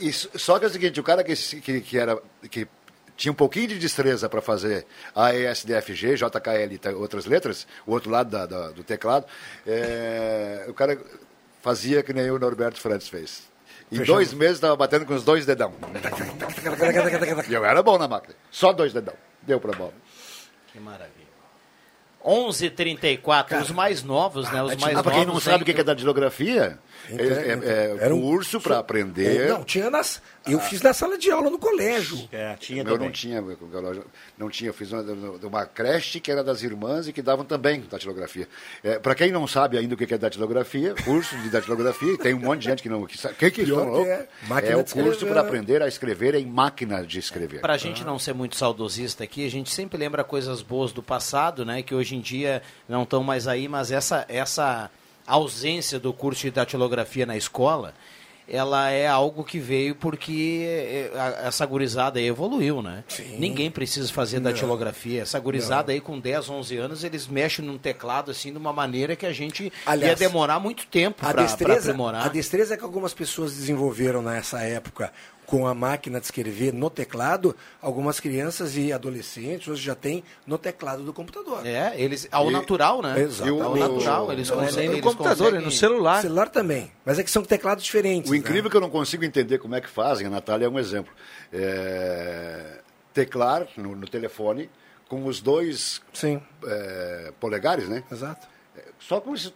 Isso, 0.00 0.28
só 0.36 0.58
que 0.58 0.64
é 0.64 0.68
o 0.68 0.70
seguinte, 0.70 0.98
o 1.00 1.02
cara 1.02 1.22
que, 1.24 1.34
que, 1.34 1.80
que 1.80 1.98
era... 1.98 2.20
Que, 2.50 2.66
tinha 3.16 3.32
um 3.32 3.34
pouquinho 3.34 3.66
de 3.66 3.78
destreza 3.80 4.28
para 4.28 4.40
fazer 4.40 4.86
AESDFG, 5.12 6.14
JKL 6.14 6.72
e 6.72 6.94
outras 6.94 7.26
letras, 7.26 7.66
o 7.84 7.90
outro 7.90 8.10
lado 8.10 8.30
da- 8.30 8.46
da- 8.46 8.70
do 8.70 8.84
teclado, 8.84 9.26
é, 9.66 10.64
o 10.68 10.72
cara 10.72 10.96
fazia 11.60 12.00
que 12.00 12.12
nem 12.12 12.30
o 12.30 12.38
Norberto 12.38 12.80
Frantes 12.80 13.08
fez. 13.08 13.42
Em 13.90 13.96
Fechou. 13.96 14.14
dois 14.14 14.32
meses 14.32 14.58
estava 14.58 14.76
batendo 14.76 15.04
com 15.04 15.14
os 15.14 15.24
dois 15.24 15.44
dedão. 15.44 15.74
E 17.48 17.54
eu 17.54 17.64
era 17.64 17.82
bom 17.82 17.98
na 17.98 18.06
máquina. 18.06 18.34
Só 18.52 18.72
dois 18.72 18.92
dedão. 18.92 19.14
Deu 19.42 19.58
para 19.60 19.76
bola. 19.76 19.94
Que 20.72 20.78
maravilha. 20.78 21.26
11h34, 22.24 23.62
os 23.62 23.70
mais 23.70 24.02
novos, 24.02 24.50
né? 24.50 24.62
Os 24.62 24.76
mais 24.76 24.82
Ah, 24.84 24.96
novos. 24.98 25.02
para 25.02 25.12
quem 25.14 25.26
não 25.26 25.40
sabe 25.40 25.62
o 25.62 25.66
que 25.66 25.72
é 25.80 25.84
datilografia, 25.84 26.78
é, 27.10 27.14
é, 27.14 27.52
é 27.52 27.96
Era 28.00 28.14
um 28.14 28.20
curso 28.20 28.60
para 28.60 28.78
aprender. 28.78 29.48
Não, 29.48 29.64
tinha 29.64 29.90
nas. 29.90 30.20
Eu 30.46 30.60
fiz 30.60 30.80
na 30.80 30.94
sala 30.94 31.18
de 31.18 31.30
aula 31.30 31.50
no 31.50 31.58
colégio. 31.58 32.26
É, 32.32 32.54
tinha 32.56 32.82
Eu 32.82 32.98
não 32.98 33.10
tinha, 33.10 33.44
não 34.38 34.48
tinha, 34.48 34.70
eu 34.70 34.74
fiz 34.74 34.90
uma, 34.92 35.02
uma 35.42 35.66
creche 35.66 36.20
que 36.20 36.32
era 36.32 36.42
das 36.42 36.62
irmãs 36.62 37.06
e 37.06 37.12
que 37.12 37.20
davam 37.20 37.44
também 37.44 37.82
datilografia. 37.82 38.48
É, 38.82 38.98
para 38.98 39.14
quem 39.14 39.30
não 39.30 39.46
sabe 39.46 39.76
ainda 39.76 39.94
o 39.94 39.96
que 39.96 40.12
é 40.12 40.18
datilografia, 40.18 40.94
curso 41.04 41.36
de 41.38 41.50
datilografia, 41.50 42.14
e 42.14 42.18
tem 42.18 42.32
um 42.32 42.40
monte 42.40 42.60
de 42.60 42.64
gente 42.66 42.82
que 42.82 42.88
não 42.88 43.04
que 43.04 43.18
sabe. 43.18 43.34
Que 43.34 43.50
que 43.50 43.64
que 43.64 43.70
louco? 43.70 44.06
é. 44.06 44.26
É 44.68 44.76
o 44.76 44.84
curso 44.84 45.26
para 45.26 45.40
aprender 45.40 45.82
a 45.82 45.88
escrever 45.88 46.34
em 46.34 46.46
máquina 46.46 47.04
de 47.04 47.18
escrever. 47.18 47.60
Pra 47.60 47.76
gente 47.76 48.04
não 48.04 48.18
ser 48.18 48.32
muito 48.32 48.56
saudosista 48.56 49.24
aqui, 49.24 49.46
a 49.46 49.50
gente 49.50 49.70
sempre 49.70 49.98
lembra 49.98 50.24
coisas 50.24 50.62
boas 50.62 50.92
do 50.92 51.02
passado, 51.02 51.64
né? 51.64 51.82
Que 51.82 51.94
hoje 51.94 52.16
em 52.16 52.20
dia 52.20 52.62
não 52.88 53.02
estão 53.02 53.22
mais 53.22 53.46
aí, 53.46 53.68
mas 53.68 53.90
essa, 53.90 54.24
essa 54.28 54.90
ausência 55.28 55.98
do 55.98 56.12
curso 56.12 56.42
de 56.42 56.50
datilografia 56.50 57.24
na 57.26 57.36
escola 57.36 57.94
ela 58.50 58.88
é 58.90 59.06
algo 59.06 59.44
que 59.44 59.58
veio 59.58 59.94
porque 59.94 60.64
é, 60.66 61.10
a- 61.20 61.48
essa 61.48 61.66
gurizada 61.66 62.18
aí 62.18 62.26
evoluiu, 62.26 62.80
né? 62.80 63.04
Ninguém 63.38 63.70
precisa 63.70 64.10
fazer 64.10 64.40
datilografia. 64.40 65.20
Essa 65.20 65.38
gurizada 65.38 65.92
aí 65.92 66.00
com 66.00 66.18
10, 66.18 66.48
11 66.48 66.76
anos, 66.78 67.04
eles 67.04 67.26
mexem 67.26 67.62
num 67.62 67.76
teclado 67.76 68.30
assim 68.30 68.50
de 68.50 68.56
uma 68.56 68.72
maneira 68.72 69.14
que 69.14 69.26
a 69.26 69.34
gente 69.34 69.70
Aliás, 69.84 70.18
ia 70.18 70.28
demorar 70.28 70.58
muito 70.60 70.86
tempo 70.86 71.26
A 71.26 71.30
para 71.34 71.44
aprimorar. 71.44 72.24
a 72.24 72.28
destreza 72.28 72.74
que 72.74 72.82
algumas 72.84 73.12
pessoas 73.12 73.52
desenvolveram 73.54 74.22
nessa 74.22 74.62
época 74.62 75.12
com 75.48 75.66
a 75.66 75.72
máquina 75.74 76.20
de 76.20 76.26
escrever 76.26 76.74
no 76.74 76.90
teclado, 76.90 77.56
algumas 77.80 78.20
crianças 78.20 78.76
e 78.76 78.92
adolescentes 78.92 79.66
hoje 79.66 79.82
já 79.82 79.94
têm 79.94 80.22
no 80.46 80.58
teclado 80.58 81.02
do 81.02 81.10
computador. 81.10 81.66
É, 81.66 81.94
eles 81.98 82.28
ao 82.30 82.50
natural, 82.50 83.00
né? 83.00 83.18
Exato. 83.18 83.62
Ao 83.62 83.74
natural, 83.74 84.30
eles 84.30 84.50
Não 84.50 84.60
é 84.62 84.66
conseguem- 84.66 84.88
nem 84.90 84.98
eles 84.98 85.14
conseguem- 85.14 85.70
celular. 85.70 86.20
Celular 86.20 86.48
também. 86.50 86.92
Mas 87.02 87.18
é 87.18 87.24
que 87.24 87.30
são 87.30 87.42
teclados 87.42 87.82
diferentes. 87.82 88.30
O 88.30 88.34
incrível 88.34 88.68
é 88.68 88.70
que 88.70 88.76
eu 88.76 88.80
não 88.82 88.90
consigo 88.90 89.24
entender 89.24 89.56
como 89.56 89.74
é 89.74 89.80
que 89.80 89.88
fazem, 89.88 90.26
a 90.26 90.30
Natália 90.30 90.66
é 90.66 90.68
um 90.68 90.78
exemplo. 90.78 91.14
É, 91.50 92.80
teclar 93.14 93.66
no, 93.74 93.96
no 93.96 94.06
telefone 94.06 94.68
com 95.08 95.24
os 95.24 95.40
dois 95.40 96.02
é, 96.66 97.32
polegares, 97.40 97.88
né? 97.88 98.04
Exato. 98.12 98.46
Só 98.98 99.18
com 99.18 99.34
isso. 99.34 99.50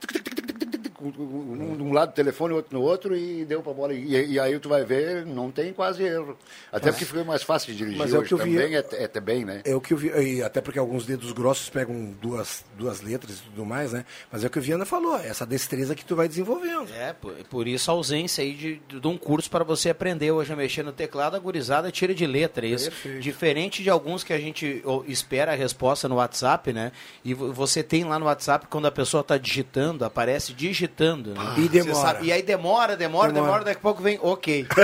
Um 1.06 1.76
de 1.76 1.82
um 1.82 1.92
lado 1.92 2.10
do 2.10 2.14
telefone, 2.14 2.54
outro 2.54 2.78
no 2.78 2.84
outro, 2.84 3.16
e 3.16 3.44
deu 3.44 3.62
pra 3.62 3.72
bola. 3.72 3.92
E, 3.94 4.32
e 4.32 4.38
aí 4.40 4.58
tu 4.58 4.68
vai 4.68 4.84
ver, 4.84 5.26
não 5.26 5.50
tem 5.50 5.72
quase 5.72 6.02
erro. 6.02 6.36
Até 6.70 6.86
Mas- 6.86 6.94
porque 6.94 7.04
fica 7.04 7.24
mais 7.24 7.42
fácil 7.42 7.72
de 7.72 7.78
dirigir 7.78 7.98
Mas 7.98 8.12
é 8.12 8.16
o 8.16 8.20
hoje 8.20 8.28
que 8.28 8.34
eu 8.34 8.38
vi- 8.38 8.54
também, 8.56 8.76
é, 8.76 8.84
é 8.92 9.04
até 9.04 9.20
bem, 9.20 9.44
né? 9.44 9.62
É 9.64 9.74
o 9.74 9.80
que 9.80 9.92
eu 9.94 9.96
vi, 9.98 10.08
e 10.08 10.42
até 10.42 10.60
porque 10.60 10.78
alguns 10.78 11.04
dedos 11.06 11.32
grossos 11.32 11.68
pegam 11.68 12.12
duas, 12.20 12.64
duas 12.78 13.00
letras 13.00 13.38
e 13.38 13.42
tudo 13.42 13.64
mais, 13.64 13.92
né? 13.92 14.04
Mas 14.30 14.44
é 14.44 14.46
o 14.46 14.50
que 14.50 14.58
o 14.58 14.62
Viana 14.62 14.84
falou, 14.84 15.16
essa 15.18 15.44
destreza 15.46 15.94
que 15.94 16.04
tu 16.04 16.14
vai 16.14 16.28
desenvolvendo. 16.28 16.88
É, 16.94 17.12
por, 17.12 17.34
por 17.50 17.66
isso 17.68 17.90
a 17.90 17.94
ausência 17.94 18.42
aí 18.42 18.54
de, 18.54 18.80
de 19.00 19.06
um 19.06 19.16
curso 19.18 19.50
para 19.50 19.64
você 19.64 19.90
aprender 19.90 20.30
hoje 20.30 20.52
a 20.52 20.56
mexer 20.56 20.82
no 20.82 20.92
teclado, 20.92 21.34
a 21.34 21.38
gurizada 21.38 21.90
tira 21.90 22.14
de 22.14 22.26
letra 22.26 22.66
isso. 22.66 22.90
Perfeito. 22.90 23.20
Diferente 23.20 23.82
de 23.82 23.90
alguns 23.90 24.22
que 24.24 24.32
a 24.32 24.38
gente 24.38 24.82
espera 25.06 25.52
a 25.52 25.54
resposta 25.54 26.08
no 26.08 26.16
WhatsApp, 26.16 26.72
né? 26.72 26.92
E 27.24 27.34
vo- 27.34 27.52
você 27.52 27.82
tem 27.82 28.04
lá 28.04 28.18
no 28.18 28.26
WhatsApp, 28.26 28.66
quando 28.68 28.86
a 28.86 28.92
pessoa 28.92 29.20
está 29.22 29.36
digitando, 29.36 30.04
aparece 30.04 30.52
digitando. 30.52 30.91
Né? 31.34 31.54
E 31.56 31.62
Você 31.62 31.68
demora. 31.68 31.94
sabe- 32.06 32.26
e 32.26 32.32
aí 32.32 32.42
demora, 32.42 32.96
demora, 32.96 33.32
demora, 33.32 33.46
Demora. 33.46 33.64
daqui 33.64 33.78
a 33.78 33.82
pouco 33.82 34.02
vem, 34.02 34.18
ok. 34.22 34.66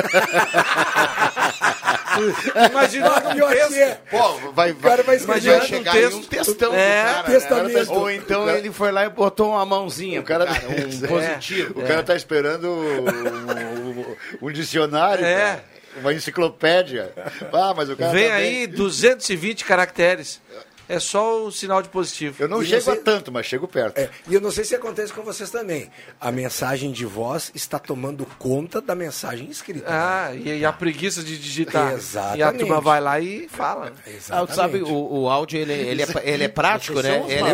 Imaginou 2.70 3.12
um 3.16 3.20
que 3.32 3.38
eu 3.38 3.50
ia- 3.52 4.00
Pô, 4.10 4.52
vai, 4.52 4.72
O 4.72 4.76
cara 4.76 5.02
vai 5.02 5.16
escrever 5.16 5.50
vai 5.50 5.60
um 5.60 5.68
chegar 5.68 5.92
texto. 5.92 6.08
aí 6.08 6.14
um 6.14 6.22
textão 6.22 6.74
É, 6.74 7.02
do 7.04 7.14
cara. 7.14 7.22
testamento. 7.24 7.92
Ou 7.92 8.10
então 8.10 8.42
O 8.42 8.46
cara- 8.46 8.58
ele 8.58 8.72
foi 8.72 8.90
lá 8.92 9.04
e 9.04 9.08
botou 9.08 9.50
uma 9.50 9.64
mãozinha, 9.64 10.20
O 10.20 10.24
cara, 10.24 10.46
cara, 10.46 10.60
um 10.68 11.00
positivo. 11.06 11.80
O 11.80 11.86
cara 11.86 12.02
tá 12.02 12.14
esperando 12.16 12.68
um, 12.68 13.04
um- 13.08 14.16
um 14.48 14.52
dicionário, 14.52 15.24
É. 15.24 15.36
cara, 15.36 15.64
uma 16.00 16.12
enciclopédia. 16.12 17.12
Ah, 17.52 17.72
mas 17.76 17.88
o 17.90 17.96
cara 17.96 18.12
Vem 18.12 18.28
tá 18.28 18.36
bem. 18.36 18.44
aí 18.60 18.66
220 18.66 19.64
caracteres. 19.64 20.40
É 20.88 20.98
só 20.98 21.44
o 21.44 21.52
sinal 21.52 21.82
de 21.82 21.88
positivo. 21.90 22.36
Eu 22.42 22.48
não 22.48 22.62
E 22.62 22.66
chego 22.66 22.80
você- 22.82 22.90
a 22.92 22.96
tanto, 22.96 23.30
mas 23.30 23.44
chego 23.44 23.68
perto. 23.68 23.98
É, 23.98 24.08
e 24.28 24.34
eu 24.34 24.40
não 24.40 24.50
sei 24.50 24.64
se 24.64 24.74
acontece 24.74 25.12
com 25.12 25.22
vocês 25.22 25.50
também. 25.50 25.90
A 26.20 26.32
mensagem 26.32 26.90
de 26.92 27.04
voz 27.04 27.50
está 27.54 27.78
tomando 27.78 28.26
conta 28.38 28.80
da 28.80 28.94
mensagem 28.94 29.50
escrita. 29.50 29.84
Ah, 29.86 30.30
e, 30.34 30.60
e 30.60 30.64
a 30.64 30.72
preguiça 30.72 31.22
de 31.22 31.36
digitar. 31.38 31.92
Exatamente. 31.92 32.38
E 32.38 32.42
a 32.42 32.52
turma 32.52 32.80
vai 32.80 33.00
lá 33.00 33.20
e 33.20 33.48
fala. 33.48 33.92
Ah, 34.30 34.46
tu 34.46 34.54
sabe, 34.54 34.78
o, 34.82 35.20
o 35.22 35.28
áudio 35.28 35.58
ele, 35.60 35.72
ele, 35.74 36.02
é, 36.02 36.06
ele 36.24 36.44
é 36.44 36.48
prático, 36.48 36.94
Vocês 37.00 37.04
né? 37.04 37.24
Ele 37.28 37.48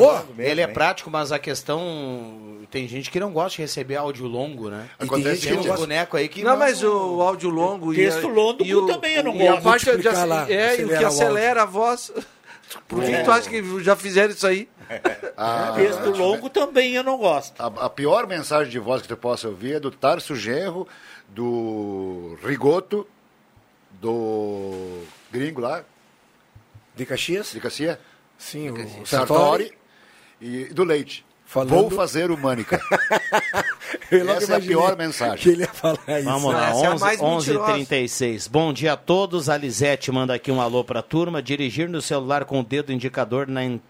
é, 0.45 0.51
ele 0.51 0.61
é 0.61 0.67
prático, 0.67 1.11
mas 1.11 1.33
a 1.33 1.39
questão. 1.39 2.65
Tem 2.71 2.89
gente 2.89 3.11
que 3.11 3.21
não 3.21 3.31
gosta 3.33 3.57
de 3.57 3.63
receber 3.63 3.97
áudio 3.97 4.27
longo, 4.27 4.69
né? 4.69 4.87
E 4.95 4.99
tem 4.99 5.07
Acontece 5.07 5.35
gente 5.37 5.47
que 5.49 5.55
não 5.55 5.63
que- 5.63 5.69
gosta 5.69 5.81
boneco 5.83 6.17
aí 6.17 6.29
que. 6.29 6.43
Não, 6.43 6.57
mas 6.57 6.83
o 6.83 7.21
áudio 7.23 7.49
longo 7.51 7.93
e 7.93 7.97
texto 7.97 8.27
longo 8.27 8.65
e 8.65 8.75
o, 8.75 8.87
também 8.87 9.15
eu 9.17 9.23
não 9.25 9.35
e 9.37 9.47
a 9.47 9.53
gosto. 9.53 9.63
parte 9.65 9.85
de, 9.85 9.91
explicar 9.91 10.25
lá, 10.25 10.47
é, 10.51 10.81
e 10.81 10.85
o 10.85 10.89
que 10.89 10.95
acelera 10.95 11.05
o 11.05 11.07
acelera 11.09 11.63
a 11.63 11.67
voz. 11.67 12.13
Por 12.89 13.03
que, 13.05 13.11
É. 13.13 13.19
que 13.19 13.25
tu 13.25 13.31
acha 13.31 13.49
que 13.51 13.83
já 13.85 13.95
fizeram 13.97 14.33
isso 14.33 14.47
aí? 14.47 14.69
Ah, 15.37 15.73
Texto 15.75 16.11
longo 16.11 16.49
também 16.49 16.95
eu 16.95 17.03
não 17.03 17.17
gosto. 17.19 17.61
A, 17.61 17.67
a 17.87 17.91
pior 17.91 18.27
mensagem 18.29 18.71
de 18.71 18.79
voz 18.79 19.03
que 19.03 19.09
tu 19.09 19.17
possa 19.17 19.49
ouvir 19.49 19.75
é 19.77 19.81
do 19.81 19.91
Tarso 19.91 20.37
Genro, 20.37 20.87
do 21.29 22.39
Rigoto, 22.45 23.05
do 24.01 25.03
gringo 25.33 25.61
lá. 25.61 25.83
De 26.95 27.05
Caxias? 27.05 27.51
De 27.53 27.59
Caxias. 27.61 27.99
Sim, 28.39 28.71
o 28.71 29.07
Sartori. 29.07 29.73
E 30.41 30.67
do 30.67 30.85
Leite. 30.85 31.25
Falando- 31.55 31.71
Vou 31.71 31.91
fazer 31.93 32.33
o 32.33 32.37
Mânica. 32.37 32.81
Essa 34.11 34.55
é 34.55 34.57
a 34.57 34.61
pior 34.61 34.97
mensagem. 34.97 35.39
Que 35.39 35.51
ele 35.51 35.63
ia 35.63 35.69
falar 35.69 36.01
isso. 36.19 36.25
Vamos 36.25 36.53
lá, 36.53 36.71
Essa 36.71 36.85
é 36.85 36.87
a 36.89 36.93
11, 36.95 37.01
mais 37.01 37.21
11 37.23 37.47
mentirosa. 37.51 37.73
36 37.75 38.49
Bom 38.49 38.73
dia 38.73 38.93
a 38.95 38.97
todos. 38.97 39.49
A 39.49 39.57
Lisete 39.57 40.11
manda 40.11 40.35
aqui 40.35 40.51
um 40.51 40.61
alô 40.61 40.83
para 40.83 40.99
a 40.99 41.03
turma. 41.03 41.41
Dirigir 41.41 41.89
no 41.89 42.03
celular 42.03 42.45
com 42.45 42.59
o 42.59 42.65
dedo 42.65 42.93
indicador 42.93 43.47
na 43.47 43.65
en- 43.65 43.81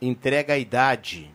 entrega 0.00 0.54
a 0.54 0.58
idade. 0.58 1.30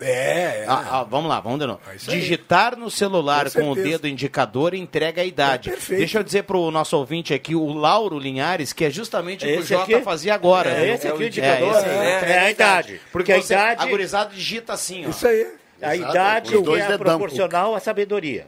É, 0.00 0.62
é. 0.62 0.64
Ah, 0.66 1.00
ah, 1.00 1.02
vamos 1.04 1.28
lá, 1.28 1.40
vamos 1.40 1.58
de 1.60 1.66
novo. 1.66 1.80
aí. 1.86 1.98
Digitar 1.98 2.76
no 2.76 2.90
celular 2.90 3.50
Com 3.50 3.60
com 3.60 3.70
o 3.72 3.74
dedo 3.74 4.08
indicador 4.08 4.72
entrega 4.74 5.20
a 5.22 5.24
idade. 5.24 5.68
É 5.68 5.72
perfeito. 5.72 5.98
Deixa 5.98 6.18
eu 6.18 6.22
dizer 6.22 6.44
para 6.44 6.56
o 6.56 6.70
nosso 6.70 6.96
ouvinte 6.96 7.34
aqui, 7.34 7.54
o 7.54 7.72
Lauro 7.72 8.18
Linhares, 8.18 8.72
que 8.72 8.84
é 8.84 8.90
justamente 8.90 9.44
o 9.44 9.48
que 9.48 9.58
o 9.58 9.62
Jota 9.62 9.82
aqui? 9.96 10.00
fazia 10.02 10.34
agora. 10.34 10.70
É 10.70 10.84
viu? 10.86 10.94
esse 10.94 11.06
aqui 11.08 11.18
o 11.18 11.22
É, 11.22 11.26
indicador? 11.26 11.76
esse 11.76 11.84
aí, 11.86 11.96
É, 12.06 12.32
é 12.32 12.38
a 12.38 12.50
idade. 12.50 13.00
Porque 13.12 13.32
Porque 13.32 13.32
a 13.32 13.38
idade- 13.38 13.82
a 13.82 13.86
gurizada 13.86 14.30
digita 14.34 14.72
assim, 14.72 15.06
ó. 15.06 15.10
Isso 15.10 15.26
aí. 15.26 15.46
A 15.82 15.96
Exato, 15.96 16.10
idade 16.10 16.54
é 16.92 16.98
proporcional 16.98 17.74
à 17.74 17.80
sabedoria. 17.80 18.46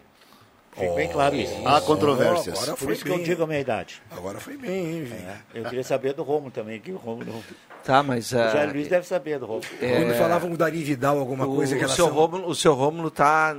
Fica 0.74 0.92
bem 0.94 1.08
claro 1.08 1.34
isso. 1.36 1.54
Há 1.66 1.80
controvérsias. 1.82 2.56
Agora 2.56 2.72
Por 2.76 2.84
foi 2.84 2.92
isso 2.94 3.04
que 3.04 3.10
eu 3.10 3.16
bem. 3.16 3.24
digo 3.24 3.42
a 3.42 3.46
minha 3.46 3.60
idade. 3.60 4.02
Agora 4.10 4.40
foi 4.40 4.56
bem, 4.56 4.70
hein, 4.92 5.04
Vini? 5.04 5.26
Eu 5.54 5.64
queria 5.64 5.84
saber 5.84 6.14
do 6.14 6.22
Romulo 6.22 6.50
também, 6.50 6.80
que 6.80 6.90
o 6.92 6.96
Romulo... 6.96 7.44
Tá, 7.84 8.02
mas... 8.02 8.32
O 8.32 8.38
ah, 8.38 8.48
Jair 8.48 8.72
Luiz 8.72 8.88
deve 8.88 9.06
saber 9.06 9.38
do 9.38 9.44
Romulo. 9.44 9.66
Quando 9.78 10.14
falavam 10.16 10.48
do 10.50 10.56
Dari 10.56 10.82
Vidal, 10.82 11.18
alguma 11.18 11.46
o, 11.46 11.56
coisa 11.56 11.74
o 11.74 11.78
relação... 11.78 12.06
seu 12.06 12.14
Rômulo, 12.14 12.48
o 12.48 12.54
seu 12.54 12.72
Rômulo 12.72 13.10
tá 13.10 13.54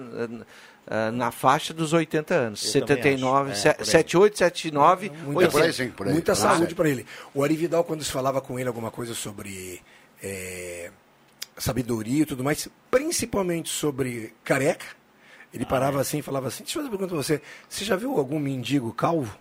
ah, 0.88 1.12
na 1.12 1.30
faixa 1.30 1.72
dos 1.72 1.94
80 1.94 2.34
anos. 2.34 2.76
Eu 2.76 2.82
também 2.86 3.04
79, 3.18 3.52
acho. 3.52 3.62
se- 3.62 3.68
É, 3.68 3.74
por 3.74 3.82
aí. 3.82 3.86
78, 3.86 4.38
79, 4.40 5.10
Muita, 5.10 5.28
80. 5.30 5.52
por 5.52 5.62
aí, 5.62 5.74
sim, 5.74 5.90
por 5.92 6.08
aí. 6.08 6.14
muita 6.14 6.32
Ah, 6.32 6.36
saúde 6.36 6.74
para 6.74 6.90
ele. 6.90 7.06
O 7.34 7.44
Ari 7.44 7.56
Vidal, 7.56 7.84
quando 7.84 8.04
se 8.04 8.12
falava 8.12 8.42
com 8.42 8.58
ele 8.58 8.68
alguma 8.68 8.90
coisa 8.90 9.14
sobre 9.14 9.82
é, 10.24 10.90
sabedoria 11.58 12.24
e 12.24 12.26
tudo 12.26 12.44
mais, 12.44 12.68
principalmente 12.90 13.70
sobre 13.70 14.34
careca, 14.44 14.86
ele 15.54 15.66
parava 15.66 16.02
assim 16.02 16.18
e 16.18 16.22
falava 16.22 16.48
assim, 16.48 16.64
deixa 16.64 16.80
eu 16.80 16.84
fazer 16.84 16.88
uma 16.94 16.98
pergunta 16.98 17.16
pra 17.16 17.24
você, 17.24 17.42
você 17.70 17.86
já 17.86 17.96
viu 17.96 18.18
algum 18.18 18.40
mendigo 18.40 18.92
calvo? 18.94 19.38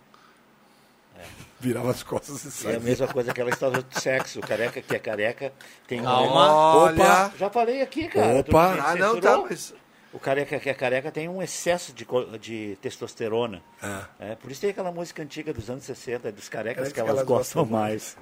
Virava 1.58 1.92
as 1.92 2.02
costas 2.02 2.64
e 2.64 2.66
É 2.66 2.76
a 2.76 2.80
mesma 2.80 3.06
coisa 3.06 3.30
aquela 3.30 3.48
história 3.48 3.80
do 3.80 4.00
sexo. 4.00 4.40
O 4.40 4.42
careca 4.42 4.82
que 4.82 4.96
é 4.96 4.98
careca 4.98 5.52
tem 5.86 6.00
um- 6.00 6.04
Calma. 6.04 6.52
Olha. 6.74 7.32
Já 7.38 7.48
falei 7.48 7.80
aqui, 7.82 8.08
cara. 8.08 8.40
Opa. 8.40 8.76
Ah, 8.84 8.96
não, 8.96 9.20
tá, 9.20 9.38
mas... 9.38 9.72
O 10.12 10.18
careca 10.18 10.58
que 10.58 10.68
é 10.68 10.74
careca 10.74 11.10
tem 11.12 11.28
um 11.28 11.40
excesso 11.40 11.92
de, 11.92 12.04
de 12.40 12.76
testosterona. 12.82 13.62
Ah. 13.80 14.06
É, 14.18 14.34
por 14.34 14.50
isso 14.50 14.60
tem 14.60 14.70
aquela 14.70 14.90
música 14.90 15.22
antiga 15.22 15.54
dos 15.54 15.70
anos 15.70 15.84
60, 15.84 16.32
dos 16.32 16.48
carecas 16.48 16.88
Carecas 16.88 16.92
que 16.92 17.00
elas, 17.00 17.24
gostam 17.24 17.64
mais. 17.64 18.16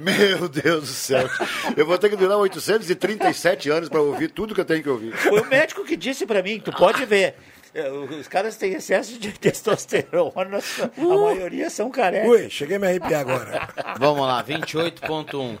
Meu 0.00 0.48
Deus 0.48 0.80
do 0.82 0.86
céu. 0.86 1.28
Eu 1.76 1.86
vou 1.86 1.98
ter 1.98 2.08
que 2.10 2.16
durar 2.16 2.38
837 2.38 3.70
anos 3.70 3.88
para 3.88 4.00
ouvir 4.00 4.30
tudo 4.30 4.54
que 4.54 4.60
eu 4.60 4.64
tenho 4.64 4.82
que 4.82 4.88
ouvir. 4.88 5.12
Foi 5.16 5.40
o 5.40 5.46
médico 5.46 5.84
que 5.84 5.96
disse 5.96 6.26
pra 6.26 6.42
mim, 6.42 6.60
tu 6.60 6.72
pode 6.72 7.04
ver. 7.04 7.34
É, 7.76 7.90
Os 7.90 8.28
caras 8.28 8.56
têm 8.56 8.72
excesso 8.74 9.18
de 9.18 9.32
testosterona, 9.32 10.60
a 10.98 11.02
maioria 11.16 11.68
são 11.70 11.90
carecas. 11.90 12.28
Ui, 12.30 12.50
cheguei 12.50 12.76
a 12.76 12.78
me 12.80 12.86
arrepiar 12.86 13.20
agora. 13.20 13.68
Vamos 13.98 14.26
lá, 14.26 14.42
28.1. 14.42 15.58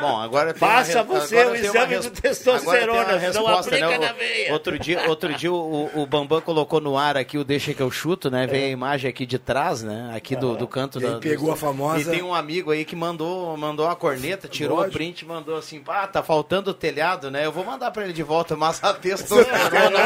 Bom, 0.00 0.20
agora 0.20 0.54
uma, 0.60 0.78
re- 0.78 0.84
você 0.84 0.98
agora 1.38 1.50
o 1.52 1.56
exame 1.56 1.94
res- 1.94 2.04
de 2.04 2.10
testosterona, 2.20 3.16
resposta, 3.18 3.70
aplica 3.76 3.88
né? 3.88 3.98
Na 4.06 4.12
veia. 4.12 4.52
Outro 4.52 4.78
dia, 4.78 5.08
outro 5.08 5.34
dia 5.34 5.52
o, 5.52 5.90
o 6.02 6.06
Bambam 6.06 6.40
colocou 6.40 6.80
no 6.80 6.96
ar 6.96 7.16
aqui 7.16 7.38
o 7.38 7.44
Deixa 7.44 7.72
que 7.74 7.80
eu 7.82 7.90
chuto, 7.90 8.30
né? 8.30 8.46
Vem 8.46 8.64
a 8.64 8.68
imagem 8.68 9.08
aqui 9.10 9.24
de 9.26 9.38
trás, 9.38 9.82
né? 9.82 10.12
Aqui 10.14 10.36
do, 10.36 10.56
do 10.56 10.66
canto 10.68 10.98
É. 10.98 11.02
E 11.02 11.10
da. 11.10 11.18
pegou 11.18 11.46
do- 11.46 11.52
a 11.52 11.56
famosa- 11.56 12.00
E 12.00 12.04
tem 12.04 12.22
um 12.22 12.34
amigo 12.34 12.70
aí 12.70 12.84
que 12.84 12.94
mandou, 12.96 13.56
mandou 13.56 13.86
uma 13.86 13.96
corneta, 13.96 14.46
tirou 14.48 14.76
Lógico. 14.78 14.94
o 14.94 14.98
print 14.98 15.20
e 15.20 15.24
mandou 15.24 15.56
assim: 15.56 15.82
ah, 15.88 16.06
tá 16.06 16.22
faltando 16.22 16.70
o 16.70 16.74
telhado, 16.74 17.30
né? 17.30 17.44
Eu 17.46 17.52
vou 17.52 17.64
mandar 17.64 17.90
pra 17.90 18.04
ele 18.04 18.12
de 18.12 18.22
volta, 18.22 18.56
mas 18.56 18.82
a 18.82 18.92
testosterona. 18.94 19.98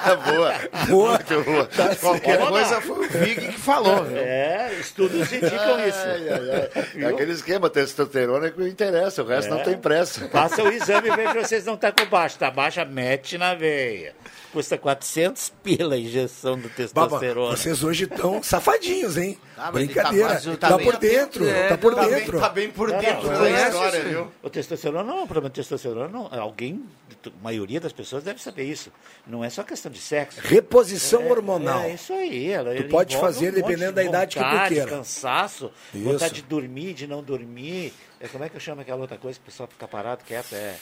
Ah, 0.04 0.16
boa. 0.16 0.54
Boa. 0.88 1.10
Muito 1.12 1.42
boa. 1.44 1.68
Qualquer 2.00 2.38
Vamos 2.38 2.50
coisa 2.52 2.80
foi 2.80 3.06
o 3.06 3.08
Vig 3.08 3.40
que 3.46 3.52
falou. 3.58 4.04
viu? 4.04 4.16
É, 4.18 4.72
estudos 4.80 5.32
indicam 5.32 5.86
isso. 5.86 5.98
Ai, 5.98 6.28
ai, 6.28 6.70
ai. 6.74 7.04
É 7.04 7.06
aquele 7.08 7.32
esquema, 7.32 7.70
testosterona 7.70 8.46
é 8.46 8.50
que 8.50 8.60
não 8.60 8.66
interessa, 8.66 9.22
o 9.22 9.26
resto 9.26 9.51
não 9.51 9.62
tem 9.62 9.76
pressa. 9.76 10.28
Faça 10.28 10.62
o 10.62 10.68
exame 10.68 11.09
e 11.09 11.16
veja 11.16 11.32
se 11.32 11.48
vocês 11.48 11.64
não 11.66 11.74
estão 11.74 11.93
com 11.93 12.06
baixo. 12.06 12.39
Tá 12.39 12.51
baixa, 12.51 12.84
mete 12.84 13.39
na 13.39 13.55
veia. 13.55 14.14
Custa 14.53 14.77
400 14.77 15.51
pila 15.62 15.95
a 15.95 15.99
injeção 15.99 16.57
do 16.59 16.69
Baba, 16.93 17.09
testosterona. 17.09 17.57
vocês 17.57 17.83
hoje 17.83 18.05
estão 18.05 18.43
safadinhos, 18.43 19.16
hein? 19.16 19.39
Ah, 19.57 19.73
Brincadeira. 19.73 20.29
tá- 20.41 20.57
Tá, 20.57 20.69
tá 20.69 20.77
bem 20.77 20.87
por 20.87 20.97
dentro, 20.99 21.49
é, 21.49 21.69
tá 21.69 21.79
por 21.79 21.95
Tá 21.95 22.03
bem, 22.03 22.11
dentro. 22.11 22.41
tá 22.41 22.49
bem 22.51 22.70
por 22.70 22.89
Não, 22.91 22.99
dentro 22.99 23.23
não, 23.23 23.33
da 23.33 23.39
conhece 23.39 23.66
história, 23.69 23.99
isso? 23.99 24.09
viu? 24.09 24.33
O 24.43 24.51
testosterona 24.51 25.05
não 25.05 25.20
é 25.20 25.23
um 25.23 25.27
problema 25.27 25.49
de 25.49 25.55
testosterona, 25.55 26.09
não. 26.09 26.29
Alguém 26.39 26.85
a 27.24 27.31
maioria 27.43 27.81
das 27.81 27.93
pessoas 27.93 28.23
deve 28.24 28.43
saber 28.43 28.65
isso. 28.65 28.93
Não 29.27 29.43
é 29.43 29.49
só 29.49 29.62
questão 29.62 29.91
de 29.91 29.99
sexo. 30.01 30.39
Reposição 30.43 31.23
É- 31.23 31.31
hormonal. 31.31 31.81
É 31.85 31.95
isso 31.95 32.12
aí. 32.12 32.51
Ela, 32.51 32.74
Tu 32.74 32.85
pode 32.89 33.16
fazer 33.16 33.51
um 33.51 33.55
dependendo 33.55 33.93
de 33.93 33.97
da 33.97 34.05
idade 34.05 34.37
que 34.37 34.43
tu 34.43 34.51
vontade, 34.51 34.74
queira. 34.74 34.91
cansaço, 34.91 35.70
Isso. 35.95 36.05
vontade 36.05 36.35
de 36.35 36.43
dormir, 36.43 36.93
de 36.93 37.07
não 37.07 37.23
dormir. 37.23 37.95
É, 38.20 38.29
como 38.29 38.45
é 38.45 38.49
que 38.51 38.57
eu 38.57 38.61
chamo 38.61 38.83
aquela 38.83 39.01
outra 39.01 39.16
coisa 39.16 39.39
que 39.39 39.45
o 39.45 39.47
pessoal 39.51 39.66
fica 39.69 39.89
parado, 39.89 40.23
quieto? 40.27 40.53
É, 40.53 40.74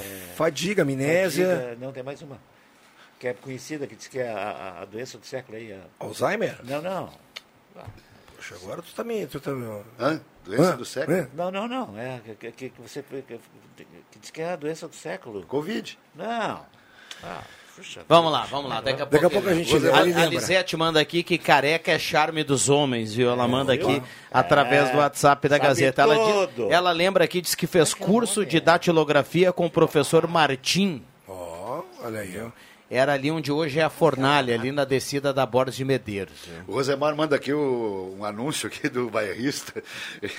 é- 0.00 0.34
Fadiga, 0.34 0.82
amnésia. 0.82 1.46
Fadiga, 1.46 1.76
não, 1.80 1.92
tem 1.92 2.02
mais 2.02 2.22
uma. 2.22 2.38
Que 3.18 3.28
é 3.28 3.34
conhecida, 3.34 3.86
que 3.86 3.96
diz 3.96 4.06
que 4.06 4.18
é 4.20 4.28
a, 4.30 4.78
a- 4.82 4.84
doença 4.84 5.18
do 5.18 5.26
século 5.26 5.56
aí. 5.58 5.72
a- 5.72 5.80
Alzheimer? 5.98 6.58
Não, 6.64 6.80
não. 6.80 7.10
Poxa, 8.36 8.54
agora 8.54 8.80
tu 8.82 8.94
tá 8.94 9.02
me. 9.02 9.26
Tu 9.26 9.40
tá... 9.40 9.50
Hã? 9.98 10.20
Doença 10.44 10.72
Hã? 10.72 10.76
do 10.76 10.84
século? 10.84 11.16
É. 11.16 11.28
Não, 11.34 11.50
não, 11.50 11.66
não. 11.66 11.98
É 11.98 12.20
que, 12.38 12.52
que, 12.52 12.70
que 12.70 12.80
você. 12.80 13.02
Que, 13.02 13.22
que 14.10 14.18
diz 14.20 14.30
que 14.30 14.40
é 14.40 14.52
a 14.52 14.56
doença 14.56 14.86
do 14.86 14.94
século. 14.94 15.42
Covid. 15.46 15.98
Não. 16.14 16.64
Ah, 17.24 17.42
puxa 17.74 18.02
Vamos 18.08 18.30
lá, 18.30 18.44
vamos 18.46 18.70
lá. 18.70 18.80
Daqui 18.80 19.02
a, 19.02 19.04
Daqui 19.04 19.16
a 19.16 19.30
pouco, 19.30 19.34
pouco 19.34 19.48
a 19.48 19.54
gente 19.54 19.74
a, 19.74 20.00
lembra. 20.00 20.22
a 20.22 20.26
Lisete 20.26 20.76
manda 20.76 21.00
aqui 21.00 21.24
que 21.24 21.36
careca 21.36 21.90
é 21.90 21.98
charme 21.98 22.44
dos 22.44 22.68
homens, 22.68 23.12
viu? 23.14 23.28
Ela 23.30 23.48
manda 23.48 23.72
aqui 23.72 23.84
viu? 23.94 24.02
através 24.32 24.88
É, 24.88 24.92
do 24.92 24.98
WhatsApp 24.98 25.48
da 25.48 25.58
Gazeta. 25.58 26.02
Ela, 26.02 26.46
diz- 26.46 26.70
ela 26.70 26.92
lembra 26.92 27.24
aqui, 27.24 27.40
diz 27.40 27.56
que 27.56 27.66
fez 27.66 27.92
curso 27.94 28.46
de 28.46 28.60
datilografia 28.60 29.52
com 29.52 29.66
o 29.66 29.70
professor 29.70 30.28
Martim. 30.28 31.02
Ó, 31.26 31.82
olha 32.04 32.20
aí, 32.20 32.40
ó. 32.40 32.50
Era 32.90 33.12
ali 33.12 33.30
onde 33.30 33.52
hoje 33.52 33.78
é 33.78 33.82
a 33.82 33.90
fornalha, 33.90 34.54
ali 34.54 34.72
na 34.72 34.84
descida 34.84 35.30
da 35.32 35.44
Borges 35.44 35.76
de 35.76 35.84
Medeiros. 35.84 36.32
viu? 36.46 36.64
O 36.66 36.72
Rosemar 36.72 37.14
manda 37.14 37.36
aqui 37.36 37.52
o- 37.52 38.14
um 38.18 38.24
anúncio 38.24 38.66
aqui 38.66 38.88
do 38.88 39.10
bairrista. 39.10 39.82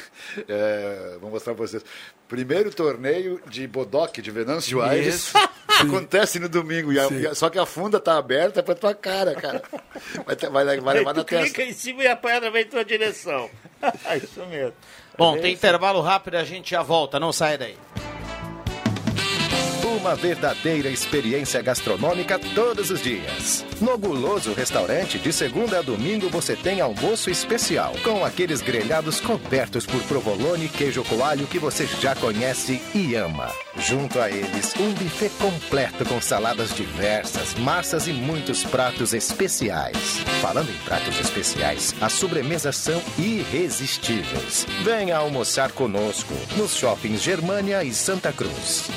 É, 0.48 1.18
vou 1.22 1.30
mostrar 1.32 1.54
para 1.56 1.66
vocês. 1.68 1.84
Primeiro 2.28 2.72
torneio 2.74 3.42
de 3.48 3.68
bodoque 3.68 4.22
de 4.22 4.30
Venâncio 4.32 4.82
Aires 4.82 5.34
acontece 5.80 6.40
no 6.40 6.48
domingo. 6.50 6.92
E 6.94 7.00
a- 7.00 7.08
e 7.08 7.28
a- 7.28 7.36
só 7.36 7.50
que 7.50 7.58
a 7.60 7.66
funda 7.66 8.00
tá 8.00 8.18
aberta 8.18 8.62
para 8.64 8.76
tua 8.76 8.94
cara, 8.94 9.34
cara. 9.36 9.62
Vai, 10.26 10.36
ter- 10.36 10.50
vai, 10.50 10.66
vai 10.80 10.98
levar 11.00 11.14
na 11.14 11.24
tu 11.24 11.26
clica 11.26 11.44
testa. 11.44 11.64
em 11.64 11.74
cima 11.74 12.04
e 12.04 12.08
a 12.08 12.16
pedra 12.16 12.50
vem 12.52 12.64
em 12.64 12.68
tua 12.68 12.84
direção. 12.86 13.50
Isso 14.24 14.46
mesmo. 14.48 14.74
Bom, 15.18 15.36
É 15.36 15.40
tem 15.42 15.52
isso. 15.54 15.60
intervalo 15.60 16.00
rápido, 16.00 16.36
a 16.36 16.44
gente 16.46 16.72
já 16.72 16.82
volta, 16.82 17.20
não 17.20 17.34
sai 17.34 17.58
daí. 17.58 17.76
Uma 20.00 20.16
verdadeira 20.16 20.88
experiência 20.88 21.62
gastronômica 21.62 22.40
todos 22.56 22.90
os 22.90 23.02
dias. 23.02 23.66
No 23.82 23.98
Guloso 23.98 24.54
Restaurante, 24.54 25.20
de 25.20 25.34
segunda 25.34 25.80
a 25.80 25.82
domingo, 25.82 26.30
você 26.30 26.56
tem 26.56 26.80
almoço 26.80 27.30
especial, 27.30 27.94
com 28.02 28.24
aqueles 28.24 28.62
grelhados 28.62 29.20
cobertos 29.20 29.86
por 29.86 30.02
provolone 30.04 30.66
e 30.66 30.70
queijo 30.70 31.04
coalho 31.04 31.46
que 31.48 31.60
você 31.60 31.86
já 31.86 32.16
conhece 32.16 32.82
e 32.96 33.14
ama. 33.14 33.52
Junto 33.78 34.22
a 34.22 34.30
eles, 34.32 34.74
um 34.80 34.94
buffet 34.94 35.32
completo 35.38 36.06
com 36.06 36.22
saladas 36.22 36.74
diversas, 36.74 37.56
massas 37.56 38.08
e 38.08 38.14
muitos 38.14 38.64
pratos 38.64 39.14
especiais. 39.14 39.98
Falando 40.42 40.70
em 40.70 40.78
pratos 40.86 41.20
especiais, 41.20 41.94
as 42.00 42.14
sobremesas 42.14 42.78
são 42.78 43.02
irresistíveis. 43.18 44.66
Venha 44.82 45.18
almoçar 45.18 45.74
conosco, 45.74 46.34
nos 46.56 46.74
shoppings 46.74 47.22
Germânia 47.22 47.84
e 47.84 47.94
Santa 47.94 48.32
Cruz. 48.32 48.90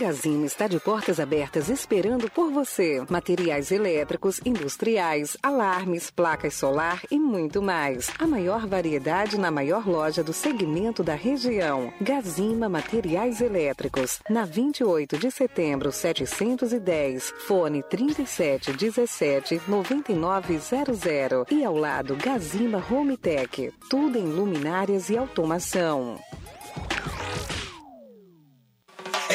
A 0.00 0.04
Gazima 0.04 0.46
está 0.46 0.66
de 0.66 0.80
portas 0.80 1.20
abertas 1.20 1.68
esperando 1.68 2.30
por 2.30 2.50
você. 2.50 3.04
Materiais 3.10 3.70
elétricos, 3.70 4.40
industriais, 4.46 5.36
alarmes, 5.42 6.10
placas 6.10 6.54
solar 6.54 7.02
e 7.10 7.18
muito 7.18 7.60
mais. 7.60 8.10
A 8.18 8.26
maior 8.26 8.66
variedade 8.66 9.38
na 9.38 9.50
maior 9.50 9.86
loja 9.86 10.24
do 10.24 10.32
segmento 10.32 11.02
da 11.02 11.14
região. 11.14 11.92
Gazima 12.00 12.66
Materiais 12.66 13.42
Elétricos. 13.42 14.20
Na 14.30 14.46
28 14.46 15.18
de 15.18 15.30
setembro, 15.30 15.92
710. 15.92 17.34
Fone 17.46 17.82
3717 17.82 19.60
9900. 19.68 21.44
E 21.50 21.62
ao 21.62 21.76
lado, 21.76 22.16
Gazima 22.16 22.82
Home 22.90 23.18
Tech. 23.18 23.70
Tudo 23.90 24.16
em 24.16 24.32
luminárias 24.32 25.10
e 25.10 25.18
automação. 25.18 26.18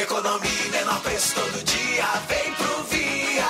Economia 0.05 0.51
e 0.67 0.69
menor 0.69 1.01
preço 1.01 1.33
todo 1.33 1.63
dia, 1.63 2.05
vem 2.27 2.53
pro 2.53 2.83
Via. 2.83 3.45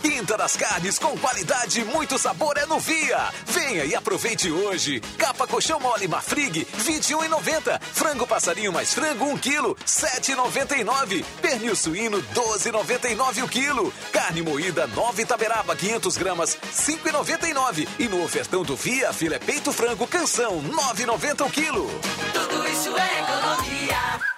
Quinta 0.00 0.36
das 0.36 0.56
carnes 0.56 0.96
com 0.96 1.18
qualidade 1.18 1.80
e 1.80 1.84
muito 1.84 2.16
sabor 2.16 2.56
é 2.56 2.64
no 2.66 2.78
Via. 2.78 3.32
Venha 3.46 3.84
e 3.84 3.96
aproveite 3.96 4.48
hoje. 4.48 5.00
Capa 5.18 5.44
colchão 5.48 5.80
mole 5.80 6.06
Mafrig, 6.06 6.64
21,90. 6.84 7.80
Frango 7.80 8.28
passarinho 8.28 8.72
mais 8.72 8.94
frango, 8.94 9.24
1 9.24 9.38
quilo, 9.38 9.76
7,99. 9.84 11.24
Pernil 11.42 11.74
suíno, 11.74 12.22
12,99 12.32 13.42
o 13.42 13.48
quilo. 13.48 13.92
Carne 14.12 14.40
moída, 14.40 14.86
9 14.86 15.26
taberaba, 15.26 15.74
500 15.74 16.16
gramas, 16.16 16.56
5,99. 16.72 17.88
E 17.98 18.06
no 18.06 18.22
ofertão 18.22 18.62
do 18.62 18.76
Via, 18.76 19.12
filé 19.12 19.40
peito 19.40 19.72
frango 19.72 20.06
canção, 20.06 20.62
9,90 20.62 21.44
o 21.44 21.50
quilo. 21.50 21.90
Tudo 22.32 22.68
isso 22.68 22.96
é 22.96 23.20
economia. 23.20 24.37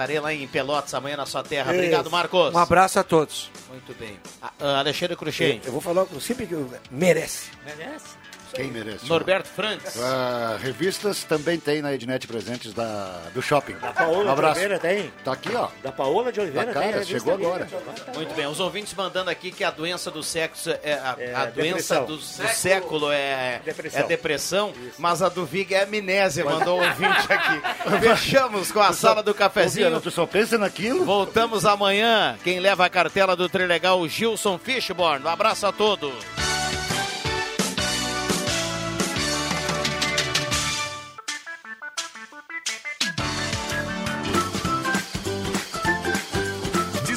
Estarei 0.00 0.18
lá 0.18 0.32
em 0.32 0.48
Pelotas 0.48 0.94
amanhã 0.94 1.14
na 1.14 1.26
sua 1.26 1.42
terra. 1.42 1.74
Obrigado, 1.74 2.10
Marcos. 2.10 2.54
Um 2.54 2.58
abraço 2.58 2.98
a 2.98 3.04
todos. 3.04 3.50
Muito 3.68 3.94
bem. 3.98 4.18
Ah, 4.40 4.50
ah, 4.58 4.78
Alexandre 4.78 5.14
Cruxem. 5.14 5.58
Eu, 5.58 5.64
eu 5.66 5.72
vou 5.72 5.80
falar 5.82 6.06
com 6.06 6.18
sempre 6.18 6.46
que 6.46 6.54
merece. 6.90 7.50
Merece. 7.66 8.19
Quem 8.54 8.68
merece? 8.70 9.08
Norberto 9.08 9.48
Franks. 9.48 9.98
Ah, 10.00 10.56
revistas 10.60 11.24
também 11.24 11.58
tem 11.58 11.80
na 11.82 11.94
Ednet 11.94 12.26
presentes 12.26 12.72
da, 12.74 13.20
do 13.34 13.40
shopping. 13.40 13.74
Da 13.74 13.92
Paola 13.92 14.18
um 14.18 14.24
de 14.24 14.28
abraço. 14.30 14.60
Oliveira 14.60 14.78
tem? 14.80 15.12
Tá 15.24 15.32
aqui, 15.32 15.54
ó. 15.54 15.68
Da 15.82 15.92
Paola 15.92 16.32
de 16.32 16.40
Oliveira 16.40 16.72
Da 16.72 16.80
tem. 16.80 16.90
cara, 16.90 17.02
revista 17.04 17.18
chegou 17.18 17.34
agora. 17.34 17.68
Muito 18.14 18.34
bem, 18.34 18.46
os 18.46 18.60
ouvintes 18.60 18.92
mandando 18.94 19.30
aqui 19.30 19.50
que 19.50 19.62
a 19.64 19.70
doença 19.70 20.10
do 20.10 20.22
sexo 20.22 20.70
é 20.82 20.94
a, 20.94 21.16
É 21.18 21.34
a 21.34 21.46
doença 21.46 22.00
do, 22.00 22.16
do 22.16 22.22
século 22.22 23.10
é 23.10 23.60
Depressão. 23.64 24.00
é 24.00 24.02
depressão, 24.04 24.74
mas 24.98 25.22
a 25.22 25.28
do 25.28 25.44
Vig 25.46 25.74
é 25.74 25.82
amnésia, 25.84 26.44
mandou 26.44 26.80
um 26.80 26.84
ouvinte 26.86 27.32
aqui. 27.32 27.60
Fechamos 28.00 28.70
com 28.72 28.80
a 28.80 28.92
sala 28.92 29.22
do 29.22 29.32
cafezinho. 29.34 30.00
Tu 30.00 30.10
só 30.10 30.26
pensa 30.26 30.58
naquilo? 30.58 31.04
Voltamos 31.04 31.64
amanhã. 31.64 32.38
Quem 32.42 32.60
leva 32.60 32.84
a 32.84 32.90
cartela 32.90 33.36
do 33.36 33.48
Trilegal, 33.48 34.00
o 34.00 34.08
Gilson 34.08 34.58
Fishborn. 34.58 35.24
Um 35.24 35.28
abraço 35.28 35.66
a 35.66 35.72
todos. 35.72 36.12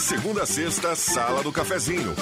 Segunda 0.03 0.43
a 0.43 0.45
sexta, 0.45 0.95
Sala 0.95 1.41
do 1.41 1.51
Cafezinho. 1.51 2.13